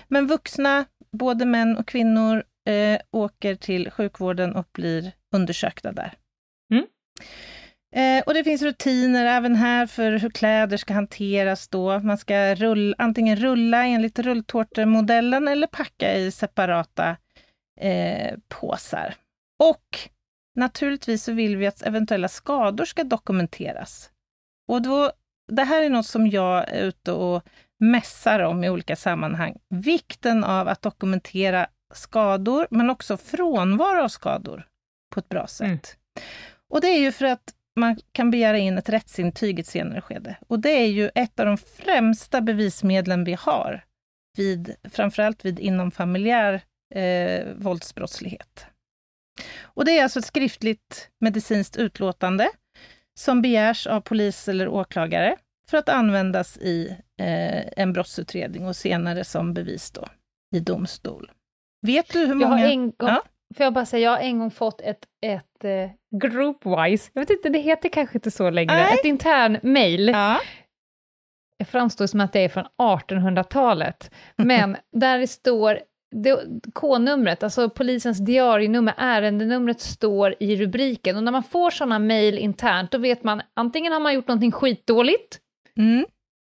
Men 0.09 0.27
vuxna, 0.27 0.85
både 1.13 1.45
män 1.45 1.77
och 1.77 1.89
kvinnor, 1.89 2.45
eh, 2.69 3.01
åker 3.11 3.55
till 3.55 3.91
sjukvården 3.91 4.57
och 4.57 4.69
blir 4.73 5.13
undersökta 5.35 5.93
där. 5.93 6.13
Mm. 6.73 6.87
Eh, 7.95 8.23
och 8.27 8.35
det 8.35 8.45
finns 8.45 8.63
rutiner 8.63 9.25
även 9.25 9.57
här 9.57 9.87
för 9.87 10.13
hur 10.13 10.31
kläder 10.31 10.77
ska 10.77 10.95
hanteras 10.95 11.69
då. 11.69 12.01
Man 12.01 12.19
ska 12.19 12.55
rulla, 12.55 12.95
antingen 12.99 13.37
rulla 13.37 13.85
enligt 13.85 14.19
rulltårtemodellen 14.19 15.49
eller 15.49 15.67
packa 15.67 16.15
i 16.15 16.31
separata 16.31 17.17
eh, 17.81 18.35
påsar. 18.49 19.15
Och 19.63 19.99
naturligtvis 20.57 21.25
så 21.25 21.33
vill 21.33 21.57
vi 21.57 21.67
att 21.67 21.83
eventuella 21.83 22.29
skador 22.29 22.85
ska 22.85 23.05
dokumenteras. 23.05 24.11
Och 24.69 24.83
då, 24.83 25.13
det 25.53 25.65
här 25.65 25.83
är 25.83 25.91
något 25.91 26.07
som 26.07 26.27
jag 26.27 26.69
är 26.69 26.83
ute 26.83 27.13
och 27.13 27.43
mässar 27.81 28.41
om 28.41 28.65
i 28.65 28.71
olika 28.71 28.97
sammanhang. 28.97 29.57
Vikten 29.69 30.45
av 30.45 30.69
att 30.69 30.83
dokumentera 30.83 31.67
skador, 31.95 32.67
men 32.71 32.91
också 32.91 33.17
frånvaro 33.17 34.03
av 34.03 34.09
skador 34.09 34.67
på 35.15 35.21
ett 35.21 35.29
bra 35.29 35.47
sätt. 35.47 35.65
Mm. 35.65 35.81
Och 36.71 36.81
det 36.81 36.89
är 36.89 36.99
ju 36.99 37.13
för 37.13 37.25
att 37.25 37.55
man 37.77 37.97
kan 38.13 38.31
begära 38.31 38.59
in 38.59 38.79
ett 38.79 38.89
rättsintyg 38.89 39.59
i 39.59 39.61
ett 39.61 39.67
senare 39.67 40.01
skede. 40.01 40.37
Och 40.49 40.61
det 40.61 40.71
är 40.71 40.87
ju 40.87 41.11
ett 41.15 41.41
av 41.41 41.47
de 41.47 41.59
främsta 41.59 42.41
bevismedlen 42.41 43.25
vi 43.25 43.35
har, 43.35 43.85
vid, 44.37 44.75
framförallt 44.93 45.45
vid 45.45 45.59
inomfamiljär 45.59 46.61
eh, 46.95 47.47
våldsbrottslighet. 47.57 48.67
Och 49.63 49.85
det 49.85 49.99
är 49.99 50.03
alltså 50.03 50.19
ett 50.19 50.25
skriftligt 50.25 51.11
medicinskt 51.21 51.77
utlåtande 51.77 52.49
som 53.19 53.43
begärs 53.43 53.87
av 53.87 54.01
polis 54.01 54.49
eller 54.49 54.69
åklagare 54.69 55.37
för 55.71 55.79
att 55.79 55.89
användas 55.89 56.59
i 56.59 56.97
eh, 57.21 57.65
en 57.77 57.93
brottsutredning 57.93 58.67
och 58.67 58.77
senare 58.77 59.25
som 59.25 59.55
bevis 59.55 59.91
då 59.91 60.07
i 60.57 60.61
domstol. 60.61 61.31
Vet 61.87 62.13
du 62.13 62.19
hur 62.19 62.35
många... 62.35 62.61
Jag 62.61 62.67
har 62.67 62.73
en 62.73 62.85
gång, 62.85 62.95
ja? 62.99 63.23
Får 63.57 63.65
jag 63.65 63.73
bara 63.73 63.87
säga, 63.87 64.05
jag 64.05 64.11
har 64.11 64.19
en 64.19 64.39
gång 64.39 64.51
fått 64.51 64.81
ett, 64.81 65.07
ett 65.27 65.65
eh, 65.65 65.91
groupwise, 66.21 67.11
jag 67.13 67.23
vet 67.23 67.31
inte, 67.31 67.49
det 67.49 67.59
heter 67.59 67.89
kanske 67.89 68.17
inte 68.17 68.31
så 68.31 68.51
längre, 68.51 68.75
Nej. 68.75 68.95
ett 68.95 69.05
intern 69.05 69.59
mail. 69.63 70.09
Ja. 70.09 70.41
Det 71.59 71.65
framstår 71.65 72.07
som 72.07 72.21
att 72.21 72.33
det 72.33 72.41
är 72.41 72.49
från 72.49 72.67
1800-talet, 72.83 74.11
men 74.37 74.77
där 74.93 75.19
det 75.19 75.27
står 75.27 75.81
K-numret, 76.75 77.43
alltså 77.43 77.71
polisens 77.71 78.19
diarienummer, 78.19 78.95
ärendenumret 78.97 79.81
står 79.81 80.35
i 80.41 80.57
rubriken. 80.57 81.17
Och 81.17 81.25
när 81.25 81.33
man 81.33 81.43
får 81.43 81.71
sådana 81.71 81.99
mejl 81.99 82.39
internt, 82.39 82.91
då 82.91 82.99
vet 82.99 83.25
man 83.25 83.43
antingen 83.55 83.93
har 83.93 84.01
man 84.01 84.15
gjort 84.15 84.29
någonting 84.29 84.53
skitdåligt, 84.53 85.39
mm. 85.77 86.07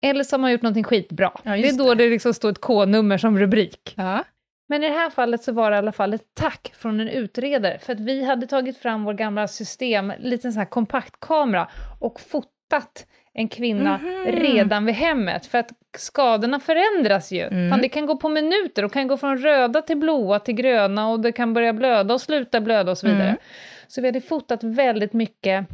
eller 0.03 0.23
så 0.23 0.33
har 0.33 0.39
man 0.39 0.51
gjort 0.51 0.61
någonting 0.61 0.83
skitbra. 0.83 1.31
Ja, 1.43 1.51
det 1.51 1.69
är 1.69 1.77
då 1.77 1.93
det, 1.93 2.03
det 2.03 2.09
liksom 2.09 2.33
står 2.33 2.49
ett 2.49 2.61
K-nummer 2.61 3.17
som 3.17 3.39
rubrik. 3.39 3.93
Ja. 3.97 4.23
Men 4.69 4.83
i 4.83 4.87
det 4.87 4.93
här 4.93 5.09
fallet 5.09 5.43
så 5.43 5.51
var 5.51 5.71
det 5.71 5.75
i 5.75 5.77
alla 5.77 5.91
fall 5.91 6.13
ett 6.13 6.27
tack 6.33 6.71
från 6.75 6.99
en 6.99 7.09
utredare, 7.09 7.79
för 7.79 7.93
att 7.93 7.99
vi 7.99 8.23
hade 8.23 8.47
tagit 8.47 8.77
fram 8.77 9.03
vår 9.03 9.13
gamla 9.13 9.47
system, 9.47 10.13
liten 10.19 10.53
sån 10.53 10.59
här 10.59 10.69
kompaktkamera, 10.69 11.67
och 11.99 12.19
fotat 12.19 13.05
en 13.33 13.47
kvinna 13.47 13.99
mm 13.99 14.11
redan 14.25 14.85
vid 14.85 14.95
hemmet. 14.95 15.45
För 15.45 15.57
att 15.57 15.71
skadorna 15.97 16.59
förändras 16.59 17.31
ju. 17.31 17.41
Mm. 17.41 17.69
Fan, 17.69 17.81
det 17.81 17.89
kan 17.89 18.05
gå 18.05 18.17
på 18.17 18.29
minuter, 18.29 18.85
och 18.85 18.93
kan 18.93 19.07
gå 19.07 19.17
från 19.17 19.37
röda 19.37 19.81
till 19.81 19.97
blåa 19.97 20.39
till 20.39 20.55
gröna 20.55 21.09
och 21.09 21.19
det 21.19 21.31
kan 21.31 21.53
börja 21.53 21.73
blöda 21.73 22.13
och 22.13 22.21
sluta 22.21 22.61
blöda 22.61 22.91
och 22.91 22.97
så 22.97 23.07
vidare. 23.07 23.27
Mm. 23.27 23.39
Så 23.87 24.01
vi 24.01 24.07
hade 24.07 24.21
fotat 24.21 24.63
väldigt 24.63 25.13
mycket 25.13 25.67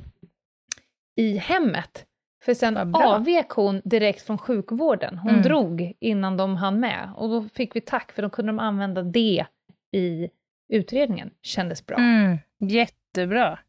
i 1.16 1.38
hemmet. 1.38 2.06
För 2.46 2.54
sen 2.54 2.96
avvek 2.96 3.50
hon 3.50 3.82
direkt 3.84 4.22
från 4.22 4.38
sjukvården. 4.38 5.18
Hon 5.18 5.32
mm. 5.32 5.44
drog 5.44 5.94
innan 6.00 6.38
de 6.38 6.56
hann 6.56 6.80
med. 6.80 7.12
Och 7.16 7.30
då 7.30 7.50
fick 7.54 7.76
vi 7.76 7.82
tack, 7.82 8.12
för 8.12 8.22
då 8.22 8.30
kunde 8.30 8.50
de 8.50 8.60
använda 8.60 9.02
det 9.02 9.46
i 9.92 10.30
utredningen. 10.70 11.30
Kändes 11.42 11.86
bra. 11.86 11.98
Mm. 11.98 12.38
Jättebra. 12.60 13.60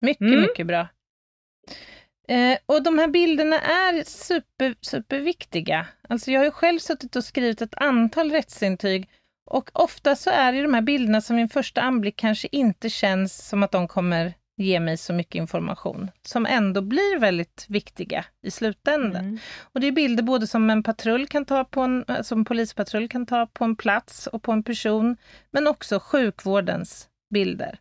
Mycket, 0.00 0.20
mm. 0.20 0.40
mycket 0.40 0.66
bra. 0.66 0.88
Eh, 2.28 2.58
och 2.66 2.82
de 2.82 2.98
här 2.98 3.08
bilderna 3.08 3.60
är 3.60 4.04
super, 4.04 4.74
superviktiga. 4.80 5.86
Alltså 6.08 6.30
jag 6.30 6.40
har 6.40 6.44
ju 6.44 6.50
själv 6.50 6.78
suttit 6.78 7.16
och 7.16 7.24
skrivit 7.24 7.62
ett 7.62 7.74
antal 7.74 8.30
rättsintyg 8.30 9.08
och 9.50 9.70
ofta 9.72 10.16
så 10.16 10.30
är 10.30 10.52
det 10.52 10.62
de 10.62 10.74
här 10.74 10.82
bilderna 10.82 11.20
som 11.20 11.36
vid 11.36 11.52
första 11.52 11.80
anblick 11.80 12.16
kanske 12.16 12.48
inte 12.52 12.90
känns 12.90 13.48
som 13.48 13.62
att 13.62 13.72
de 13.72 13.88
kommer 13.88 14.34
ge 14.56 14.80
mig 14.80 14.96
så 14.96 15.12
mycket 15.12 15.34
information, 15.34 16.10
som 16.22 16.46
ändå 16.46 16.82
blir 16.82 17.18
väldigt 17.18 17.66
viktiga 17.68 18.24
i 18.42 18.50
slutändan. 18.50 19.24
Mm. 19.24 19.38
Och 19.60 19.80
det 19.80 19.86
är 19.86 19.92
bilder 19.92 20.22
både 20.22 20.46
som 20.46 20.70
en 20.70 20.82
patrull 20.82 21.26
kan 21.26 21.44
ta 21.44 21.64
på 21.64 21.80
en, 21.80 22.04
eh, 22.08 22.22
som 22.22 22.38
en 22.38 22.44
polispatrull 22.44 23.08
kan 23.08 23.26
ta 23.26 23.46
på 23.46 23.64
en 23.64 23.76
plats 23.76 24.26
och 24.26 24.42
på 24.42 24.52
en 24.52 24.62
person, 24.62 25.16
men 25.50 25.66
också 25.66 26.00
sjukvårdens 26.00 27.08
bilder. 27.34 27.78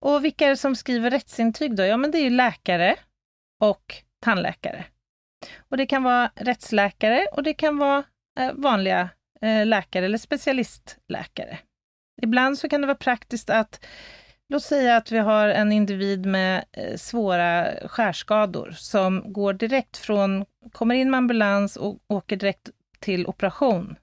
Och 0.00 0.24
vilka 0.24 0.46
är 0.46 0.50
det 0.50 0.56
som 0.56 0.76
skriver 0.76 1.10
rättsintyg 1.10 1.76
då? 1.76 1.82
Ja, 1.82 1.96
men 1.96 2.10
det 2.10 2.18
är 2.18 2.22
ju 2.22 2.30
läkare 2.30 2.96
och 3.70 3.94
tandläkare. 4.20 4.84
Och 5.68 5.76
det 5.76 5.86
kan 5.86 6.02
vara 6.02 6.30
rättsläkare 6.34 7.26
och 7.32 7.42
det 7.42 7.54
kan 7.54 7.78
vara 7.78 8.04
eh, 8.40 8.52
vanliga 8.52 9.08
eh, 9.40 9.66
läkare 9.66 10.04
eller 10.04 10.18
specialistläkare. 10.18 11.58
Ibland 12.22 12.58
så 12.58 12.68
kan 12.68 12.80
det 12.80 12.86
vara 12.86 12.96
praktiskt 12.96 13.50
att 13.50 13.86
Låt 14.48 14.62
säga 14.62 14.96
att 14.96 15.12
vi 15.12 15.18
har 15.18 15.48
en 15.48 15.72
individ 15.72 16.26
med 16.26 16.64
eh, 16.72 16.96
svåra 16.96 17.66
skärskador 17.88 18.70
som 18.70 19.32
går 19.32 19.52
direkt 19.52 19.96
från, 19.96 20.44
kommer 20.72 20.94
in 20.94 21.10
med 21.10 21.18
ambulans 21.18 21.76
och 21.76 21.98
åker 22.08 22.36
direkt 22.36 22.70
till 23.00 23.26
operation. 23.26 23.96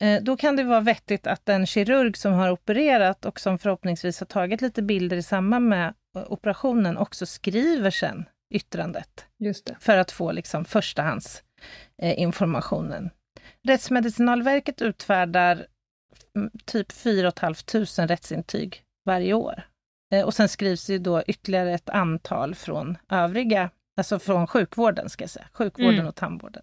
Eh, 0.00 0.22
då 0.22 0.36
kan 0.36 0.56
det 0.56 0.64
vara 0.64 0.80
vettigt 0.80 1.26
att 1.26 1.46
den 1.46 1.66
kirurg 1.66 2.16
som 2.16 2.32
har 2.32 2.50
opererat 2.50 3.24
och 3.24 3.40
som 3.40 3.58
förhoppningsvis 3.58 4.20
har 4.20 4.26
tagit 4.26 4.60
lite 4.60 4.82
bilder 4.82 5.16
i 5.16 5.22
samband 5.22 5.68
med 5.68 5.94
eh, 6.16 6.32
operationen 6.32 6.96
också 6.96 7.26
skriver 7.26 7.90
sen 7.90 8.24
yttrandet. 8.50 9.26
För 9.80 9.96
att 9.96 10.10
få 10.10 10.32
liksom 10.32 10.64
förstahandsinformationen. 10.64 13.10
Rättsmedicinalverket 13.62 14.82
utfärdar 14.82 15.66
mm, 16.36 16.50
typ 16.64 16.92
4 16.92 17.32
500 17.40 18.06
rättsintyg 18.06 18.82
varje 19.04 19.34
år. 19.34 19.62
Eh, 20.12 20.26
och 20.26 20.34
sen 20.34 20.48
skrivs 20.48 20.86
det 20.86 20.98
då 20.98 21.22
ytterligare 21.22 21.74
ett 21.74 21.88
antal 21.88 22.54
från 22.54 22.98
övriga, 23.08 23.70
alltså 23.96 24.18
från 24.18 24.46
sjukvården 24.46 25.08
ska 25.08 25.22
jag 25.22 25.30
säga, 25.30 25.48
sjukvården 25.52 25.94
mm. 25.94 26.06
och 26.06 26.14
tandvården. 26.14 26.62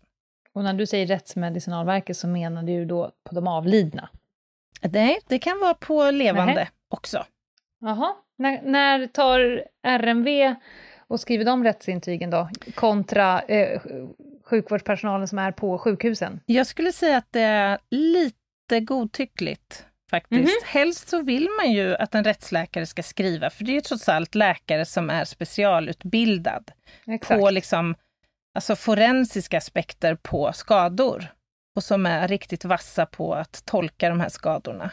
Och 0.54 0.64
när 0.64 0.74
du 0.74 0.86
säger 0.86 1.08
Rättsmedicinalverket 1.08 2.18
så 2.18 2.28
menar 2.28 2.64
du 2.64 2.86
då 2.86 3.12
på 3.24 3.36
de 3.36 3.48
avlidna? 3.48 4.10
Nej, 4.82 5.20
det 5.28 5.40
kan 5.40 5.60
vara 5.60 5.74
på 5.74 6.12
levande 6.12 6.54
Nähe. 6.54 6.70
också. 6.90 7.26
Jaha. 7.80 8.16
När, 8.38 8.62
när 8.62 9.08
tar 9.08 9.64
RMV 9.84 10.56
och 11.10 11.20
skriver 11.20 11.46
de 11.46 11.64
rättsintygen 11.64 12.30
då, 12.30 12.50
kontra 12.76 13.42
eh, 13.42 13.82
sjukvårdspersonalen 14.44 15.28
som 15.28 15.40
är 15.40 15.52
på 15.52 15.78
sjukhusen? 15.78 16.40
Jag 16.46 16.68
skulle 16.68 16.92
säga 16.92 17.18
att 17.18 17.32
det 17.32 17.42
är 17.42 17.80
lite 17.90 18.80
godtyckligt 18.80 19.86
faktiskt. 20.10 20.40
Mm 20.40 20.46
-hmm. 20.46 20.66
Helst 20.66 21.08
så 21.08 21.22
vill 21.22 21.50
man 21.62 21.72
ju 21.72 21.96
att 21.96 22.16
en 22.16 22.24
rättsläkare 22.24 22.86
ska 22.86 23.04
skriva, 23.04 23.50
för 23.50 23.64
det 23.64 23.72
är 23.72 23.74
ju 23.74 23.82
trots 23.82 24.10
allt 24.10 24.36
läkare 24.36 24.86
som 24.86 25.10
är 25.10 25.26
specialutbildad 25.26 26.72
Exakt. 27.08 27.40
på 27.40 27.50
liksom, 27.50 27.96
alltså 28.56 28.76
forensiska 28.76 29.58
aspekter 29.58 30.16
på 30.16 30.54
skador 30.54 31.28
och 31.76 31.84
som 31.84 32.06
är 32.06 32.28
riktigt 32.28 32.66
vassa 32.66 33.06
på 33.06 33.34
att 33.34 33.66
tolka 33.66 34.10
de 34.10 34.20
här 34.20 34.30
skadorna. 34.30 34.92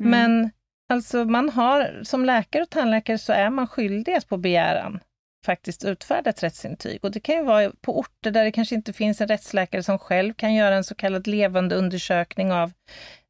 Mm. 0.00 0.10
Men 0.10 0.50
alltså 0.88 1.24
man 1.24 1.48
har, 1.48 2.00
som 2.02 2.24
läkare 2.24 2.62
och 2.62 2.70
tandläkare 2.70 3.18
så 3.18 3.32
är 3.32 3.50
man 3.50 3.66
skyldig 3.66 4.12
att 4.12 4.28
på 4.28 4.36
begäran 4.36 5.00
faktiskt 5.44 5.84
utfärda 5.84 6.30
ett 6.30 6.42
rättsintyg. 6.42 7.04
Och 7.04 7.10
det 7.10 7.20
kan 7.20 7.34
ju 7.34 7.42
vara 7.42 7.72
på 7.80 7.98
orter 7.98 8.30
där 8.30 8.44
det 8.44 8.52
kanske 8.52 8.74
inte 8.74 8.92
finns 8.92 9.20
en 9.20 9.28
rättsläkare 9.28 9.82
som 9.82 9.98
själv 9.98 10.34
kan 10.34 10.54
göra 10.54 10.74
en 10.74 10.84
så 10.84 10.94
kallad 10.94 11.26
levande 11.26 11.74
undersökning 11.74 12.52
av 12.52 12.72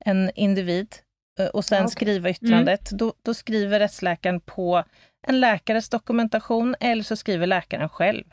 en 0.05 0.31
individ 0.35 0.97
eh, 1.39 1.47
och 1.47 1.65
sen 1.65 1.85
okay. 1.85 1.93
skriva 1.93 2.31
yttrandet. 2.31 2.91
Mm. 2.91 2.99
Då, 2.99 3.13
då, 3.23 3.35
skriver 3.35 3.79
rättsläkaren 3.79 4.41
på 4.41 4.85
en 5.27 5.41
läkares 5.41 5.89
dokumentation 5.89 6.75
eller 6.81 7.03
så 7.03 7.17
skriver 7.17 7.47
läkaren 7.47 7.89
själv, 7.89 8.25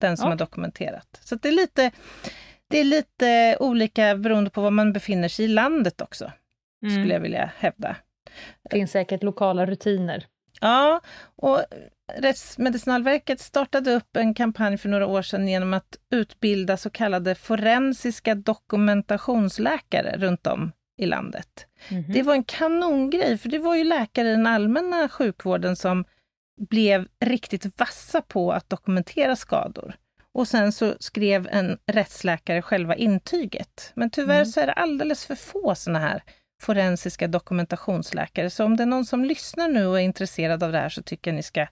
den 0.00 0.16
som 0.16 0.24
okay. 0.24 0.32
har 0.32 0.38
dokumenterat. 0.38 1.20
Så 1.24 1.34
det 1.34 1.48
är, 1.48 1.52
lite, 1.52 1.90
det 2.70 2.78
är 2.78 2.84
lite 2.84 3.56
olika 3.60 4.16
beroende 4.16 4.50
på 4.50 4.60
var 4.60 4.70
man 4.70 4.92
befinner 4.92 5.28
sig 5.28 5.44
i 5.44 5.48
landet 5.48 6.00
också, 6.00 6.32
mm. 6.82 6.94
skulle 6.94 7.14
jag 7.14 7.20
vilja 7.20 7.52
hävda. 7.58 7.96
Det 8.62 8.76
finns 8.76 8.90
säkert 8.90 9.22
lokala 9.22 9.66
rutiner. 9.66 10.26
Ja, 10.60 11.00
och 11.36 11.64
Rättsmedicinalverket 12.14 13.40
startade 13.40 13.92
upp 13.92 14.16
en 14.16 14.34
kampanj 14.34 14.78
för 14.78 14.88
några 14.88 15.06
år 15.06 15.22
sedan 15.22 15.48
genom 15.48 15.74
att 15.74 15.98
utbilda 16.10 16.76
så 16.76 16.90
kallade 16.90 17.34
forensiska 17.34 18.34
dokumentationsläkare 18.34 20.16
runt 20.18 20.46
om 20.46 20.72
i 20.98 21.06
landet. 21.06 21.66
Mm 21.88 22.02
-hmm. 22.02 22.12
Det 22.12 22.22
var 22.22 22.34
en 22.34 22.44
kanongrej, 22.44 23.38
för 23.38 23.48
det 23.48 23.58
var 23.58 23.74
ju 23.74 23.84
läkare 23.84 24.28
i 24.28 24.30
den 24.30 24.46
allmänna 24.46 25.08
sjukvården 25.08 25.76
som 25.76 26.04
blev 26.60 27.08
riktigt 27.24 27.80
vassa 27.80 28.22
på 28.22 28.52
att 28.52 28.70
dokumentera 28.70 29.36
skador. 29.36 29.94
Och 30.32 30.48
sen 30.48 30.72
så 30.72 30.94
skrev 31.00 31.48
en 31.50 31.78
rättsläkare 31.86 32.62
själva 32.62 32.96
intyget. 32.96 33.92
Men 33.94 34.10
tyvärr 34.10 34.34
mm. 34.34 34.46
så 34.46 34.60
är 34.60 34.66
det 34.66 34.72
alldeles 34.72 35.26
för 35.26 35.34
få 35.34 35.74
såna 35.74 35.98
här 35.98 36.22
forensiska 36.62 37.28
dokumentationsläkare. 37.28 38.50
Så 38.50 38.64
om 38.64 38.76
det 38.76 38.82
är 38.82 38.86
någon 38.86 39.06
som 39.06 39.24
lyssnar 39.24 39.68
nu 39.68 39.86
och 39.86 40.00
är 40.00 40.04
intresserad 40.04 40.62
av 40.62 40.72
det 40.72 40.78
här 40.78 40.88
så 40.88 41.02
tycker 41.02 41.30
jag 41.30 41.36
ni 41.36 41.42
ska 41.42 41.66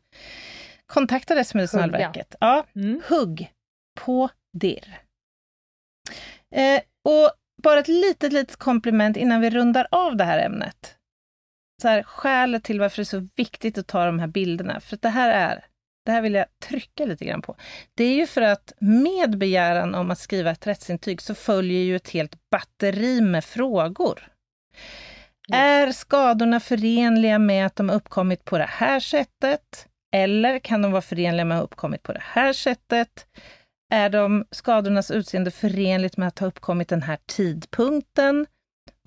kontakta 0.87 1.37
Rättsmedicinalverket. 1.37 2.35
Ja, 2.41 2.66
mm. 2.74 3.01
hugg 3.09 3.53
på 4.01 4.28
dirr. 4.59 5.01
Eh, 6.55 6.80
och 7.05 7.30
bara 7.62 7.80
ett 7.80 7.89
litet, 7.89 8.32
litet 8.32 8.57
komplement 8.57 9.16
innan 9.16 9.41
vi 9.41 9.51
rundar 9.51 9.87
av 9.91 10.16
det 10.16 10.24
här 10.24 10.39
ämnet. 10.39 10.97
Så 11.82 11.89
här, 11.89 12.03
skälet 12.03 12.64
till 12.64 12.80
varför 12.80 12.97
det 12.97 13.03
är 13.03 13.05
så 13.05 13.28
viktigt 13.37 13.78
att 13.78 13.87
ta 13.87 14.07
de 14.07 14.18
här 14.18 14.26
bilderna, 14.26 14.80
för 14.80 14.99
det 15.03 15.09
här 15.09 15.30
är, 15.30 15.64
det 16.05 16.12
här 16.12 16.22
vill 16.22 16.35
jag 16.35 16.47
trycka 16.68 17.07
lite 17.07 17.24
grann 17.24 17.43
på. 17.43 17.57
Det 17.95 18.05
är 18.05 18.14
ju 18.14 18.26
för 18.26 18.43
att 18.43 18.72
med 18.80 19.39
begäran 19.39 19.95
om 19.95 20.11
att 20.11 20.18
skriva 20.18 20.51
ett 20.51 20.66
rättsintyg 20.66 21.20
så 21.20 21.35
följer 21.35 21.80
ju 21.80 21.97
ett 21.97 22.09
helt 22.09 22.51
batteri 22.51 23.20
med 23.20 23.45
frågor. 23.45 24.34
Är 25.53 25.93
skadorna 25.93 26.61
förenliga 26.61 27.39
med 27.39 27.66
att 27.66 27.77
de 27.77 27.91
uppkommit 27.91 28.45
på 28.45 28.59
det 28.59 28.68
här 28.68 29.01
sättet? 29.01 29.89
Eller 30.12 30.59
kan 30.59 30.83
de 30.83 30.93
vara 30.93 31.03
förenliga 31.03 31.45
med 31.45 31.57
att 31.57 31.61
ha 31.61 31.64
uppkommit 31.64 32.03
på 32.03 32.12
det 32.12 32.22
här 32.22 32.53
sättet? 32.53 33.27
Är 33.91 34.09
de 34.09 34.45
skadornas 34.51 35.11
utseende 35.11 35.51
förenligt 35.51 36.16
med 36.16 36.29
att 36.29 36.39
ha 36.39 36.47
uppkommit 36.47 36.89
den 36.89 37.03
här 37.03 37.18
tidpunkten? 37.27 38.47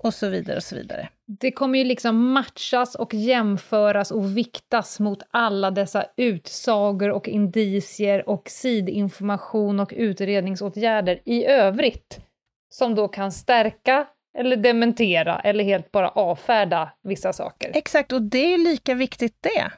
Och 0.02 0.14
så 0.14 0.28
vidare 0.28 0.56
och 0.56 0.62
så 0.62 0.74
vidare. 0.74 1.08
Det 1.40 1.52
kommer 1.52 1.78
ju 1.78 1.84
liksom 1.84 2.32
matchas 2.32 2.94
och 2.94 3.14
jämföras 3.14 4.10
och 4.10 4.36
viktas 4.36 5.00
mot 5.00 5.22
alla 5.30 5.70
dessa 5.70 6.06
utsagor 6.16 7.10
och 7.10 7.28
indicier 7.28 8.28
och 8.28 8.42
sidinformation 8.48 9.80
och 9.80 9.92
utredningsåtgärder 9.96 11.20
i 11.24 11.44
övrigt 11.44 12.20
som 12.68 12.94
då 12.94 13.08
kan 13.08 13.32
stärka 13.32 14.06
eller 14.38 14.56
dementera 14.56 15.40
eller 15.40 15.64
helt 15.64 15.92
bara 15.92 16.08
avfärda 16.08 16.92
vissa 17.02 17.32
saker. 17.32 17.70
Exakt, 17.74 18.12
och 18.12 18.22
det 18.22 18.54
är 18.54 18.58
lika 18.58 18.94
viktigt 18.94 19.36
det. 19.40 19.72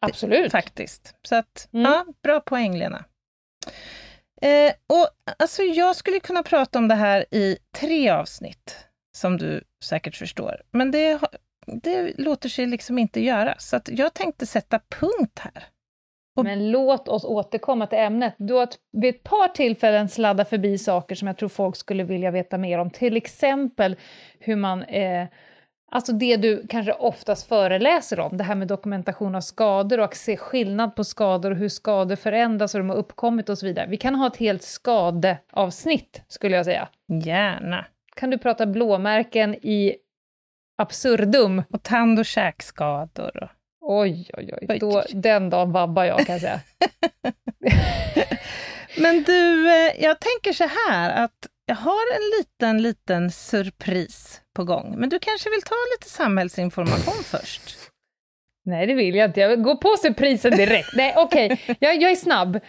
Absolut. 0.00 0.44
Det, 0.44 0.50
faktiskt. 0.50 1.14
Så 1.22 1.34
att, 1.34 1.68
mm. 1.72 1.92
ja, 1.92 2.06
bra 2.22 2.40
poäng 2.40 2.78
Lena. 2.78 3.04
Eh, 4.42 4.72
och 4.86 5.08
alltså 5.38 5.62
jag 5.62 5.96
skulle 5.96 6.20
kunna 6.20 6.42
prata 6.42 6.78
om 6.78 6.88
det 6.88 6.94
här 6.94 7.24
i 7.30 7.58
tre 7.76 8.10
avsnitt, 8.10 8.76
som 9.16 9.36
du 9.36 9.64
säkert 9.84 10.16
förstår. 10.16 10.62
Men 10.70 10.90
det, 10.90 11.20
det 11.66 12.18
låter 12.18 12.48
sig 12.48 12.66
liksom 12.66 12.98
inte 12.98 13.20
göra, 13.20 13.54
så 13.58 13.80
jag 13.86 14.14
tänkte 14.14 14.46
sätta 14.46 14.80
punkt 15.00 15.38
här. 15.38 15.64
Men 16.40 16.70
låt 16.70 17.08
oss 17.08 17.24
återkomma 17.24 17.86
till 17.86 17.98
ämnet. 17.98 18.34
Du 18.38 18.54
har 18.54 18.68
vid 18.92 19.14
ett 19.14 19.22
par 19.22 19.48
tillfällen 19.48 20.08
sladdat 20.08 20.48
förbi 20.48 20.78
saker 20.78 21.14
som 21.14 21.28
jag 21.28 21.36
tror 21.36 21.48
folk 21.48 21.76
skulle 21.76 22.04
vilja 22.04 22.30
veta 22.30 22.58
mer 22.58 22.78
om. 22.78 22.90
Till 22.90 23.16
exempel 23.16 23.96
hur 24.38 24.56
man... 24.56 24.82
Eh, 24.82 25.26
alltså 25.90 26.12
det 26.12 26.36
du 26.36 26.66
kanske 26.68 26.92
oftast 26.92 27.48
föreläser 27.48 28.20
om, 28.20 28.36
det 28.36 28.44
här 28.44 28.54
med 28.54 28.68
dokumentation 28.68 29.34
av 29.34 29.40
skador 29.40 29.98
och 29.98 30.04
att 30.04 30.16
se 30.16 30.36
skillnad 30.36 30.96
på 30.96 31.04
skador 31.04 31.50
och 31.50 31.56
hur 31.56 31.68
skador 31.68 32.16
förändras 32.16 32.74
och 32.74 32.80
de 32.80 32.90
har 32.90 32.96
uppkommit 32.96 33.48
och 33.48 33.58
så 33.58 33.66
vidare. 33.66 33.86
Vi 33.86 33.96
kan 33.96 34.14
ha 34.14 34.26
ett 34.26 34.36
helt 34.36 34.62
skadeavsnitt, 34.62 36.22
skulle 36.28 36.56
jag 36.56 36.64
säga. 36.64 36.88
Gärna. 37.24 37.86
Kan 38.16 38.30
du 38.30 38.38
prata 38.38 38.66
blåmärken 38.66 39.54
i 39.54 39.96
absurdum? 40.78 41.62
Och 41.70 41.82
tand 41.82 42.18
och 42.18 42.26
käkskador. 42.26 43.50
Och... 43.82 44.00
Oj, 44.00 44.30
oj, 44.36 44.54
oj. 44.68 44.78
Då, 44.78 45.04
den 45.10 45.50
dagen 45.50 45.72
vabbar 45.72 46.04
jag, 46.04 46.26
kan 46.26 46.32
jag 46.32 46.40
säga. 46.40 46.60
Men 48.96 49.22
du, 49.22 49.68
eh, 49.68 50.02
jag 50.02 50.16
tänker 50.20 50.52
så 50.52 50.68
här 50.88 51.24
att 51.24 51.46
jag 51.66 51.74
har 51.74 52.16
en 52.16 52.38
liten, 52.38 52.82
liten 52.82 53.30
surpris 53.30 54.40
på 54.54 54.64
gång. 54.64 54.94
Men 54.98 55.08
du 55.08 55.18
kanske 55.18 55.50
vill 55.50 55.62
ta 55.62 55.74
lite 55.98 56.10
samhällsinformation 56.10 57.24
först? 57.24 57.78
Nej, 58.64 58.86
det 58.86 58.94
vill 58.94 59.14
jag 59.14 59.30
inte. 59.30 59.40
Jag 59.40 59.62
går 59.62 59.76
på 59.76 59.96
surprisen 60.02 60.50
direkt. 60.50 60.88
Nej, 60.96 61.14
okej, 61.16 61.52
okay. 61.52 61.76
jag, 61.80 62.02
jag 62.02 62.10
är 62.10 62.16
snabb. 62.16 62.60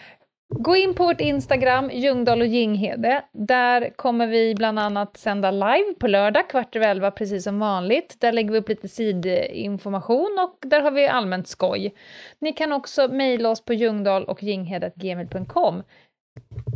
Gå 0.48 0.76
in 0.76 0.94
på 0.94 1.04
vårt 1.04 1.20
Instagram, 1.20 1.90
Ljungdahl 1.90 2.40
och 2.40 2.46
Ginghede. 2.46 3.24
Där 3.32 3.90
kommer 3.96 4.26
vi 4.26 4.54
bland 4.54 4.78
annat 4.78 5.16
sända 5.16 5.50
live 5.50 5.94
på 6.00 6.06
lördag, 6.06 6.50
kvart 6.50 6.76
över 6.76 6.88
elva, 6.88 7.10
precis 7.10 7.44
som 7.44 7.58
vanligt. 7.58 8.20
Där 8.20 8.32
lägger 8.32 8.52
vi 8.52 8.58
upp 8.58 8.68
lite 8.68 8.88
sidinformation 8.88 10.38
och 10.40 10.68
där 10.68 10.80
har 10.80 10.90
vi 10.90 11.08
allmänt 11.08 11.48
skoj. 11.48 11.94
Ni 12.38 12.52
kan 12.52 12.72
också 12.72 13.08
mejla 13.08 13.48
oss 13.48 13.64
på 13.64 13.74
ljungdahl 13.74 14.24
och 14.24 14.42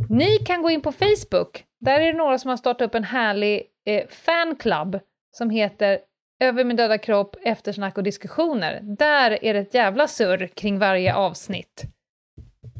Ni 0.09 0.37
kan 0.45 0.61
gå 0.61 0.69
in 0.69 0.81
på 0.81 0.91
Facebook. 0.91 1.63
Där 1.79 1.99
är 1.99 2.05
det 2.05 2.17
några 2.17 2.37
som 2.37 2.49
har 2.49 2.57
startat 2.57 2.87
upp 2.87 2.95
en 2.95 3.03
härlig 3.03 3.63
eh, 3.85 4.07
fanclub 4.07 4.99
som 5.37 5.49
heter 5.49 5.99
Över 6.41 6.63
min 6.63 6.77
döda 6.77 6.97
kropp, 6.97 7.35
eftersnack 7.43 7.97
och 7.97 8.03
diskussioner. 8.03 8.79
Där 8.81 9.43
är 9.43 9.53
det 9.53 9.59
ett 9.59 9.73
jävla 9.73 10.07
surr 10.07 10.47
kring 10.47 10.79
varje 10.79 11.15
avsnitt. 11.15 11.85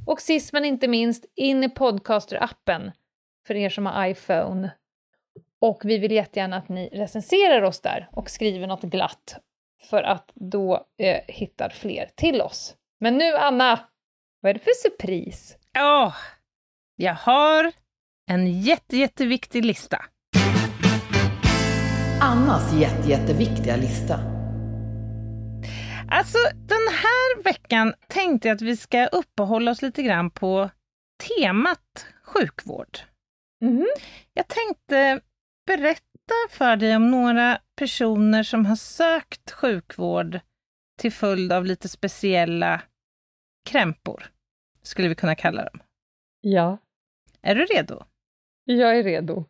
Och 0.10 0.22
sist 0.22 0.54
men 0.54 0.66
inte 0.66 0.88
minst, 0.88 1.26
in 1.36 1.64
i 1.64 1.68
podcaster-appen 1.68 2.92
för 3.48 3.56
er 3.56 3.70
som 3.70 3.86
har 3.86 4.08
iPhone. 4.08 4.72
Och 5.60 5.82
vi 5.86 5.98
vill 5.98 6.12
jättegärna 6.12 6.58
att 6.58 6.70
ni 6.70 6.90
recenserar 6.90 7.62
oss 7.62 7.82
där 7.82 8.10
och 8.12 8.30
skriver 8.30 8.68
något 8.68 8.82
glatt 8.82 9.36
för 9.90 10.04
att 10.04 10.32
då 10.36 10.88
eh, 10.98 11.22
hittar 11.28 11.70
fler 11.70 12.10
till 12.16 12.42
oss. 12.42 12.76
Men 13.00 13.18
nu 13.18 13.36
Anna, 13.36 13.80
vad 14.40 14.50
är 14.50 14.54
det 14.54 14.60
för 14.60 14.90
surpris? 14.90 15.58
Ja, 15.74 16.08
oh, 16.08 16.16
jag 16.96 17.14
har 17.14 17.72
en 18.32 18.62
jätte, 18.62 18.98
jätteviktig 18.98 19.66
lista. 19.66 20.06
Annas 22.22 22.74
jätte, 22.74 23.10
jätteviktiga 23.10 23.76
lista. 23.76 24.29
Alltså, 26.12 26.38
den 26.54 26.88
här 26.94 27.44
veckan 27.44 27.94
tänkte 28.08 28.48
jag 28.48 28.56
att 28.56 28.62
vi 28.62 28.78
ska 28.78 29.06
uppehålla 29.08 29.72
oss 29.72 29.82
lite 29.82 30.04
grann 30.04 30.32
på 30.32 30.70
temat 31.38 32.06
sjukvård. 32.24 33.00
Mm. 33.62 33.88
Jag 34.34 34.48
tänkte 34.48 35.22
berätta 35.68 36.34
för 36.50 36.76
dig 36.76 36.96
om 36.96 37.12
några 37.12 37.62
personer 37.76 38.44
som 38.44 38.66
har 38.66 38.76
sökt 38.76 39.52
sjukvård 39.52 40.40
till 41.00 41.12
följd 41.12 41.52
av 41.52 41.66
lite 41.66 41.90
speciella 41.90 42.82
krämpor, 43.70 44.32
skulle 44.82 45.08
vi 45.08 45.16
kunna 45.16 45.36
kalla 45.36 45.64
dem. 45.64 45.82
Ja. 46.42 46.78
Är 47.42 47.56
du 47.56 47.66
redo? 47.66 48.04
Jag 48.66 49.00
är 49.00 49.04
redo. 49.04 49.46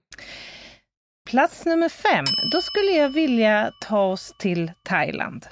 Plats 1.30 1.66
nummer 1.66 1.89
fem, 1.89 2.26
då 2.51 2.62
skulle 2.62 2.91
jag 2.91 3.10
vilja 3.10 3.72
ta 3.82 4.05
oss 4.05 4.34
till 4.39 4.72
Thailand. 4.84 5.47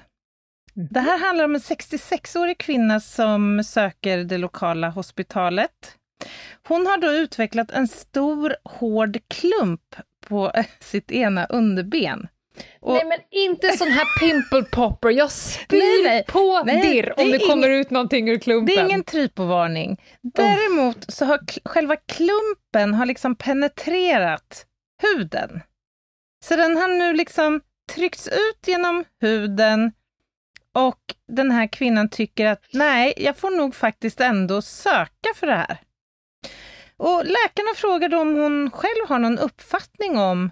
Det 0.79 0.99
här 0.99 1.19
handlar 1.19 1.45
om 1.45 1.55
en 1.55 1.61
66-årig 1.61 2.57
kvinna 2.57 2.99
som 2.99 3.63
söker 3.63 4.17
det 4.17 4.37
lokala 4.37 4.89
hospitalet. 4.89 5.95
Hon 6.67 6.87
har 6.87 6.97
då 6.97 7.11
utvecklat 7.11 7.71
en 7.71 7.87
stor 7.87 8.55
hård 8.63 9.17
klump 9.27 9.95
på 10.27 10.51
sitt 10.79 11.11
ena 11.11 11.45
underben. 11.45 12.27
Och... 12.81 12.93
Nej 12.93 13.05
men 13.05 13.19
inte 13.31 13.77
sån 13.77 13.87
här 13.87 14.19
pimple 14.19 14.63
popper, 14.63 15.09
jag 15.09 15.31
spyr 15.31 15.77
nej, 15.79 16.03
nej, 16.03 16.25
på 16.27 16.63
nej, 16.65 16.81
dirr 16.81 17.13
om 17.19 17.31
det, 17.31 17.37
det 17.37 17.45
kommer 17.45 17.69
ing... 17.69 17.75
ut 17.75 17.89
någonting 17.89 18.29
ur 18.29 18.39
klumpen. 18.39 18.75
Det 18.75 18.81
är 18.81 18.85
ingen 18.85 19.03
trypovarning. 19.03 20.01
Däremot 20.21 21.05
så 21.07 21.25
har 21.25 21.39
själva 21.65 21.95
klumpen 21.95 22.93
har 22.93 23.05
liksom 23.05 23.35
penetrerat 23.35 24.65
huden. 25.01 25.61
Så 26.45 26.55
den 26.55 26.77
har 26.77 26.87
nu 26.87 27.13
liksom 27.13 27.61
tryckts 27.95 28.27
ut 28.27 28.67
genom 28.67 29.03
huden 29.21 29.91
och 30.77 31.15
den 31.27 31.51
här 31.51 31.67
kvinnan 31.67 32.09
tycker 32.09 32.45
att 32.45 32.63
nej, 32.73 33.13
jag 33.17 33.37
får 33.37 33.57
nog 33.57 33.75
faktiskt 33.75 34.21
ändå 34.21 34.61
söka 34.61 35.29
för 35.35 35.47
det 35.47 35.55
här. 35.55 35.77
Och 36.97 37.25
läkarna 37.25 37.73
frågar 37.75 38.09
då 38.09 38.21
om 38.21 38.35
hon 38.35 38.71
själv 38.71 39.07
har 39.07 39.19
någon 39.19 39.39
uppfattning 39.39 40.17
om 40.17 40.51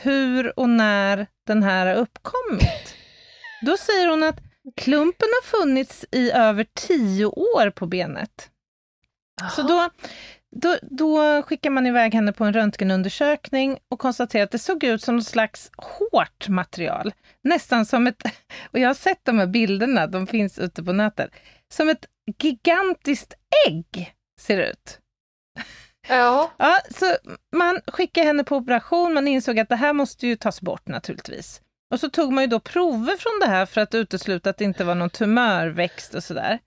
hur 0.00 0.58
och 0.58 0.68
när 0.68 1.26
den 1.46 1.62
här 1.62 1.86
har 1.86 1.94
uppkommit. 1.94 2.94
Då 3.66 3.76
säger 3.76 4.08
hon 4.08 4.22
att 4.22 4.38
klumpen 4.76 5.28
har 5.42 5.46
funnits 5.46 6.04
i 6.12 6.30
över 6.30 6.66
tio 6.74 7.26
år 7.26 7.70
på 7.70 7.86
benet. 7.86 8.50
Aha. 9.42 9.50
Så 9.50 9.62
då, 9.62 9.90
då, 10.56 10.76
då 10.82 11.42
skickar 11.42 11.70
man 11.70 11.86
iväg 11.86 12.14
henne 12.14 12.32
på 12.32 12.44
en 12.44 12.52
röntgenundersökning 12.52 13.78
och 13.88 13.98
konstaterar 13.98 14.44
att 14.44 14.50
det 14.50 14.58
såg 14.58 14.84
ut 14.84 15.02
som 15.02 15.16
något 15.16 15.26
slags 15.26 15.70
hårt 15.76 16.48
material. 16.48 17.12
Nästan 17.42 17.86
som 17.86 18.06
ett, 18.06 18.22
och 18.72 18.78
jag 18.78 18.88
har 18.88 18.94
sett 18.94 19.24
de 19.24 19.38
här 19.38 19.46
bilderna, 19.46 20.06
de 20.06 20.26
finns 20.26 20.58
ute 20.58 20.82
på 20.82 20.92
nätet, 20.92 21.30
som 21.72 21.88
ett 21.88 22.06
gigantiskt 22.42 23.34
ägg 23.68 24.14
ser 24.40 24.56
det 24.56 24.70
ut. 24.70 24.98
Ja. 26.08 26.50
ja. 26.58 26.78
Så 26.90 27.16
man 27.56 27.80
skickade 27.86 28.26
henne 28.26 28.44
på 28.44 28.56
operation, 28.56 29.14
man 29.14 29.28
insåg 29.28 29.58
att 29.58 29.68
det 29.68 29.76
här 29.76 29.92
måste 29.92 30.26
ju 30.26 30.36
tas 30.36 30.60
bort 30.60 30.88
naturligtvis. 30.88 31.62
Och 31.90 32.00
så 32.00 32.10
tog 32.10 32.32
man 32.32 32.44
ju 32.44 32.48
då 32.48 32.60
prover 32.60 33.16
från 33.16 33.40
det 33.40 33.46
här 33.46 33.66
för 33.66 33.80
att 33.80 33.94
utesluta 33.94 34.50
att 34.50 34.56
det 34.56 34.64
inte 34.64 34.84
var 34.84 34.94
någon 34.94 35.10
tumörväxt 35.10 36.14
och 36.14 36.24
sådär. 36.24 36.58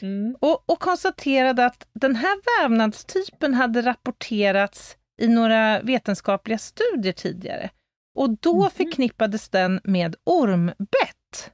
Mm. 0.00 0.36
Och, 0.40 0.70
och 0.70 0.80
konstaterade 0.80 1.66
att 1.66 1.88
den 1.92 2.16
här 2.16 2.60
vävnadstypen 2.60 3.54
hade 3.54 3.82
rapporterats 3.82 4.96
i 5.20 5.28
några 5.28 5.80
vetenskapliga 5.80 6.58
studier 6.58 7.12
tidigare. 7.12 7.70
Och 8.14 8.30
då 8.30 8.60
mm. 8.60 8.70
förknippades 8.70 9.48
den 9.48 9.80
med 9.84 10.16
ormbett. 10.24 11.52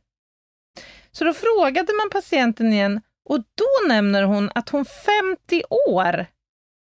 Så 1.11 1.25
då 1.25 1.33
frågade 1.35 1.93
man 1.93 2.11
patienten 2.11 2.73
igen 2.73 3.01
och 3.29 3.39
då 3.39 3.89
nämner 3.89 4.23
hon 4.23 4.51
att 4.55 4.69
hon 4.69 4.85
50 4.85 5.63
år 5.89 6.27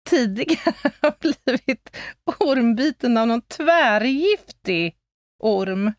tidigare 0.09 0.73
har 1.01 1.13
blivit 1.19 1.97
ormbiten 2.39 3.17
av 3.17 3.27
någon 3.27 3.41
tvärgiftig 3.41 4.95
orm. 5.39 5.93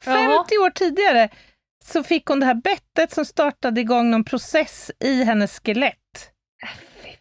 50 0.00 0.54
Jaha. 0.54 0.66
år 0.66 0.70
tidigare 0.70 1.28
så 1.84 2.02
fick 2.02 2.26
hon 2.26 2.40
det 2.40 2.46
här 2.46 2.54
bettet 2.54 3.12
som 3.12 3.24
startade 3.24 3.80
igång 3.80 4.10
någon 4.10 4.24
process 4.24 4.90
i 5.04 5.24
hennes 5.24 5.60
skelett. 5.60 6.30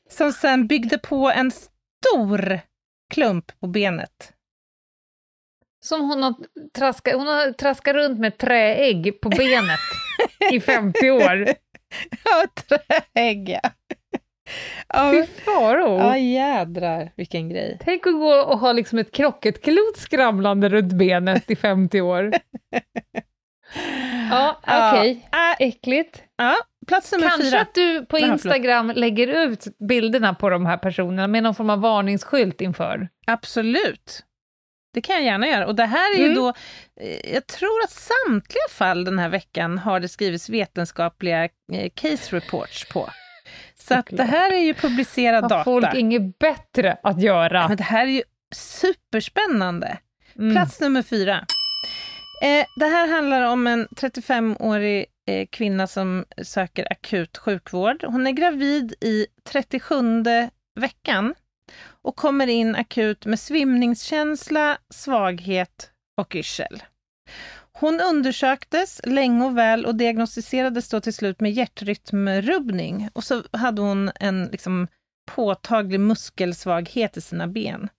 Som 0.09 0.33
sen 0.33 0.67
byggde 0.67 0.97
på 0.97 1.31
en 1.31 1.51
stor 1.51 2.59
klump 3.13 3.59
på 3.59 3.67
benet. 3.67 4.33
Som 5.85 6.01
hon 6.09 6.23
har 6.23 6.35
traskat, 6.77 7.13
hon 7.15 7.27
har 7.27 7.51
traskat 7.51 7.95
runt 7.95 8.19
med 8.19 8.37
träägg 8.37 9.21
på 9.21 9.29
benet 9.29 9.79
i 10.51 10.59
50 10.65 11.11
år. 11.11 11.47
Ja, 12.25 12.45
träägg 12.67 13.49
ja. 13.49 13.71
Ja, 14.87 15.11
Fy 15.11 15.25
faro! 15.43 15.97
Ja, 15.97 16.17
jädrar 16.17 17.11
vilken 17.15 17.49
grej. 17.49 17.77
Tänk 17.81 18.07
att 18.07 18.13
gå 18.13 18.33
och 18.33 18.59
ha 18.59 18.71
liksom 18.71 18.99
ett 18.99 19.11
krocketklot 19.11 19.97
skramlande 19.97 20.69
runt 20.69 20.93
benet 20.93 21.51
i 21.51 21.55
50 21.55 22.01
år. 22.01 22.31
Ja, 24.31 24.59
okej. 24.61 25.25
Okay. 25.27 25.41
Äh, 25.59 25.67
Äckligt. 25.67 26.23
Ja, 26.37 26.55
plats 26.87 27.11
nummer 27.11 27.27
Kanske 27.27 27.49
fyra. 27.49 27.61
att 27.61 27.73
du 27.73 28.05
på 28.05 28.17
Instagram 28.17 28.91
lägger 28.95 29.27
ut 29.27 29.67
bilderna 29.89 30.33
på 30.33 30.49
de 30.49 30.65
här 30.65 30.77
personerna 30.77 31.27
med 31.27 31.43
någon 31.43 31.55
form 31.55 31.69
av 31.69 31.81
varningsskylt 31.81 32.61
inför. 32.61 33.09
Absolut. 33.27 34.25
Det 34.93 35.01
kan 35.01 35.15
jag 35.15 35.25
gärna 35.25 35.47
göra. 35.47 35.67
Och 35.67 35.75
det 35.75 35.85
här 35.85 36.15
är 36.15 36.17
mm. 36.17 36.29
ju 36.29 36.35
då, 36.35 36.53
eh, 37.01 37.33
jag 37.33 37.47
tror 37.47 37.83
att 37.83 37.91
samtliga 37.91 38.69
fall 38.69 39.03
den 39.03 39.19
här 39.19 39.29
veckan 39.29 39.77
har 39.77 39.99
det 39.99 40.07
skrivits 40.07 40.49
vetenskapliga 40.49 41.43
eh, 41.73 41.89
case 41.95 42.35
reports 42.35 42.89
på. 42.89 43.09
Så 43.79 43.93
att 43.93 44.07
det 44.09 44.23
här 44.23 44.53
är 44.53 44.59
ju 44.59 44.73
publicerad 44.73 45.43
har 45.43 45.49
data. 45.49 45.63
folk 45.63 45.93
inget 45.93 46.39
bättre 46.39 46.97
att 47.03 47.21
göra? 47.21 47.67
Men 47.67 47.77
det 47.77 47.83
här 47.83 48.07
är 48.07 48.11
ju 48.11 48.23
superspännande. 48.55 49.97
Mm. 50.35 50.55
Plats 50.55 50.79
nummer 50.79 51.01
fyra. 51.01 51.45
Eh, 52.41 52.65
det 52.75 52.85
här 52.85 53.07
handlar 53.07 53.41
om 53.41 53.67
en 53.67 53.87
35-årig 53.87 55.05
eh, 55.27 55.47
kvinna 55.47 55.87
som 55.87 56.25
söker 56.43 56.91
akut 56.91 57.37
sjukvård. 57.37 58.03
Hon 58.03 58.27
är 58.27 58.31
gravid 58.31 58.93
i 59.01 59.27
37 59.43 59.95
veckan 60.79 61.35
och 62.01 62.15
kommer 62.15 62.47
in 62.47 62.75
akut 62.75 63.25
med 63.25 63.39
svimningskänsla, 63.39 64.77
svaghet 64.89 65.91
och 66.17 66.35
yrsel. 66.35 66.83
Hon 67.71 67.99
undersöktes 68.01 69.01
länge 69.03 69.45
och 69.45 69.57
väl 69.57 69.85
och 69.85 69.95
diagnostiserades 69.95 70.89
då 70.89 71.01
till 71.01 71.13
slut 71.13 71.39
med 71.39 71.51
hjärtrytmrubbning 71.51 73.09
och 73.13 73.23
så 73.23 73.43
hade 73.51 73.81
hon 73.81 74.11
en 74.15 74.45
liksom, 74.45 74.87
påtaglig 75.35 75.99
muskelsvaghet 75.99 77.17
i 77.17 77.21
sina 77.21 77.47
ben. 77.47 77.89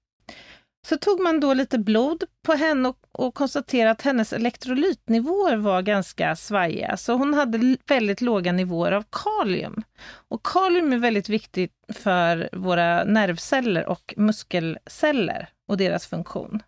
Så 0.86 0.96
tog 0.96 1.20
man 1.20 1.40
då 1.40 1.54
lite 1.54 1.78
blod 1.78 2.24
på 2.46 2.52
henne 2.52 2.88
och, 2.88 2.96
och 3.12 3.34
konstaterade 3.34 3.90
att 3.90 4.02
hennes 4.02 4.32
elektrolytnivåer 4.32 5.56
var 5.56 5.82
ganska 5.82 6.36
svajiga. 6.36 6.96
Så 6.96 7.12
hon 7.12 7.34
hade 7.34 7.76
väldigt 7.86 8.20
låga 8.20 8.52
nivåer 8.52 8.92
av 8.92 9.04
kalium. 9.10 9.82
Och 10.28 10.46
kalium 10.46 10.92
är 10.92 10.98
väldigt 10.98 11.28
viktigt 11.28 11.72
för 11.92 12.48
våra 12.52 13.04
nervceller 13.04 13.86
och 13.86 14.14
muskelceller 14.16 15.48
och 15.68 15.76
deras 15.76 16.06
funktion. 16.06 16.62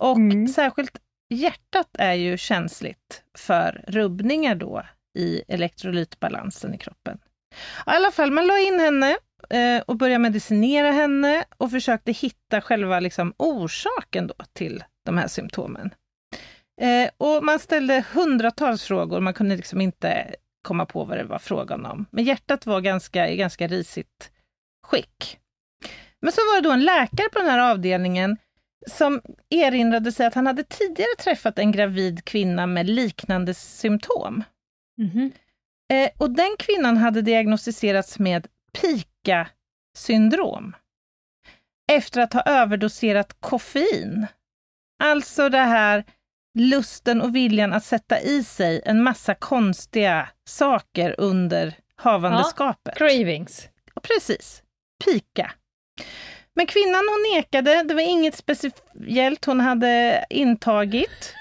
Och 0.00 0.16
mm. 0.16 0.48
särskilt 0.48 0.98
hjärtat 1.30 1.88
är 1.98 2.14
ju 2.14 2.38
känsligt 2.38 3.22
för 3.38 3.84
rubbningar 3.88 4.54
då 4.54 4.82
i 5.18 5.42
elektrolytbalansen 5.48 6.74
i 6.74 6.78
kroppen. 6.78 7.18
I 7.54 7.56
alla 7.84 8.10
fall, 8.10 8.30
man 8.30 8.46
la 8.46 8.58
in 8.58 8.80
henne 8.80 9.16
eh, 9.50 9.82
och 9.86 9.96
började 9.96 10.18
medicinera 10.18 10.92
henne 10.92 11.44
och 11.58 11.70
försökte 11.70 12.12
hitta 12.12 12.60
själva 12.60 13.00
liksom, 13.00 13.34
orsaken 13.36 14.26
då 14.26 14.34
till 14.52 14.84
de 15.08 15.18
här 15.18 15.28
symptomen. 15.28 15.90
Eh, 16.80 17.10
och 17.18 17.44
man 17.44 17.58
ställde 17.58 18.04
hundratals 18.12 18.82
frågor, 18.82 19.20
man 19.20 19.34
kunde 19.34 19.56
liksom 19.56 19.80
inte 19.80 20.34
komma 20.62 20.86
på 20.86 21.04
vad 21.04 21.18
det 21.18 21.24
var 21.24 21.38
frågan 21.38 21.86
om. 21.86 22.06
Men 22.10 22.24
hjärtat 22.24 22.66
var 22.66 22.80
ganska, 22.80 23.28
i 23.28 23.36
ganska 23.36 23.66
risigt 23.66 24.30
skick. 24.86 25.38
Men 26.20 26.32
så 26.32 26.40
var 26.40 26.60
det 26.60 26.68
då 26.68 26.72
en 26.72 26.84
läkare 26.84 27.28
på 27.32 27.38
den 27.38 27.48
här 27.48 27.70
avdelningen 27.70 28.36
som 28.86 29.20
erinrade 29.50 30.12
sig 30.12 30.26
att 30.26 30.34
han 30.34 30.46
hade 30.46 30.64
tidigare 30.64 31.16
träffat 31.18 31.58
en 31.58 31.72
gravid 31.72 32.24
kvinna 32.24 32.66
med 32.66 32.90
liknande 32.90 33.54
symptom. 33.54 34.44
Mm 35.00 35.10
-hmm. 35.10 35.32
eh, 35.92 36.10
och 36.18 36.30
den 36.30 36.56
kvinnan 36.58 36.96
hade 36.96 37.22
diagnostiserats 37.22 38.18
med 38.18 38.46
PIKA-syndrom 38.72 40.74
efter 41.92 42.20
att 42.20 42.32
ha 42.32 42.42
överdoserat 42.42 43.36
koffein. 43.40 44.26
Alltså 44.98 45.48
det 45.48 45.58
här 45.58 46.04
lusten 46.58 47.20
och 47.20 47.36
viljan 47.36 47.72
att 47.72 47.84
sätta 47.84 48.20
i 48.20 48.44
sig 48.44 48.82
en 48.84 49.02
massa 49.02 49.34
konstiga 49.34 50.28
saker 50.44 51.14
under 51.18 51.74
havandeskapet. 51.96 52.94
Ja, 53.00 53.08
cravings. 53.08 53.68
Precis. 54.02 54.62
Pika. 55.04 55.52
Men 56.54 56.66
kvinnan 56.66 57.04
hon 57.08 57.36
nekade, 57.36 57.82
det 57.82 57.94
var 57.94 58.00
inget 58.02 58.34
speciellt 58.34 59.44
hon 59.44 59.60
hade 59.60 60.24
intagit. 60.30 61.34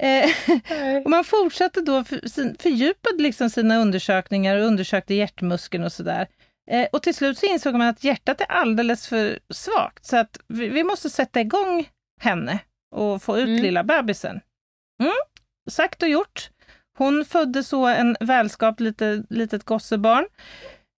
Eh, 0.00 0.30
och 1.04 1.10
man 1.10 1.24
fortsatte 1.24 1.80
då, 1.80 2.04
för, 2.04 2.62
fördjupade 2.62 3.22
liksom 3.22 3.50
sina 3.50 3.76
undersökningar 3.76 4.56
och 4.56 4.66
undersökte 4.66 5.14
hjärtmuskeln 5.14 5.84
och 5.84 5.92
sådär. 5.92 6.26
Eh, 6.70 6.86
och 6.92 7.02
till 7.02 7.14
slut 7.14 7.38
så 7.38 7.46
insåg 7.46 7.74
man 7.74 7.88
att 7.88 8.04
hjärtat 8.04 8.40
är 8.40 8.50
alldeles 8.50 9.08
för 9.08 9.38
svagt, 9.50 10.04
så 10.04 10.16
att 10.16 10.38
vi, 10.48 10.68
vi 10.68 10.84
måste 10.84 11.10
sätta 11.10 11.40
igång 11.40 11.88
henne 12.20 12.58
och 12.96 13.22
få 13.22 13.38
ut 13.38 13.48
mm. 13.48 13.62
lilla 13.62 13.84
bebisen. 13.84 14.40
Mm, 15.00 15.12
sagt 15.70 16.02
och 16.02 16.08
gjort. 16.08 16.50
Hon 16.98 17.24
födde 17.24 17.64
så 17.64 17.86
en 17.86 18.16
välskapt 18.20 18.80
lite, 18.80 19.24
litet 19.30 19.64
gossebarn. 19.64 20.26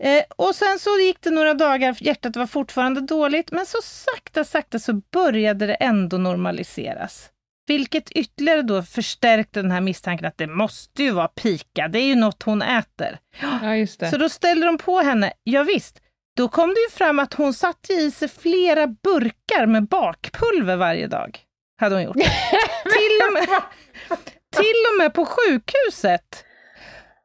Eh, 0.03 0.25
och 0.37 0.55
sen 0.55 0.79
så 0.79 0.99
gick 0.99 1.21
det 1.21 1.31
några 1.31 1.55
dagar, 1.55 1.97
hjärtat 2.01 2.37
var 2.37 2.47
fortfarande 2.47 3.01
dåligt, 3.01 3.53
men 3.53 3.67
så 3.67 3.79
sakta, 3.83 4.45
sakta 4.45 4.79
så 4.79 4.93
började 4.93 5.67
det 5.67 5.75
ändå 5.75 6.19
normaliseras. 6.19 7.31
Vilket 7.67 8.11
ytterligare 8.11 8.63
då 8.63 8.83
förstärkte 8.83 9.63
den 9.63 9.71
här 9.71 9.81
misstanken 9.81 10.27
att 10.27 10.39
det 10.39 10.47
måste 10.47 11.03
ju 11.03 11.11
vara 11.11 11.29
pika, 11.29 11.89
det 11.89 11.99
är 11.99 12.07
ju 12.07 12.15
något 12.15 12.43
hon 12.43 12.63
äter. 12.63 13.19
Ja, 13.63 13.77
just 13.77 14.01
det. 14.01 14.11
Så 14.11 14.17
då 14.17 14.29
ställde 14.29 14.67
de 14.67 14.79
på 14.79 15.01
henne, 15.01 15.33
ja, 15.45 15.63
visst, 15.63 16.03
då 16.37 16.49
kom 16.49 16.69
det 16.69 16.81
ju 16.81 16.91
fram 16.91 17.19
att 17.19 17.35
hon 17.35 17.55
satte 17.55 17.93
i 17.93 18.11
sig 18.11 18.29
flera 18.29 18.87
burkar 18.87 19.67
med 19.67 19.89
bakpulver 19.89 20.77
varje 20.77 21.07
dag. 21.07 21.48
Hade 21.79 21.95
hon 21.95 22.05
gjort. 22.05 22.17
till, 22.17 23.19
och 23.27 23.33
med, 23.33 23.49
till 24.57 24.83
och 24.93 24.99
med 24.99 25.15
på 25.15 25.25
sjukhuset 25.27 26.45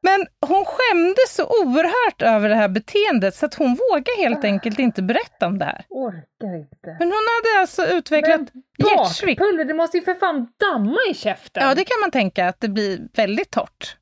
men 0.03 0.27
hon 0.47 0.65
skämdes 0.65 1.35
så 1.35 1.43
oerhört 1.43 2.21
över 2.21 2.49
det 2.49 2.55
här 2.55 2.69
beteendet 2.69 3.35
så 3.35 3.45
att 3.45 3.53
hon 3.53 3.75
vågade 3.75 4.11
helt 4.17 4.43
enkelt 4.43 4.79
inte 4.79 5.01
berätta 5.01 5.47
om 5.47 5.59
det 5.59 5.65
här. 5.65 5.85
Orkar 5.89 6.55
inte. 6.57 6.95
Men 6.99 7.11
hon 7.11 7.23
hade 7.35 7.61
alltså 7.61 7.85
utvecklat 7.85 8.41
hjärtsvikt. 8.77 9.39
Bakpulver, 9.39 9.65
det 9.65 9.73
måste 9.73 9.97
ju 9.97 10.03
för 10.03 10.15
fan 10.15 10.47
damma 10.59 10.97
i 11.09 11.13
käften! 11.13 11.63
Ja, 11.67 11.75
det 11.75 11.85
kan 11.85 11.99
man 12.01 12.11
tänka 12.11 12.47
att 12.47 12.59
det 12.59 12.69
blir 12.69 12.99
väldigt 13.13 13.51
torrt. 13.51 13.97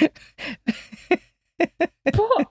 På, 2.16 2.44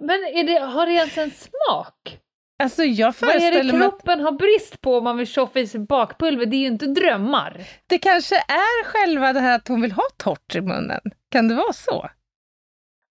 men 0.00 0.46
det, 0.46 0.58
har 0.58 0.86
det 0.86 0.92
ens 0.92 1.18
en 1.18 1.30
smak? 1.30 2.18
Alltså 2.60 2.84
jag 2.84 3.14
Vad 3.20 3.30
är 3.30 3.62
det 3.62 3.70
kroppen 3.70 4.20
att... 4.20 4.24
har 4.24 4.32
brist 4.32 4.80
på 4.80 4.98
om 4.98 5.04
man 5.04 5.16
vill 5.16 5.26
tjoffa 5.26 5.60
i 5.60 5.66
sig 5.66 5.80
bakpulver? 5.80 6.46
Det 6.46 6.56
är 6.56 6.60
ju 6.60 6.66
inte 6.66 6.86
drömmar. 6.86 7.60
Det 7.86 7.98
kanske 7.98 8.36
är 8.36 8.84
själva 8.84 9.32
det 9.32 9.40
här 9.40 9.56
att 9.56 9.68
hon 9.68 9.80
vill 9.80 9.92
ha 9.92 10.04
torrt 10.16 10.54
i 10.54 10.60
munnen. 10.60 11.00
Kan 11.30 11.48
det 11.48 11.54
vara 11.54 11.72
så? 11.72 12.10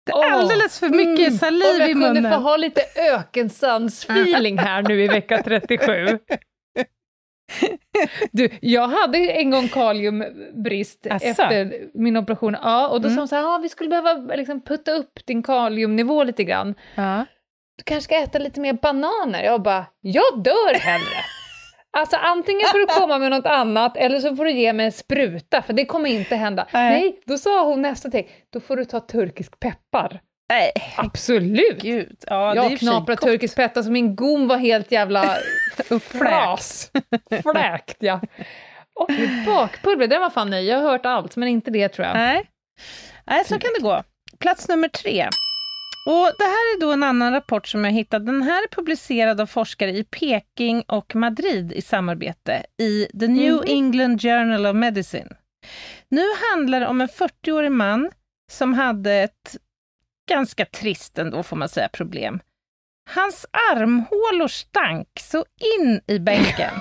Det 0.07 0.13
är 0.13 0.17
oh, 0.17 0.33
alldeles 0.33 0.81
för 0.81 0.89
mycket 0.89 1.29
mm, 1.29 1.39
saliv 1.39 1.91
i 1.91 1.95
munnen. 1.95 1.95
Om 1.95 2.03
jag 2.03 2.15
kunde 2.15 2.31
få 2.31 2.37
ha 2.37 2.57
lite 2.57 2.81
ökensandsfeeling 2.97 4.59
här 4.59 4.83
nu 4.83 5.05
i 5.05 5.09
vecka 5.09 5.43
37. 5.43 6.19
Du, 8.33 8.49
jag 8.61 8.89
hade 8.89 9.19
en 9.19 9.51
gång 9.51 9.69
kaliumbrist 9.69 11.07
Asså. 11.11 11.27
efter 11.27 11.73
min 11.95 12.17
operation. 12.17 12.57
Ja, 12.63 12.89
och 12.89 13.01
då 13.01 13.09
mm. 13.09 13.17
sa 13.17 13.21
de 13.21 13.29
så 13.29 13.37
här, 13.37 13.55
ah, 13.55 13.59
vi 13.59 13.69
skulle 13.69 13.91
behöva 13.91 14.35
liksom 14.35 14.61
putta 14.61 14.93
upp 14.93 15.27
din 15.27 15.43
kaliumnivå 15.43 16.25
lite 16.25 16.45
grann. 16.45 16.75
Ja. 16.95 17.25
Du 17.77 17.85
kanske 17.85 18.05
ska 18.05 18.23
äta 18.23 18.39
lite 18.39 18.61
mer 18.61 18.73
bananer. 18.73 19.43
Jag 19.45 19.63
bara, 19.63 19.87
jag 20.01 20.43
dör 20.43 20.75
hellre. 20.75 21.25
Alltså 21.97 22.17
antingen 22.17 22.69
får 22.69 22.79
du 22.79 22.87
komma 22.87 23.19
med 23.19 23.31
något 23.31 23.47
annat 23.47 23.97
eller 23.97 24.21
så 24.21 24.37
får 24.37 24.45
du 24.45 24.53
ge 24.53 24.73
mig 24.73 24.87
en 24.87 24.93
spruta, 24.93 25.63
för 25.63 25.73
det 25.73 25.85
kommer 25.87 26.11
inte 26.11 26.37
hända. 26.37 26.67
Nej, 26.73 26.91
Nej 26.91 27.21
då 27.27 27.39
sa 27.39 27.65
hon 27.65 27.83
nästa 27.83 28.09
steg, 28.09 28.29
då 28.53 28.61
får 28.61 28.77
du 28.77 28.85
ta 28.85 29.01
turkisk 29.01 29.61
peppar. 29.61 30.21
Nej. 30.49 30.73
Absolut! 30.97 31.83
Gud. 31.83 32.17
Ja, 32.27 32.55
jag 32.55 32.79
knaprade 32.79 33.21
turkisk 33.21 33.57
peppar 33.57 33.83
så 33.83 33.91
min 33.91 34.17
gom 34.17 34.49
var 34.49 34.57
helt 34.57 34.93
jävla 34.93 35.37
fras. 36.01 36.91
Fläkt, 37.43 37.97
ja. 38.01 38.21
Och 39.01 39.11
bakpulver, 39.47 40.07
den 40.07 40.21
var 40.21 40.31
fan 40.31 40.51
ny. 40.51 40.61
Jag 40.61 40.81
har 40.81 40.91
hört 40.91 41.07
allt, 41.07 41.37
men 41.37 41.49
inte 41.49 41.71
det 41.71 41.89
tror 41.89 42.07
jag. 42.07 42.17
Nej, 42.17 42.51
Nej 43.25 43.45
så 43.45 43.59
kan 43.59 43.71
det 43.79 43.83
gå. 43.83 44.03
Plats 44.39 44.69
nummer 44.69 44.89
tre. 44.89 45.29
Och 46.07 46.31
Det 46.39 46.45
här 46.45 46.77
är 46.77 46.81
då 46.81 46.93
en 46.93 47.03
annan 47.03 47.33
rapport 47.33 47.67
som 47.67 47.85
jag 47.85 47.93
hittat. 47.93 48.27
Den 48.27 48.43
här 48.43 48.63
är 48.63 48.69
publicerad 48.69 49.41
av 49.41 49.47
forskare 49.47 49.91
i 49.91 50.05
Peking 50.05 50.83
och 50.83 51.15
Madrid 51.15 51.73
i 51.73 51.83
samarbete 51.83 52.67
i 52.79 53.07
The 53.21 53.29
New 53.29 53.55
mm. 53.55 53.65
England 53.67 54.23
Journal 54.23 54.67
of 54.67 54.75
Medicine. 54.77 55.29
Nu 56.09 56.25
handlar 56.51 56.81
det 56.81 56.87
om 56.87 57.01
en 57.01 57.09
40-årig 57.09 57.73
man 57.73 58.11
som 58.53 58.75
hade 58.75 59.13
ett 59.13 59.57
ganska 60.29 60.67
trist 60.67 61.19
ändå, 61.19 61.43
får 61.43 61.57
man 61.57 61.69
säga, 61.69 61.89
problem. 61.89 62.41
Hans 63.11 63.47
armhålor 63.73 64.49
stank 64.49 65.09
så 65.21 65.45
in 65.79 66.01
i 66.07 66.19
bänken. 66.19 66.75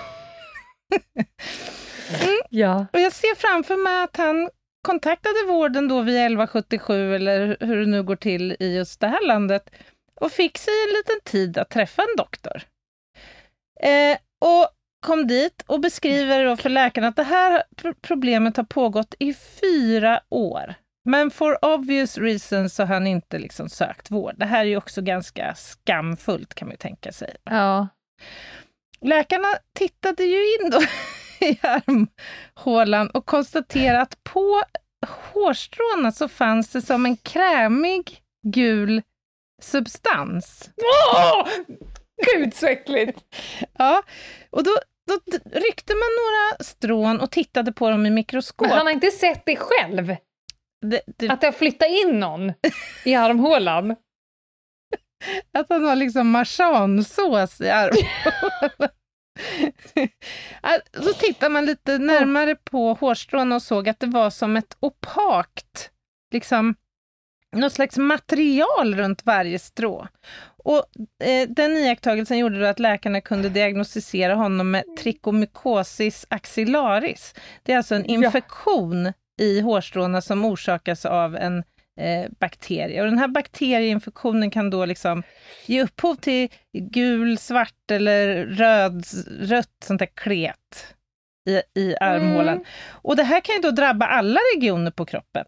mm. 2.09 2.39
ja. 2.49 2.86
Och 2.93 2.99
jag 2.99 3.13
ser 3.13 3.36
framför 3.36 3.78
mig 3.78 4.03
att 4.03 4.17
han 4.17 4.49
kontaktade 4.84 5.45
vården 5.47 5.88
då 5.88 6.01
via 6.01 6.25
1177 6.25 7.15
eller 7.15 7.57
hur 7.59 7.77
det 7.77 7.86
nu 7.86 8.03
går 8.03 8.15
till 8.15 8.55
i 8.59 8.75
just 8.75 8.99
det 8.99 9.07
här 9.07 9.27
landet 9.27 9.69
och 10.21 10.31
fick 10.31 10.57
sig 10.57 10.73
en 10.88 10.93
liten 10.93 11.31
tid 11.31 11.57
att 11.57 11.69
träffa 11.69 12.01
en 12.01 12.15
doktor. 12.17 12.61
Eh, 13.81 14.17
och 14.41 14.69
kom 15.05 15.27
dit 15.27 15.63
och 15.67 15.79
beskriver 15.79 16.45
då 16.45 16.57
för 16.57 16.69
läkaren 16.69 17.07
att 17.07 17.15
det 17.15 17.23
här 17.23 17.63
problemet 18.01 18.57
har 18.57 18.63
pågått 18.63 19.15
i 19.19 19.34
fyra 19.34 20.21
år. 20.29 20.73
Men 21.05 21.31
for 21.31 21.65
obvious 21.65 22.17
reasons 22.17 22.75
så 22.75 22.84
har 22.84 22.93
han 22.93 23.07
inte 23.07 23.39
liksom 23.39 23.69
sökt 23.69 24.11
vård. 24.11 24.34
Det 24.38 24.45
här 24.45 24.59
är 24.59 24.69
ju 24.69 24.77
också 24.77 25.01
ganska 25.01 25.55
skamfullt 25.55 26.53
kan 26.53 26.67
man 26.67 26.73
ju 26.73 26.77
tänka 26.77 27.11
sig. 27.11 27.36
Ja. 27.43 27.88
Läkarna 29.01 29.47
tittade 29.75 30.23
ju 30.23 30.55
in 30.55 30.69
då 30.69 30.79
i 31.50 31.60
armhålan 31.62 33.10
och 33.10 33.26
konstatera 33.26 34.02
att 34.02 34.24
på 34.24 34.62
hårstråna 35.08 36.12
så 36.12 36.28
fanns 36.28 36.70
det 36.70 36.82
som 36.82 37.06
en 37.06 37.18
krämig 37.18 38.22
gul 38.48 39.02
substans. 39.62 40.70
Åh! 41.14 41.48
Gud 42.34 42.54
så 42.54 42.68
äckligt! 42.68 43.20
ja, 43.78 44.04
och 44.50 44.64
då, 44.64 44.72
då 45.08 45.38
ryckte 45.52 45.94
man 45.94 46.10
några 46.20 46.64
strån 46.64 47.20
och 47.20 47.32
tittade 47.32 47.72
på 47.72 47.89
dem 47.89 48.06
i 48.06 48.10
mikroskop. 48.10 48.68
Men 48.68 48.78
han 48.78 48.86
har 48.86 48.94
inte 48.94 49.12
sett 49.12 49.46
det 49.46 49.56
själv? 49.56 50.16
Det, 50.82 51.02
det... 51.18 51.30
Att 51.30 51.41
det 51.41 51.48
har 51.48 51.52
flyttat 51.52 51.89
in 51.89 52.20
någon 52.20 52.54
i 53.06 53.16
armhålan? 53.16 53.91
Att 55.54 55.70
han 55.70 55.84
har 55.84 55.96
liksom 55.96 56.30
marsansås 56.30 57.62
i 57.62 57.70
armhålan. 57.70 58.89
Så 61.03 61.13
tittar 61.13 61.49
man 61.49 61.65
lite 61.65 61.97
närmare 61.97 62.55
på 62.55 62.93
hårstrån 62.93 63.51
och 63.51 63.61
såg 63.61 63.89
att 63.89 63.99
det 63.99 64.07
var 64.07 64.29
som 64.29 64.57
ett 64.57 64.77
opakt, 64.79 65.91
liksom 66.31 66.75
något 67.53 67.73
slags 67.73 67.97
material 67.97 68.95
runt 68.95 69.25
varje 69.25 69.59
strå. 69.59 70.07
Och 70.63 70.86
eh, 71.27 71.49
den 71.49 71.77
iakttagelsen 71.77 72.38
gjorde 72.38 72.59
då 72.59 72.65
att 72.65 72.79
läkarna 72.79 73.21
kunde 73.21 73.49
diagnostisera 73.49 74.36
honom 74.36 74.71
med 74.71 74.84
trichomycosis 74.97 76.25
axillaris. 76.29 77.34
Det 77.63 77.73
är 77.73 77.77
alltså 77.77 77.95
en 77.95 78.05
infektion 78.05 79.05
ja. 79.05 79.45
i 79.45 79.61
hårstråna 79.61 80.21
som 80.21 80.45
orsakas 80.45 81.05
av 81.05 81.36
en 81.36 81.63
eh, 82.00 82.32
bakterie. 82.39 83.02
Och 83.02 83.08
den 83.08 83.20
här 83.20 83.28
bakterieinfektionen 83.28 84.52
kan 84.52 84.70
då 84.70 84.86
liksom 84.86 85.24
ge 85.66 85.84
upphov 85.84 86.16
till 86.16 86.50
gul, 86.74 87.38
svart 87.38 87.91
eller 87.91 88.46
röd, 88.46 89.06
rött 89.39 89.76
sånt 89.86 90.00
där 90.00 90.10
klet 90.16 90.96
i, 91.50 91.80
i 91.80 91.96
armhålan. 92.00 92.54
Mm. 92.54 92.66
Och 92.89 93.16
det 93.16 93.24
här 93.24 93.41
kan 93.41 93.56
ju 93.56 93.62
då 93.62 93.72
drabba 93.72 94.06
alla 94.06 94.39
regioner 94.56 94.91
på 94.91 95.06
kroppen. 95.06 95.46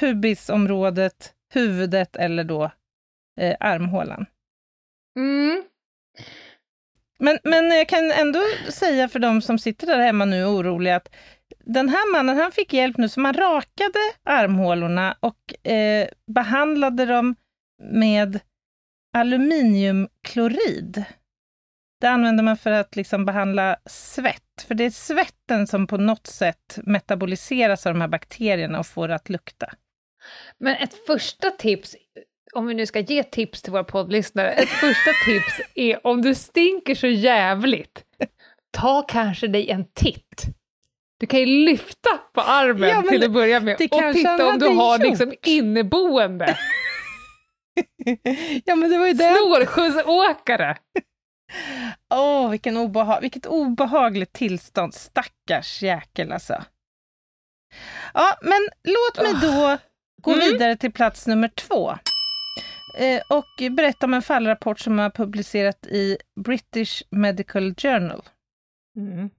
pubisområdet, 0.00 1.34
huvudet 1.52 2.16
eller 2.16 2.44
då 2.44 2.70
eh, 3.40 3.56
armhålan. 3.60 4.26
Mm. 5.16 5.62
Men, 7.18 7.38
men 7.44 7.70
jag 7.70 7.88
kan 7.88 8.10
ändå 8.10 8.40
säga 8.68 9.08
för 9.08 9.18
de 9.18 9.42
som 9.42 9.58
sitter 9.58 9.86
där 9.86 9.98
hemma 9.98 10.24
nu 10.24 10.44
och 10.44 10.50
är 10.50 10.60
oroliga 10.60 10.96
att 10.96 11.08
den 11.64 11.88
här 11.88 12.12
mannen 12.12 12.36
han 12.36 12.52
fick 12.52 12.72
hjälp 12.72 12.96
nu, 12.96 13.08
så 13.08 13.20
man 13.20 13.34
rakade 13.34 13.98
armhålorna 14.24 15.16
och 15.20 15.66
eh, 15.70 16.08
behandlade 16.26 17.06
dem 17.06 17.34
med 17.82 18.40
aluminiumklorid. 19.16 21.04
Det 22.00 22.06
använder 22.06 22.44
man 22.44 22.56
för 22.56 22.70
att 22.70 22.96
liksom 22.96 23.24
behandla 23.24 23.76
svett, 23.86 24.64
för 24.66 24.74
det 24.74 24.84
är 24.84 24.90
svetten 24.90 25.66
som 25.66 25.86
på 25.86 25.96
något 25.96 26.26
sätt 26.26 26.78
metaboliseras 26.82 27.86
av 27.86 27.94
de 27.94 28.00
här 28.00 28.08
bakterierna 28.08 28.78
och 28.78 28.86
får 28.86 29.08
det 29.08 29.14
att 29.14 29.28
lukta. 29.28 29.66
Men 30.58 30.76
ett 30.76 31.06
första 31.06 31.50
tips, 31.50 31.96
om 32.52 32.66
vi 32.66 32.74
nu 32.74 32.86
ska 32.86 33.00
ge 33.00 33.22
tips 33.22 33.62
till 33.62 33.72
våra 33.72 33.84
poddlyssnare, 33.84 34.52
ett 34.52 34.68
första 34.80 35.10
tips 35.24 35.60
är 35.74 36.06
om 36.06 36.22
du 36.22 36.34
stinker 36.34 36.94
så 36.94 37.06
jävligt, 37.06 38.04
ta 38.70 39.02
kanske 39.02 39.48
dig 39.48 39.70
en 39.70 39.84
titt. 39.84 40.46
Du 41.22 41.26
kan 41.26 41.40
ju 41.40 41.46
lyfta 41.46 42.10
på 42.32 42.40
armen 42.40 42.88
ja, 42.88 43.02
till 43.02 43.24
att 43.24 43.32
börja 43.32 43.60
med 43.60 43.74
och 43.74 43.78
titta 44.14 44.46
om 44.46 44.58
du 44.58 44.66
har 44.66 44.98
gjort. 44.98 45.06
liksom 45.06 45.32
inneboende. 45.46 46.58
ja, 48.64 48.74
men 48.74 48.90
det 48.90 48.98
var 48.98 49.06
ju 49.06 49.12
det. 49.12 49.36
Snålskjutsåkare! 49.36 50.76
Åh, 52.14 52.46
oh, 52.46 52.50
vilken 52.50 52.76
obeha 52.76 53.20
vilket 53.20 53.46
obehagligt 53.46 54.32
tillstånd. 54.32 54.94
Stackars 54.94 55.82
jäkel 55.82 56.32
alltså. 56.32 56.64
Ja, 58.14 58.38
men 58.42 58.68
låt 58.84 59.24
mig 59.24 59.50
då 59.50 59.78
gå 60.22 60.32
mm. 60.32 60.46
vidare 60.46 60.76
till 60.76 60.92
plats 60.92 61.26
nummer 61.26 61.48
två. 61.48 61.90
Eh, 62.98 63.22
och 63.28 63.72
berätta 63.72 64.06
om 64.06 64.14
en 64.14 64.22
fallrapport 64.22 64.80
som 64.80 64.98
har 64.98 65.10
publicerat 65.10 65.86
i 65.86 66.16
British 66.40 67.02
Medical 67.10 67.74
Journal. 67.74 68.22
Mm. 68.96 69.30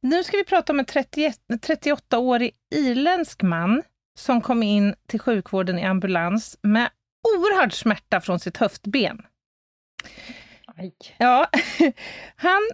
Nu 0.00 0.24
ska 0.24 0.36
vi 0.36 0.44
prata 0.44 0.72
om 0.72 0.78
en 0.78 0.86
38-årig 0.86 2.52
irländsk 2.74 3.42
man 3.42 3.82
som 4.18 4.40
kom 4.40 4.62
in 4.62 4.94
till 5.06 5.20
sjukvården 5.20 5.78
i 5.78 5.84
ambulans 5.84 6.58
med 6.62 6.90
oerhörd 7.28 7.72
smärta 7.72 8.20
från 8.20 8.40
sitt 8.40 8.56
höftben. 8.56 9.26
Aj. 10.76 10.94
Ja, 11.18 11.48
han 12.36 12.68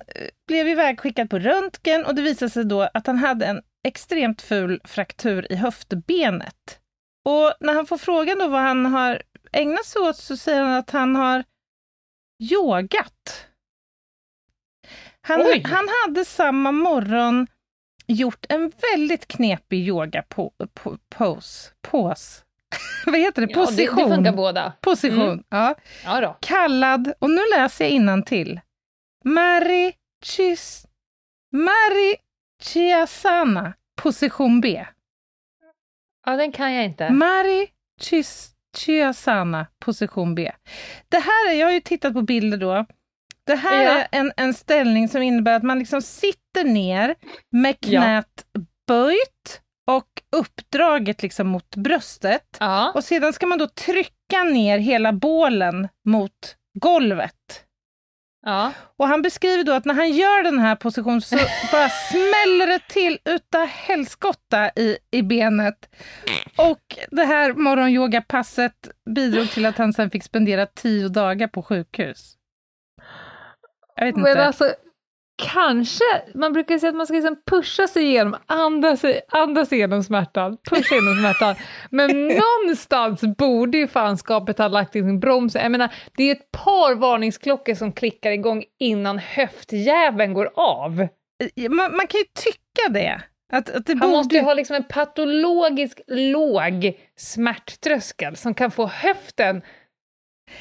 blev 0.47 0.69
ivägskickad 0.69 1.31
på 1.31 1.39
röntgen 1.39 2.05
och 2.05 2.15
det 2.15 2.23
visade 2.23 2.51
sig 2.51 2.65
då 2.65 2.89
att 2.95 3.07
han 3.07 3.19
hade 3.19 3.47
en 3.47 3.63
extremt 3.87 4.43
ful 4.43 4.81
fraktur 4.85 5.53
i 5.53 5.55
höftbenet. 5.55 6.81
Och 7.25 7.55
när 7.61 7.75
han 7.75 7.87
får 7.87 7.99
frågan 7.99 8.39
då 8.39 8.49
vad 8.49 8.61
han 8.61 8.87
har 8.87 9.23
ägnat 9.53 9.85
sig 9.85 10.03
åt 10.03 10.17
så 10.17 10.37
säger 10.37 10.63
han 10.63 10.75
att 10.75 10.91
han 10.91 11.17
har 11.17 11.45
yogat. 12.43 13.47
Han, 15.27 15.63
han 15.65 15.89
hade 16.05 16.25
samma 16.25 16.73
morgon 16.73 17.47
gjort 18.07 18.47
en 18.49 18.73
väldigt 18.93 19.29
knepig 19.29 19.89
yoga 19.89 20.23
po, 20.23 20.53
po, 20.75 20.99
pose, 21.09 21.71
pose 21.83 22.43
vad 23.07 23.21
heter 23.21 23.47
det? 23.47 23.55
Position. 23.55 23.99
Ja, 23.99 24.05
det, 24.05 24.11
det 24.11 24.17
funkar 24.17 24.33
båda. 24.33 24.73
Position, 24.81 25.31
mm. 25.31 25.45
ja. 25.49 25.75
ja 26.05 26.21
då. 26.21 26.37
Kallad, 26.41 27.13
och 27.19 27.31
nu 27.31 27.41
läser 27.57 27.85
jag 27.85 27.93
innan 27.93 28.23
till. 28.23 28.61
Mari 29.25 29.93
Chis... 30.25 30.87
Mari 31.53 32.17
Chiasana, 32.63 33.73
position 34.03 34.61
B. 34.61 34.87
Ja, 36.27 36.37
den 36.37 36.53
kan 36.53 36.73
jag 36.73 36.85
inte. 36.85 37.11
Mari 37.11 37.69
Chis... 38.01 38.53
Chiasana, 38.77 39.67
position 39.79 40.35
B. 40.35 40.53
Det 41.09 41.19
här 41.19 41.51
är, 41.51 41.55
jag 41.55 41.67
har 41.67 41.73
ju 41.73 41.81
tittat 41.81 42.13
på 42.13 42.23
bilder 42.23 42.59
då. 42.59 42.87
Det 43.47 43.55
här 43.55 43.83
ja. 43.85 43.91
är 43.91 44.09
en, 44.11 44.33
en 44.37 44.55
ställning 44.55 45.09
som 45.09 45.23
innebär 45.23 45.57
att 45.57 45.63
man 45.63 45.79
liksom 45.79 46.03
sitter 46.03 46.65
ner 46.65 47.15
med 47.53 47.81
knät 47.81 48.45
ja. 48.53 48.61
böjt 48.87 49.61
och 49.87 50.23
uppdraget 50.37 51.23
liksom 51.23 51.49
mot 51.49 51.77
bröstet. 51.77 52.57
Ja. 52.61 52.93
Och 52.95 53.05
sedan 53.05 53.33
ska 53.33 53.47
man 53.47 53.59
då 53.59 53.67
trycka 53.67 54.45
ner 54.45 54.79
hela 54.79 55.13
bålen 55.13 55.89
mot 56.05 56.57
golvet. 56.79 57.63
Ja. 58.47 58.73
Och 58.99 59.09
han 59.09 59.23
beskriver 59.23 59.65
då 59.65 59.73
att 59.73 59.85
när 59.85 59.95
han 59.95 60.11
gör 60.11 60.43
den 60.43 60.59
här 60.59 60.77
positionen 60.77 61.21
så 61.21 61.37
bara 61.73 61.89
smäller 61.89 62.67
det 62.67 62.89
till 62.89 63.19
utav 63.25 63.67
helskotta 63.67 64.71
i, 64.77 64.99
i 65.11 65.23
benet. 65.23 65.95
Och 66.57 66.99
det 67.11 67.25
här 67.25 67.53
morgonyogapasset 67.53 68.89
bidrog 69.11 69.51
till 69.51 69.67
att 69.67 69.79
han 69.79 69.93
sen 69.93 70.11
fick 70.11 70.25
spendera 70.25 70.67
tio 70.67 71.09
dagar 71.09 71.49
på 71.49 71.63
sjukhus. 71.63 72.36
Jag 73.97 74.07
vet 74.07 74.17
inte. 74.17 74.35
Men 74.35 74.47
alltså, 74.47 74.75
kanske, 75.43 76.05
man 76.35 76.53
brukar 76.53 76.79
säga 76.79 76.91
att 76.91 76.97
man 76.97 77.07
ska 77.07 77.15
liksom 77.15 77.37
pusha 77.51 77.87
sig 77.89 78.05
igenom, 78.05 78.37
andas, 78.47 79.05
andas 79.29 79.73
igenom 79.73 80.05
smärtan, 80.05 80.57
pusha 80.71 80.95
igenom 80.95 81.15
smärtan. 81.15 81.55
Men 81.91 82.29
någonstans 82.65 83.21
borde 83.21 83.79
ju 83.79 83.89
fanskapet 83.89 84.59
ha 84.59 84.69
lagt 84.69 84.95
in 84.95 85.05
sin 85.05 85.21
broms. 85.21 85.55
Jag 85.55 85.71
menar, 85.71 85.95
det 86.17 86.23
är 86.23 86.33
ett 86.33 86.51
par 86.51 86.95
varningsklockor 86.95 87.75
som 87.75 87.93
klickar 87.93 88.31
igång 88.31 88.65
innan 88.79 89.19
höftjäveln 89.19 90.35
går 90.35 90.51
av. 90.55 91.09
Man, 91.57 91.97
man 91.97 92.07
kan 92.07 92.19
ju 92.21 92.27
tycka 92.35 92.89
det. 92.91 93.23
Att, 93.53 93.71
att 93.71 93.87
det 93.87 93.93
Han 93.93 94.01
borde... 94.01 94.17
måste 94.17 94.35
ju 94.35 94.43
ha 94.43 94.55
liksom 94.55 94.77
en 94.77 94.85
patologisk 94.85 96.01
låg 96.07 96.99
smärttröskel 97.17 98.37
som 98.37 98.55
kan 98.55 98.71
få 98.71 98.87
höften 98.87 99.63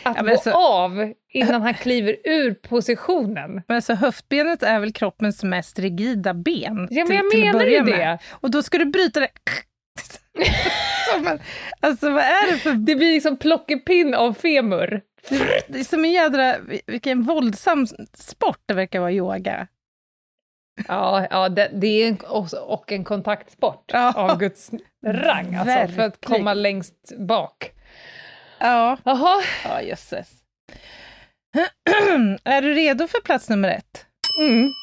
att 0.04 0.18
ja, 0.18 0.24
gå 0.24 0.38
så... 0.38 0.52
av 0.52 1.14
innan 1.36 1.62
han 1.62 1.74
kliver 1.74 2.18
ur 2.24 2.54
positionen. 2.54 3.62
Men 3.68 3.76
alltså, 3.76 3.94
höftbenet 3.94 4.64
är 4.64 4.80
väl 4.80 4.94
kroppens 4.94 5.44
mest 5.44 5.80
rigida 5.80 6.34
ben? 6.34 6.88
Ja, 6.92 7.06
men 7.06 7.18
jag 7.18 7.32
till, 7.32 7.46
menar 7.46 7.66
ju 7.66 7.80
det. 7.80 7.98
Med. 7.98 8.20
Och 8.32 8.52
då 8.52 8.64
ska 8.64 8.78
du 8.78 8.86
bryta 8.86 9.20
det... 9.20 9.28
alltså 11.80 12.10
vad 12.12 12.24
är 12.24 12.52
det 12.52 12.58
för... 12.58 12.72
Det 12.74 12.96
blir 12.96 13.14
liksom 13.14 13.38
plockepinn 13.38 14.14
av 14.14 14.34
femur. 14.34 15.02
Det 15.68 15.80
är 15.80 15.84
som 15.84 16.06
en 16.06 16.12
jädra... 16.12 16.56
Vilken 16.88 17.24
våldsam 17.24 17.88
sport 18.14 18.62
det 18.66 18.74
verkar 18.74 19.00
vara, 19.00 19.12
yoga. 19.12 19.68
Ja, 20.88 21.28
ja 21.30 21.50
det, 21.50 21.70
det 21.74 21.88
är 21.88 22.08
en, 22.08 22.18
och 22.68 22.92
en 22.92 23.04
kontaktsport 23.04 23.84
ja. 23.94 24.14
av 24.14 24.40
Guds 24.40 24.72
rang, 25.06 25.56
alltså, 25.56 25.96
för 25.96 26.02
att 26.02 26.26
komma 26.26 26.54
längst 26.54 27.12
bak. 27.18 27.72
Ja. 28.60 28.98
Jaha. 29.04 29.44
Ja, 29.64 29.82
jösses. 29.82 30.46
är 32.44 32.62
du 32.62 32.74
redo 32.74 33.08
för 33.08 33.22
plats 33.22 33.50
nummer 33.50 33.70
ett? 33.70 34.06
Mm. 34.42 34.74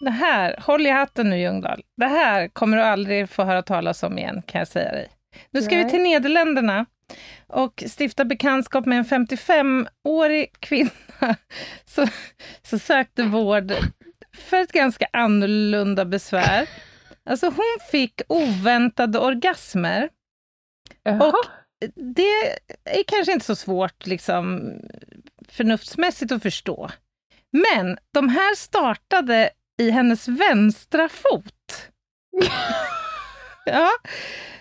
Det 0.00 0.10
här, 0.10 0.56
håll 0.60 0.86
i 0.86 0.90
hatten 0.90 1.30
nu 1.30 1.40
Ljungdahl. 1.40 1.82
Det 1.96 2.06
här 2.06 2.48
kommer 2.48 2.76
du 2.76 2.82
aldrig 2.82 3.30
få 3.30 3.44
höra 3.44 3.62
talas 3.62 4.02
om 4.02 4.18
igen, 4.18 4.42
kan 4.46 4.58
jag 4.58 4.68
säga 4.68 4.92
dig. 4.92 5.08
Nu 5.50 5.62
ska 5.62 5.74
Nej. 5.74 5.84
vi 5.84 5.90
till 5.90 6.02
Nederländerna 6.02 6.86
och 7.46 7.84
stifta 7.98 8.24
bekantskap 8.24 8.86
med 8.86 8.98
en 8.98 9.04
55-årig 9.04 10.60
kvinna 10.60 10.90
som, 11.84 12.08
som 12.62 12.78
sökte 12.78 13.22
vård 13.22 13.72
för 14.36 14.56
ett 14.56 14.72
ganska 14.72 15.06
annorlunda 15.12 16.04
besvär. 16.04 16.68
Alltså 17.30 17.46
hon 17.46 17.78
fick 17.90 18.20
oväntade 18.28 19.18
orgasmer. 19.18 20.08
Jaha. 21.02 21.28
Och 21.28 21.44
det 21.94 22.50
är 22.84 23.02
kanske 23.06 23.32
inte 23.32 23.46
så 23.46 23.56
svårt 23.56 24.06
liksom, 24.06 24.72
förnuftsmässigt 25.56 26.32
att 26.32 26.42
förstå. 26.42 26.90
Men 27.50 27.98
de 28.12 28.28
här 28.28 28.54
startade 28.54 29.50
i 29.78 29.90
hennes 29.90 30.28
vänstra 30.28 31.08
fot. 31.08 31.88
ja, 33.64 33.90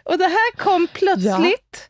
och 0.03 0.17
det 0.17 0.27
här 0.27 0.57
kom 0.57 0.87
plötsligt. 0.93 1.71
Ja. 1.71 1.89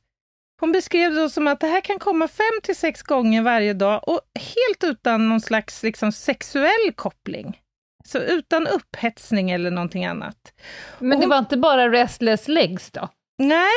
Hon 0.59 0.71
beskrev 0.71 1.13
det 1.13 1.29
som 1.29 1.47
att 1.47 1.59
det 1.59 1.67
här 1.67 1.81
kan 1.81 1.99
komma 1.99 2.27
fem 2.27 2.61
till 2.63 2.75
sex 2.75 3.03
gånger 3.03 3.41
varje 3.41 3.73
dag 3.73 4.07
och 4.07 4.21
helt 4.33 4.83
utan 4.83 5.29
någon 5.29 5.41
slags 5.41 5.83
liksom, 5.83 6.11
sexuell 6.11 6.93
koppling. 6.95 7.59
Så 8.05 8.17
utan 8.19 8.67
upphetsning 8.67 9.51
eller 9.51 9.71
någonting 9.71 10.05
annat. 10.05 10.53
Men 10.99 11.09
det 11.09 11.15
hon... 11.15 11.29
var 11.29 11.39
inte 11.39 11.57
bara 11.57 11.91
restless 11.91 12.47
legs 12.47 12.91
då? 12.91 13.09
Nej, 13.37 13.73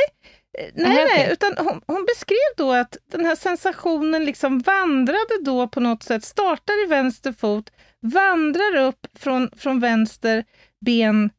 Nej, 0.74 1.06
nej, 1.14 1.28
utan 1.32 1.54
hon, 1.58 1.80
hon, 1.86 2.04
beskrev 2.04 2.56
då 2.56 2.72
att 2.72 2.96
den 3.10 3.24
här 3.24 3.36
sensationen 3.36 4.24
liksom 4.24 4.58
vandrade 4.58 5.42
då 5.44 5.68
på 5.68 5.80
något 5.80 6.02
sätt, 6.02 6.24
startar 6.24 6.84
i 6.84 6.86
vänster 6.86 7.32
fot, 7.32 7.70
vandrar 8.00 8.76
upp 8.76 9.06
från, 9.14 9.50
från 9.56 9.80
vänster 9.80 10.44
ben 10.84 11.30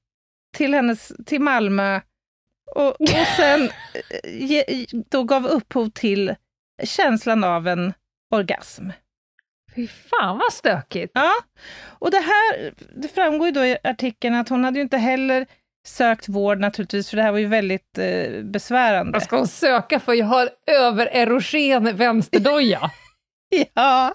till, 0.57 0.73
hennes, 0.73 1.11
till 1.25 1.41
Malmö 1.41 2.01
och, 2.75 3.01
och 3.01 3.07
sen 3.35 3.63
eh, 3.63 4.45
ge, 4.45 4.85
då 5.09 5.23
gav 5.23 5.45
upphov 5.45 5.89
till 5.89 6.35
känslan 6.83 7.43
av 7.43 7.67
en 7.67 7.93
orgasm. 8.31 8.89
Fy 9.75 9.87
fan 9.87 10.37
vad 10.37 10.53
stökigt! 10.53 11.11
Ja, 11.13 11.33
och 11.83 12.11
det 12.11 12.19
här 12.19 12.73
det 12.95 13.07
framgår 13.07 13.47
ju 13.47 13.53
då 13.53 13.65
i 13.65 13.77
artikeln 13.83 14.35
att 14.35 14.49
hon 14.49 14.63
hade 14.63 14.79
ju 14.79 14.83
inte 14.83 14.97
heller 14.97 15.47
sökt 15.87 16.29
vård 16.29 16.59
naturligtvis, 16.59 17.09
för 17.09 17.17
det 17.17 17.23
här 17.23 17.31
var 17.31 17.39
ju 17.39 17.47
väldigt 17.47 17.97
eh, 17.97 18.43
besvärande. 18.43 19.11
Vad 19.11 19.23
ska 19.23 19.37
hon 19.37 19.47
söka 19.47 19.99
för? 19.99 20.13
Jag 20.13 20.25
har 20.25 20.49
övererogen 20.71 21.97
vänsterdoja. 21.97 22.91
ja, 23.73 24.13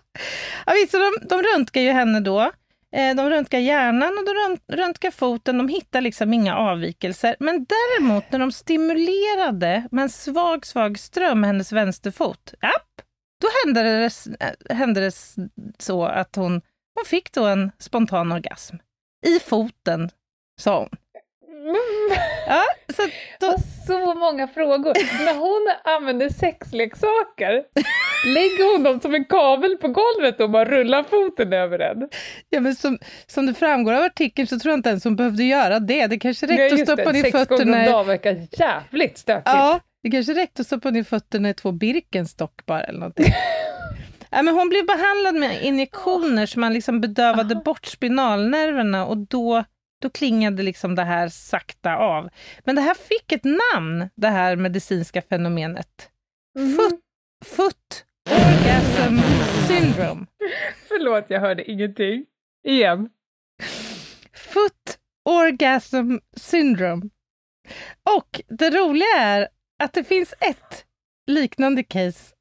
ja 0.66 0.72
visst, 0.72 0.92
de, 0.92 1.28
de 1.28 1.42
röntgar 1.42 1.80
ju 1.80 1.90
henne 1.90 2.20
då. 2.20 2.40
Eh, 2.94 3.16
de 3.16 3.30
röntgar 3.30 3.58
hjärnan 3.58 4.18
och 4.18 4.24
de 4.24 4.76
röntgar 4.76 5.10
foten, 5.10 5.58
de 5.58 5.68
hittar 5.68 6.00
liksom 6.00 6.32
inga 6.34 6.56
avvikelser. 6.56 7.36
Men 7.40 7.66
däremot 7.68 8.24
när 8.32 8.38
de 8.38 8.52
stimulerade 8.52 9.88
med 9.90 10.02
en 10.02 10.08
svag, 10.08 10.66
svag 10.66 10.98
ström 10.98 11.42
hennes 11.42 11.72
vänsterfot, 11.72 12.54
japp, 12.62 13.06
då 13.40 13.48
hände 13.64 13.82
det, 13.82 14.10
eh, 14.40 14.76
hände 14.76 15.00
det 15.00 15.14
så 15.78 16.04
att 16.04 16.36
hon, 16.36 16.52
hon 16.94 17.04
fick 17.06 17.32
då 17.32 17.46
en 17.46 17.72
spontan 17.78 18.32
orgasm. 18.32 18.76
I 19.26 19.40
foten, 19.40 20.10
sa 20.60 20.78
hon. 20.78 20.88
Ja, 22.46 22.64
så, 22.96 23.02
då... 23.40 23.56
så 23.86 24.14
många 24.14 24.48
frågor. 24.48 25.24
När 25.24 25.34
hon 25.34 25.94
använder 25.94 26.28
sexleksaker, 26.28 27.64
lägger 28.34 28.72
hon 28.72 28.82
dem 28.82 29.00
som 29.00 29.14
en 29.14 29.24
kabel 29.24 29.76
på 29.76 29.88
golvet 29.88 30.40
och 30.40 30.50
bara 30.50 30.64
rullar 30.64 31.02
foten 31.02 31.52
över 31.52 31.78
den? 31.78 32.08
Ja, 32.50 32.60
men 32.60 32.74
som, 32.74 32.98
som 33.26 33.46
det 33.46 33.54
framgår 33.54 33.92
av 33.92 34.02
artikeln 34.02 34.48
så 34.48 34.58
tror 34.58 34.72
jag 34.72 34.78
inte 34.78 34.88
ens 34.88 35.04
hon 35.04 35.16
behövde 35.16 35.44
göra 35.44 35.78
det. 35.78 36.06
Det 36.06 36.18
kanske 36.18 36.46
räckte 36.46 36.74
att 36.74 36.88
stoppa 36.88 37.12
ner 37.12 37.22
fötterna... 37.22 37.56
Sex 37.56 37.64
gånger 37.64 37.86
om 37.86 37.92
dagen 37.92 38.06
verkar 38.06 38.46
jävligt 38.50 39.18
stökigt. 39.18 39.46
Ja, 39.46 39.80
det 40.02 40.10
kanske 40.10 40.34
räckte 40.34 40.60
att 40.60 40.66
stoppa 40.66 40.90
ner 40.90 41.04
fötterna 41.04 41.50
i 41.50 41.54
två 41.54 41.72
Birkenstock 41.72 42.66
bara 42.66 42.82
eller 42.82 42.98
någonting. 42.98 43.26
Men 44.30 44.48
hon 44.48 44.68
blev 44.68 44.86
behandlad 44.86 45.34
med 45.34 45.62
injektioner 45.62 46.46
så 46.46 46.60
man 46.60 46.72
liksom 46.72 47.00
bedövade 47.00 47.54
bort 47.54 47.86
spinalnerverna 47.86 49.06
och 49.06 49.16
då 49.16 49.64
då 50.02 50.10
klingade 50.10 50.62
liksom 50.62 50.94
det 50.94 51.04
här 51.04 51.28
sakta 51.28 51.96
av. 51.96 52.28
Men 52.64 52.76
det 52.76 52.82
här 52.82 52.94
fick 52.94 53.32
ett 53.32 53.44
namn, 53.74 54.08
det 54.14 54.28
här 54.28 54.56
medicinska 54.56 55.22
fenomenet. 55.22 56.10
Mm. 56.58 56.76
Foot, 56.76 57.00
foot 57.44 58.04
orgasm 58.30 59.18
syndrome. 59.68 60.26
Förlåt, 60.88 61.24
jag 61.28 61.40
hörde 61.40 61.70
ingenting. 61.70 62.24
Igen. 62.68 63.10
Foot 64.34 64.98
orgasm 65.24 66.16
syndrome. 66.36 67.02
Och 68.16 68.40
det 68.48 68.70
roliga 68.70 69.16
är 69.16 69.48
att 69.82 69.92
det 69.92 70.04
finns 70.04 70.34
ett 70.40 70.86
liknande 71.26 71.82
case 71.82 72.34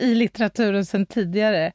i 0.00 0.14
litteraturen 0.14 0.86
sedan 0.86 1.06
tidigare 1.06 1.72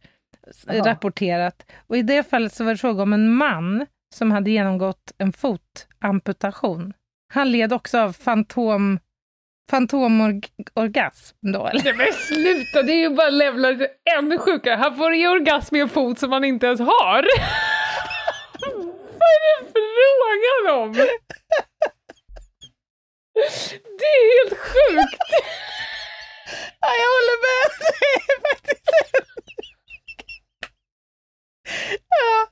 Aha. 0.70 0.86
rapporterat. 0.86 1.72
Och 1.88 1.98
i 1.98 2.02
det 2.02 2.24
fallet 2.24 2.54
så 2.54 2.64
var 2.64 2.72
det 2.72 2.78
fråga 2.78 3.04
om 3.04 3.14
en 3.14 3.34
man 3.34 3.86
som 4.16 4.32
hade 4.32 4.52
genomgått 4.52 5.12
en 5.18 5.34
fotamputation. 5.34 6.94
Han 7.34 7.52
led 7.52 7.74
också 7.74 8.00
av 8.00 8.14
fantom, 8.14 9.00
fantomorgasm 9.72 11.38
då, 11.54 11.68
eller? 11.68 11.84
Nej 11.84 11.94
men 11.94 12.14
sluta, 12.14 12.84
det 12.84 12.92
är 12.92 13.10
ju 13.10 13.10
bara 13.10 13.30
levlar 13.30 13.88
ännu 14.18 14.38
sjukare. 14.38 14.76
Han 14.76 14.96
får 14.98 15.16
ju 15.16 15.28
orgasm 15.28 15.76
med 15.76 15.82
en 15.82 15.90
fot 15.90 16.20
som 16.20 16.32
han 16.32 16.44
inte 16.44 16.66
ens 16.66 16.80
har. 16.80 16.88
Vad 19.20 19.30
är 19.36 19.64
det 19.64 19.72
frågan 19.74 20.82
om? 20.82 20.94
Det 23.34 24.06
är 24.06 24.50
helt 24.50 24.60
sjukt! 24.60 25.24
Ja, 26.80 26.88
jag 27.02 27.10
håller 27.16 27.38
med. 27.48 27.72
Det 27.80 28.34
är 28.34 28.42
faktiskt 28.50 28.92
Ja, 32.10 32.48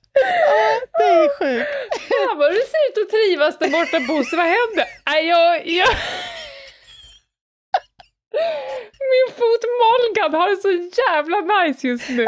ja, 0.47 0.82
det 0.97 1.03
är 1.03 1.30
sjukt. 1.39 1.70
Fan 2.09 2.38
vad 2.38 2.51
du 2.51 2.61
ser 2.72 2.84
ut 2.89 2.97
att 3.03 3.09
trivas 3.09 3.59
där 3.59 3.70
borta 3.70 3.99
Bosse, 4.07 4.36
vad 4.36 4.45
händer? 4.45 4.86
Nej, 5.05 5.28
jag, 5.28 5.67
jag... 5.67 5.95
Min 9.11 9.36
fot 9.36 9.63
Molgan 9.82 10.34
har 10.34 10.49
det 10.49 10.61
så 10.61 10.72
jävla 11.01 11.38
nice 11.41 11.88
just 11.88 12.09
nu. 12.09 12.26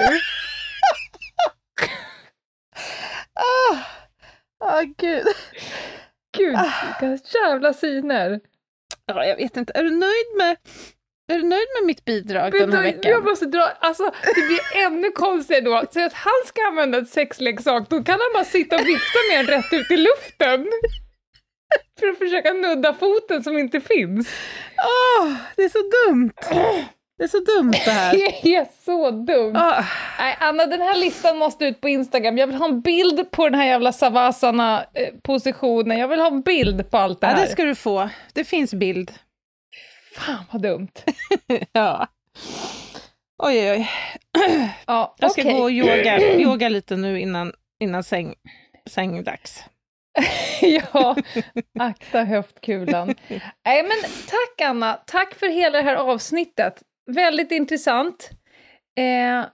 Ah, 3.34 3.78
oh, 4.60 4.82
gud. 4.98 5.26
Gud, 6.38 6.60
vilka 7.02 7.40
jävla 7.40 7.74
syner. 7.74 8.40
Ja, 9.06 9.26
jag 9.26 9.36
vet 9.36 9.58
inte. 9.58 9.74
Är 9.76 9.84
du 9.84 9.90
nöjd 9.90 10.38
med 10.38 10.58
är 11.28 11.36
du 11.38 11.44
nöjd 11.44 11.68
med 11.80 11.86
mitt 11.88 12.06
bidrag 12.06 12.52
den 12.52 12.74
här 12.74 12.82
veckan? 12.82 13.12
Jag 13.12 13.24
måste 13.24 13.46
dra, 13.46 13.72
alltså 13.80 14.04
det 14.36 14.42
blir 14.48 14.60
ännu 14.86 15.12
konstigare 15.12 15.62
då. 15.62 15.84
Så 15.92 16.06
att 16.06 16.14
han 16.14 16.34
ska 16.46 16.62
använda 16.68 16.98
ett 16.98 17.10
sexleksak, 17.10 17.90
då 17.90 18.04
kan 18.04 18.20
han 18.20 18.30
bara 18.34 18.46
sitta 18.46 18.76
och 18.76 18.88
vifta 18.88 19.20
med 19.30 19.46
den 19.46 19.56
rätt 19.58 19.74
ut 19.74 19.92
i 19.92 19.98
luften. 19.98 20.68
För 22.00 22.08
att 22.08 22.18
försöka 22.18 22.54
nudda 22.54 22.94
foten 22.94 23.44
som 23.44 23.58
inte 23.58 23.82
finns. 23.82 24.30
Åh, 24.78 25.28
oh, 25.28 25.34
det 25.56 25.64
är 25.64 25.70
så 25.70 25.80
dumt! 26.08 26.32
Det 27.18 27.24
är 27.26 27.28
så 27.28 27.40
dumt 27.40 27.72
det 27.72 27.92
här. 27.92 28.14
Det 28.44 28.56
är 28.56 28.68
så 28.86 29.12
dumt. 29.12 29.56
Oh. 29.56 29.86
Nej, 30.20 30.38
Anna, 30.40 30.66
den 30.66 30.82
här 30.82 30.96
listan 30.98 31.38
måste 31.38 31.66
ut 31.66 31.82
på 31.82 31.90
Instagram. 31.90 32.38
Jag 32.38 32.48
vill 32.48 32.56
ha 32.56 32.66
en 32.68 32.82
bild 32.82 33.32
på 33.32 33.50
den 33.50 33.60
här 33.60 33.68
jävla 33.68 33.92
savasana-positionen. 33.92 35.98
Jag 36.00 36.08
vill 36.08 36.20
ha 36.20 36.28
en 36.28 36.42
bild 36.42 36.92
på 36.92 36.98
allt 36.98 37.22
det 37.22 37.28
här. 37.28 37.36
Ja, 37.38 37.42
det 37.42 37.48
ska 37.52 37.64
du 37.64 37.76
få. 37.76 38.10
Det 38.34 38.44
finns 38.44 38.74
bild. 38.74 39.12
Fan 40.12 40.44
vad 40.52 40.62
dumt. 40.62 41.04
ja. 41.72 42.08
Oj, 43.44 43.72
oj, 43.72 43.72
oj. 43.72 43.90
Ja, 44.88 45.16
jag 45.20 45.32
ska 45.32 45.42
okay. 45.42 45.54
gå 45.54 45.64
och 45.64 45.72
yoga, 45.72 46.20
yoga 46.20 46.70
lite 46.70 46.96
nu 46.96 47.20
innan, 47.20 47.54
innan 47.80 48.04
säng, 48.04 48.36
sängdags. 48.90 49.64
ja, 50.62 51.16
akta 51.80 52.24
höftkulan. 52.24 53.16
Nej, 53.66 53.84
men 53.84 54.12
tack 54.28 54.70
Anna, 54.70 54.94
tack 54.94 55.36
för 55.36 55.50
hela 55.50 55.78
det 55.78 55.84
här 55.84 55.96
avsnittet. 55.96 56.82
Väldigt 57.12 57.52
intressant. 57.52 58.30
Eh, 58.98 59.46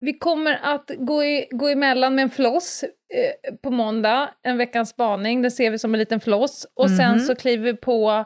vi 0.00 0.18
kommer 0.18 0.60
att 0.62 0.90
gå, 0.98 1.24
i, 1.24 1.48
gå 1.50 1.68
emellan 1.68 2.14
med 2.14 2.22
en 2.22 2.30
floss 2.30 2.82
eh, 2.82 3.54
på 3.62 3.70
måndag, 3.70 4.30
en 4.42 4.58
veckans 4.58 4.88
spaning, 4.88 5.42
det 5.42 5.50
ser 5.50 5.70
vi 5.70 5.78
som 5.78 5.94
en 5.94 6.00
liten 6.00 6.20
floss. 6.20 6.66
Och 6.74 6.86
mm 6.86 6.94
-hmm. 6.94 7.02
sen 7.02 7.10
mhm. 7.16 7.20
så 7.20 7.34
kliver 7.34 7.64
vi 7.64 7.76
på 7.76 8.24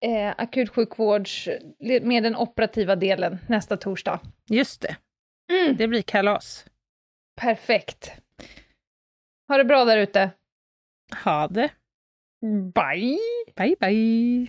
eh, 0.00 0.34
akutsjukvårds, 0.38 1.48
med 2.02 2.22
den 2.22 2.36
operativa 2.36 2.96
delen 2.96 3.38
nästa 3.46 3.76
torsdag. 3.76 4.20
Just 4.50 4.80
det. 4.80 4.96
Mm. 5.52 5.76
Det 5.76 5.88
blir 5.88 6.02
kalas. 6.02 6.64
Perfekt. 7.40 8.12
Ha 9.48 9.56
det 9.56 9.64
bra 9.64 9.84
där 9.84 9.98
ute. 9.98 10.30
Ha 11.24 11.48
det. 11.48 11.70
Bye! 12.74 13.18
Bye, 13.56 13.76
bye. 13.80 14.48